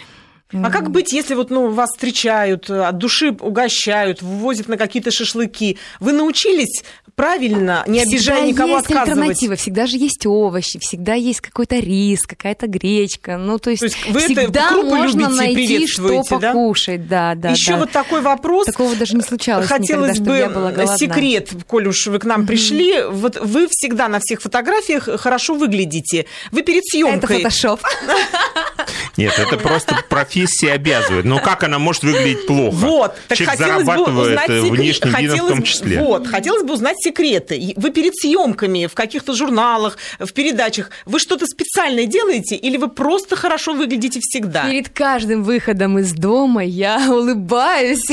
а 0.53 0.69
как 0.69 0.91
быть, 0.91 1.11
если 1.11 1.35
вот 1.35 1.49
ну, 1.49 1.69
вас 1.69 1.89
встречают, 1.91 2.69
от 2.69 2.97
души 2.97 3.31
угощают, 3.31 4.21
вывозят 4.21 4.69
на 4.69 4.77
какие-то 4.77 5.11
шашлыки? 5.11 5.77
Вы 5.99 6.13
научились 6.13 6.83
правильно, 7.15 7.83
не 7.87 7.99
всегда 7.99 8.11
обижая 8.11 8.47
никого 8.47 8.75
есть 8.75 8.85
отказывать? 8.85 9.09
альтернатива, 9.09 9.55
всегда 9.55 9.87
же 9.87 9.97
есть 9.97 10.25
овощи, 10.25 10.79
всегда 10.79 11.15
есть 11.15 11.41
какой-то 11.41 11.79
рис, 11.79 12.21
какая-то 12.21 12.67
гречка. 12.67 13.37
Ну, 13.37 13.57
то 13.57 13.71
есть, 13.71 13.81
то 13.81 13.85
есть 13.85 14.09
вы 14.09 14.19
всегда 14.21 14.69
это 14.69 14.83
можно 14.83 15.27
найти, 15.27 15.87
что 15.87 16.23
да? 16.39 16.51
покушать. 16.53 17.07
Да, 17.07 17.35
да, 17.35 17.49
Еще 17.49 17.71
да. 17.71 17.79
вот 17.79 17.91
такой 17.91 18.21
вопрос. 18.21 18.67
Такого 18.67 18.95
даже 18.95 19.15
не 19.15 19.23
случалось 19.23 19.67
Хотелось 19.67 20.19
никогда, 20.19 20.31
бы 20.31 20.37
я 20.37 20.49
была 20.49 20.71
голодна. 20.71 20.97
секрет, 20.97 21.49
коль 21.65 21.87
уж 21.87 22.07
вы 22.07 22.19
к 22.19 22.25
нам 22.25 22.41
mm-hmm. 22.41 22.47
пришли. 22.47 23.03
Вот 23.09 23.37
вы 23.41 23.67
всегда 23.69 24.07
на 24.07 24.19
всех 24.19 24.41
фотографиях 24.41 25.09
хорошо 25.19 25.55
выглядите. 25.55 26.27
Вы 26.51 26.61
перед 26.61 26.85
съемкой. 26.85 27.39
Это 27.39 27.49
фотошоп. 27.49 27.81
Нет, 29.17 29.33
это 29.39 29.57
просто 29.57 29.97
профессия 30.37 30.73
обязывает. 30.73 31.25
Но 31.25 31.39
как 31.39 31.63
она 31.63 31.79
может 31.79 32.03
выглядеть 32.03 32.45
плохо? 32.45 32.75
Вот. 32.75 33.15
Так 33.27 33.37
Человек 33.37 33.59
зарабатывает 33.59 34.39
э, 34.47 34.61
внешним 34.61 35.15
видом 35.15 35.45
в 35.45 35.49
том 35.49 35.63
числе. 35.63 35.99
Вот. 35.99 36.27
Хотелось 36.27 36.63
бы 36.63 36.73
узнать 36.73 36.97
секреты. 36.99 37.73
Вы 37.75 37.91
перед 37.91 38.15
съемками 38.15 38.85
в 38.85 38.93
каких-то 38.93 39.33
журналах, 39.33 39.97
в 40.19 40.31
передачах, 40.33 40.91
вы 41.05 41.19
что-то 41.19 41.45
специальное 41.45 42.05
делаете 42.05 42.55
или 42.55 42.77
вы 42.77 42.89
просто 42.89 43.35
хорошо 43.35 43.73
выглядите 43.73 44.19
всегда? 44.21 44.65
Перед 44.65 44.89
каждым 44.89 45.43
выходом 45.43 45.99
из 45.99 46.13
дома 46.13 46.63
я 46.63 47.07
улыбаюсь. 47.09 48.07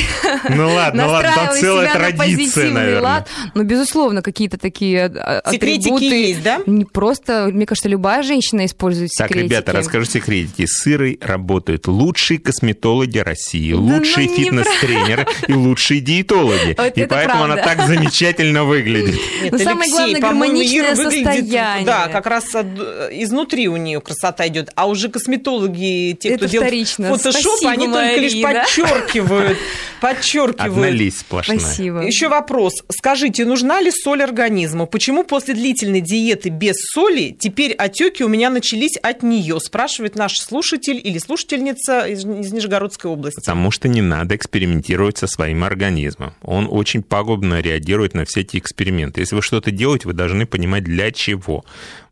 Ну 0.49 0.75
ладно, 0.75 1.05
ну 1.05 1.13
ладно, 1.13 1.33
там 1.35 1.57
целая 1.57 1.93
традиция, 1.93 2.71
наверное. 2.71 3.03
Лад. 3.03 3.29
Но, 3.55 3.63
ну, 3.63 3.69
безусловно, 3.69 4.23
какие-то 4.23 4.59
такие 4.59 5.05
а, 5.05 5.43
секретики 5.51 5.93
атрибуты. 5.93 6.05
есть, 6.05 6.43
да? 6.43 6.61
Не 6.67 6.85
просто, 6.85 7.51
мне 7.53 7.67
кажется, 7.67 7.89
любая 7.89 8.23
женщина 8.23 8.65
использует 8.65 9.13
секретики. 9.13 9.35
Так, 9.35 9.45
ребята, 9.45 9.73
расскажу 9.73 10.07
секретики. 10.07 10.67
Сырой 10.67 11.19
работают 11.21 11.87
лучшие 12.15 12.39
косметологи 12.39 13.19
России, 13.19 13.73
да 13.73 13.79
лучшие 13.79 14.29
ну, 14.29 14.37
фитнес-тренеры 14.37 15.27
и 15.49 15.53
лучшие 15.53 16.01
диетологи. 16.01 16.77
Вот 16.85 16.99
и 16.99 17.07
поэтому 17.07 17.45
правда. 17.47 17.55
она 17.55 17.57
так 17.57 17.87
замечательно 17.87 18.65
выглядит. 18.65 19.19
Нет, 19.43 19.53
Но 19.53 19.59
самое 19.59 19.91
главное, 19.91 20.21
гармоничное 20.21 20.95
состояние. 20.95 21.85
Да, 21.85 22.09
как 22.09 22.27
раз 22.27 22.45
изнутри 22.55 23.69
у 23.69 23.77
нее 23.77 24.01
красота 24.01 24.47
идет. 24.49 24.71
А 24.75 24.87
уже 24.87 25.09
косметологи, 25.09 26.17
те, 26.21 26.37
кто 26.37 26.47
делает 26.47 26.89
фотошоп, 26.89 27.67
они 27.67 27.87
только 27.87 28.21
лишь 28.21 28.41
подчеркивают. 28.41 29.59
Подчеркивают. 30.01 30.61
Однолись 30.61 31.19
сплошная. 31.21 31.59
Спасибо. 31.59 32.01
Еще 32.01 32.29
вопрос. 32.29 32.75
Скажите, 32.91 33.47
нужна 33.47 33.81
ли 33.81 33.91
соль 33.91 34.23
организму? 34.23 34.87
Почему 34.87 35.25
после 35.25 35.55
длительной 35.55 36.03
диеты 36.03 36.51
без 36.51 36.77
соли 36.93 37.35
теперь 37.39 37.73
отеки 37.73 38.23
у 38.23 38.29
меня 38.29 38.51
начались 38.51 38.97
от 38.99 39.23
нее? 39.23 39.59
Спрашивает 39.61 40.17
наш 40.17 40.37
слушатель 40.37 41.01
или 41.03 41.17
слушательница 41.17 42.04
из, 42.07 42.25
из 42.25 42.53
Нижегородской 42.53 43.11
области. 43.11 43.37
Потому 43.37 43.71
что 43.71 43.89
не 43.89 44.03
надо 44.03 44.37
экспериментировать 44.37 45.19
со 45.19 45.27
своим 45.27 45.65
организмом. 45.65 46.35
Он 46.43 46.69
очень 46.71 47.03
пагубно 47.03 47.61
реагирует 47.61 48.15
на 48.15 48.25
все 48.25 48.41
эти 48.41 48.59
эксперименты. 48.59 49.21
Если 49.21 49.35
вы 49.35 49.43
что-то 49.43 49.71
делаете, 49.71 50.09
вы 50.09 50.15
должны 50.15 50.47
понимать, 50.47 50.85
для 50.85 51.11
чего. 51.11 51.65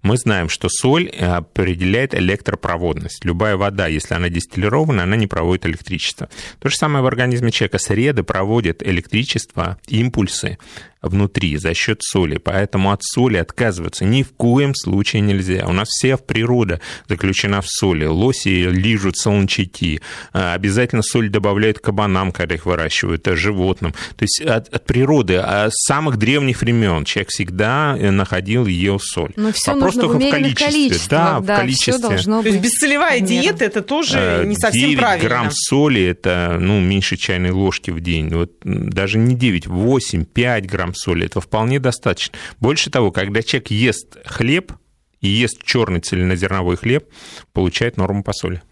Мы 0.03 0.16
знаем, 0.16 0.49
что 0.49 0.68
соль 0.68 1.09
э, 1.09 1.24
определяет 1.24 2.14
электропроводность. 2.14 3.24
Любая 3.24 3.57
вода, 3.57 3.86
если 3.86 4.14
она 4.14 4.28
дистиллирована, 4.28 5.05
она 5.05 5.16
не 5.16 5.26
проводит 5.26 5.66
электричество. 5.66 6.28
То 6.59 6.68
же 6.68 6.76
самое 6.76 7.03
в 7.03 7.07
организме 7.07 7.51
человека. 7.53 7.78
Среды 7.78 8.22
проводят 8.22 8.82
электричество, 8.82 9.78
импульсы 9.86 10.59
внутри 11.03 11.57
за 11.57 11.74
счет 11.74 12.03
соли. 12.03 12.38
Поэтому 12.38 12.92
от 12.92 13.03
соли 13.03 13.36
отказываться 13.36 14.05
ни 14.05 14.22
в 14.22 14.32
коем 14.32 14.74
случае 14.74 15.22
нельзя. 15.22 15.66
У 15.66 15.72
нас 15.72 15.88
вся 15.88 16.16
природа 16.16 16.80
заключена 17.09 17.61
в 17.61 17.68
соли. 17.68 18.07
Лоси 18.07 18.70
лижут 18.70 19.16
солончаки. 19.16 20.00
А, 20.32 20.55
обязательно 20.55 21.03
соль 21.03 21.28
добавляют 21.28 21.78
кабанам, 21.78 22.32
когда 22.32 22.55
их 22.55 22.66
выращивают, 22.66 23.26
а, 23.28 23.36
животным. 23.36 23.92
То 24.16 24.22
есть 24.22 24.40
от, 24.40 24.68
от 24.68 24.86
природы, 24.86 25.36
а 25.36 25.68
с 25.70 25.84
самых 25.86 26.16
древних 26.16 26.62
времен 26.62 27.05
человек 27.05 27.30
всегда 27.30 27.96
э, 27.98 28.11
находил 28.11 28.66
ее 28.66 28.98
соль. 29.00 29.32
Но 29.36 29.53
все 29.53 29.72
Вопрос 29.74 29.94
только 29.94 30.18
в, 30.18 30.22
в 30.22 30.30
количестве. 30.30 30.98
Да, 31.11 31.40
да, 31.40 31.57
в 31.57 31.61
количестве. 31.61 31.98
То 31.98 32.42
есть 32.42 32.61
бесцелевая 32.61 33.20
диета 33.20 33.64
это 33.64 33.82
тоже 33.82 34.18
э, 34.18 34.44
не 34.46 34.57
совсем 34.57 34.88
9 34.90 34.98
правильно. 34.98 35.28
грамм 35.28 35.50
соли 35.50 36.03
это 36.03 36.59
ну, 36.61 36.80
меньше 36.80 37.16
чайной 37.16 37.50
ложки 37.50 37.90
в 37.90 38.00
день. 38.00 38.28
Вот 38.34 38.53
даже 38.62 39.18
не 39.18 39.34
9, 39.34 39.66
8, 39.66 40.24
5 40.24 40.66
грамм 40.66 40.91
грамм 40.93 40.95
соли, 40.95 41.26
этого 41.26 41.43
вполне 41.43 41.78
достаточно. 41.78 42.38
Больше 42.61 42.90
того, 42.90 43.11
когда 43.11 43.43
человек 43.43 43.70
ест 43.70 44.18
хлеб 44.24 44.72
и 45.20 45.28
ест 45.28 45.62
черный 45.64 46.01
цельнозерновой 46.01 46.76
хлеб, 46.76 47.09
получает 47.53 47.97
норму 47.97 48.22
по 48.22 48.32
соли. 48.32 48.62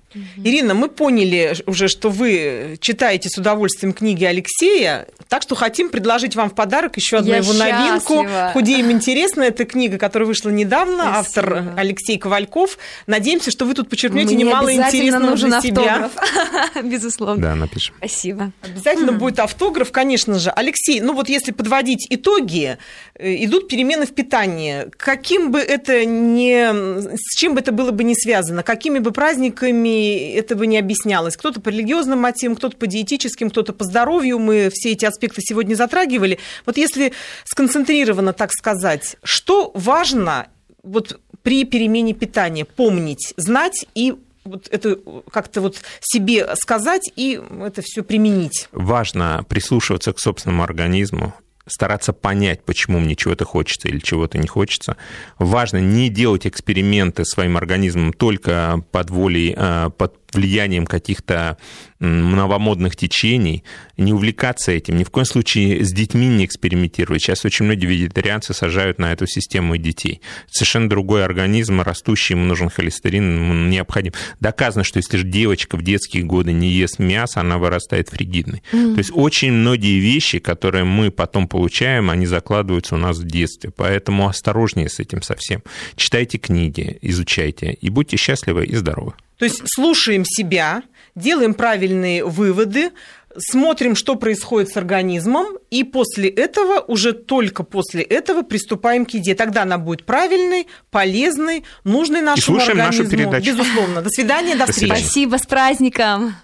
Ирина, 0.42 0.74
мы 0.74 0.88
поняли 0.88 1.54
уже, 1.66 1.88
что 1.88 2.10
вы 2.10 2.76
читаете 2.80 3.28
с 3.28 3.38
удовольствием 3.38 3.92
книги 3.92 4.24
Алексея, 4.24 5.06
так 5.28 5.42
что 5.42 5.54
хотим 5.54 5.90
предложить 5.90 6.34
вам 6.34 6.50
в 6.50 6.54
подарок 6.54 6.96
еще 6.96 7.18
одну 7.18 7.30
Я 7.30 7.36
его 7.36 7.52
новинку. 7.52 8.26
Худеем 8.52 8.90
интересно. 8.90 9.42
Это 9.42 9.64
книга, 9.64 9.98
которая 9.98 10.26
вышла 10.26 10.50
недавно, 10.50 11.04
Спасибо. 11.04 11.18
автор 11.18 11.64
Алексей 11.76 12.18
Ковальков. 12.18 12.78
Надеемся, 13.06 13.52
что 13.52 13.64
вы 13.64 13.74
тут 13.74 13.88
почерпнете 13.88 14.34
Мне 14.34 14.44
немало 14.44 14.72
интересного 14.72 15.30
нужен 15.30 15.50
для 15.50 15.60
себя. 15.60 16.10
Безусловно. 16.82 17.42
Да, 17.42 17.54
напишем. 17.54 17.94
Спасибо. 17.98 18.50
Обязательно 18.62 19.12
будет 19.12 19.38
автограф, 19.38 19.92
конечно 19.92 20.38
же. 20.40 20.50
Алексей, 20.50 21.00
ну 21.00 21.14
вот 21.14 21.28
если 21.28 21.52
подводить 21.52 22.08
итоги, 22.10 22.78
э, 23.14 23.44
идут 23.44 23.68
перемены 23.68 24.06
в 24.06 24.12
питании. 24.12 24.86
Каким 24.96 25.52
бы 25.52 25.60
это 25.60 26.04
ни... 26.04 27.14
С 27.14 27.36
чем 27.36 27.54
бы 27.54 27.60
это 27.60 27.70
было 27.70 27.92
бы 27.92 28.02
не 28.02 28.16
связано? 28.16 28.64
Какими 28.64 28.98
бы 28.98 29.12
праздниками 29.12 29.99
это 30.00 30.56
бы 30.56 30.66
не 30.66 30.78
объяснялось. 30.78 31.36
Кто-то 31.36 31.60
по 31.60 31.68
религиозным 31.68 32.18
мотивам, 32.18 32.56
кто-то 32.56 32.76
по 32.76 32.86
диетическим, 32.86 33.50
кто-то 33.50 33.72
по 33.72 33.84
здоровью. 33.84 34.38
Мы 34.38 34.70
все 34.72 34.92
эти 34.92 35.04
аспекты 35.04 35.40
сегодня 35.42 35.74
затрагивали. 35.74 36.38
Вот 36.66 36.76
если 36.76 37.12
сконцентрированно 37.44 38.32
так 38.32 38.52
сказать, 38.52 39.16
что 39.22 39.70
важно 39.74 40.48
вот 40.82 41.20
при 41.42 41.64
перемене 41.64 42.14
питания 42.14 42.64
помнить, 42.64 43.34
знать 43.36 43.86
и 43.94 44.14
вот 44.44 44.68
это 44.70 44.98
как-то 45.30 45.60
вот 45.60 45.80
себе 46.00 46.48
сказать 46.56 47.10
и 47.16 47.40
это 47.60 47.82
все 47.82 48.02
применить. 48.02 48.68
Важно 48.72 49.44
прислушиваться 49.48 50.12
к 50.12 50.18
собственному 50.18 50.62
организму 50.62 51.34
стараться 51.66 52.12
понять, 52.12 52.64
почему 52.64 52.98
мне 53.00 53.14
чего-то 53.14 53.44
хочется 53.44 53.88
или 53.88 53.98
чего-то 53.98 54.38
не 54.38 54.48
хочется. 54.48 54.96
Важно 55.38 55.78
не 55.78 56.08
делать 56.08 56.46
эксперименты 56.46 57.24
своим 57.24 57.56
организмом 57.56 58.12
только 58.12 58.84
под 58.90 59.10
волей, 59.10 59.54
а, 59.56 59.90
под 59.90 60.14
влиянием 60.34 60.86
каких-то 60.86 61.58
новомодных 62.00 62.96
течений, 62.96 63.62
не 63.98 64.14
увлекаться 64.14 64.72
этим, 64.72 64.96
ни 64.96 65.04
в 65.04 65.10
коем 65.10 65.26
случае 65.26 65.84
с 65.84 65.92
детьми 65.92 66.26
не 66.28 66.46
экспериментировать. 66.46 67.22
Сейчас 67.22 67.44
очень 67.44 67.66
многие 67.66 67.86
вегетарианцы 67.86 68.54
сажают 68.54 68.98
на 68.98 69.12
эту 69.12 69.26
систему 69.26 69.74
и 69.74 69.78
детей. 69.78 70.22
Совершенно 70.50 70.88
другой 70.88 71.24
организм, 71.24 71.82
растущий, 71.82 72.34
ему 72.34 72.46
нужен 72.46 72.70
холестерин, 72.70 73.34
ему 73.34 73.54
необходим. 73.68 74.12
Доказано, 74.40 74.84
что 74.84 74.98
если 74.98 75.18
же 75.18 75.24
девочка 75.24 75.76
в 75.76 75.82
детские 75.82 76.24
годы 76.24 76.52
не 76.52 76.68
ест 76.68 76.98
мясо, 76.98 77.40
она 77.40 77.58
вырастает 77.58 78.08
фригидной. 78.08 78.62
Mm. 78.72 78.94
То 78.94 78.98
есть 78.98 79.10
очень 79.12 79.52
многие 79.52 79.98
вещи, 79.98 80.38
которые 80.38 80.84
мы 80.84 81.10
потом 81.10 81.48
получаем, 81.48 82.08
они 82.08 82.24
закладываются 82.24 82.94
у 82.94 82.98
нас 82.98 83.18
в 83.18 83.26
детстве. 83.26 83.70
Поэтому 83.76 84.26
осторожнее 84.28 84.88
с 84.88 84.98
этим 85.00 85.20
совсем. 85.20 85.62
Читайте 85.96 86.38
книги, 86.38 86.98
изучайте, 87.02 87.72
и 87.72 87.90
будьте 87.90 88.16
счастливы 88.16 88.64
и 88.64 88.76
здоровы. 88.76 89.12
То 89.40 89.46
есть 89.46 89.62
слушаем 89.64 90.24
себя, 90.26 90.82
делаем 91.14 91.54
правильные 91.54 92.26
выводы, 92.26 92.90
смотрим, 93.38 93.96
что 93.96 94.16
происходит 94.16 94.68
с 94.68 94.76
организмом, 94.76 95.56
и 95.70 95.82
после 95.82 96.28
этого, 96.28 96.80
уже 96.80 97.14
только 97.14 97.62
после 97.62 98.02
этого 98.02 98.42
приступаем 98.42 99.06
к 99.06 99.14
еде. 99.14 99.34
Тогда 99.34 99.62
она 99.62 99.78
будет 99.78 100.04
правильной, 100.04 100.66
полезной, 100.90 101.64
нужной 101.84 102.20
нашему 102.20 102.58
и 102.58 102.60
слушаем 102.60 102.82
организму. 102.82 103.04
Нашу 103.04 103.16
передачу. 103.16 103.46
Безусловно. 103.46 104.02
До 104.02 104.10
свидания, 104.10 104.56
до, 104.56 104.66
до 104.66 104.72
встречи. 104.72 104.92
Спасибо, 104.92 105.36
с 105.36 105.46
праздником. 105.46 106.34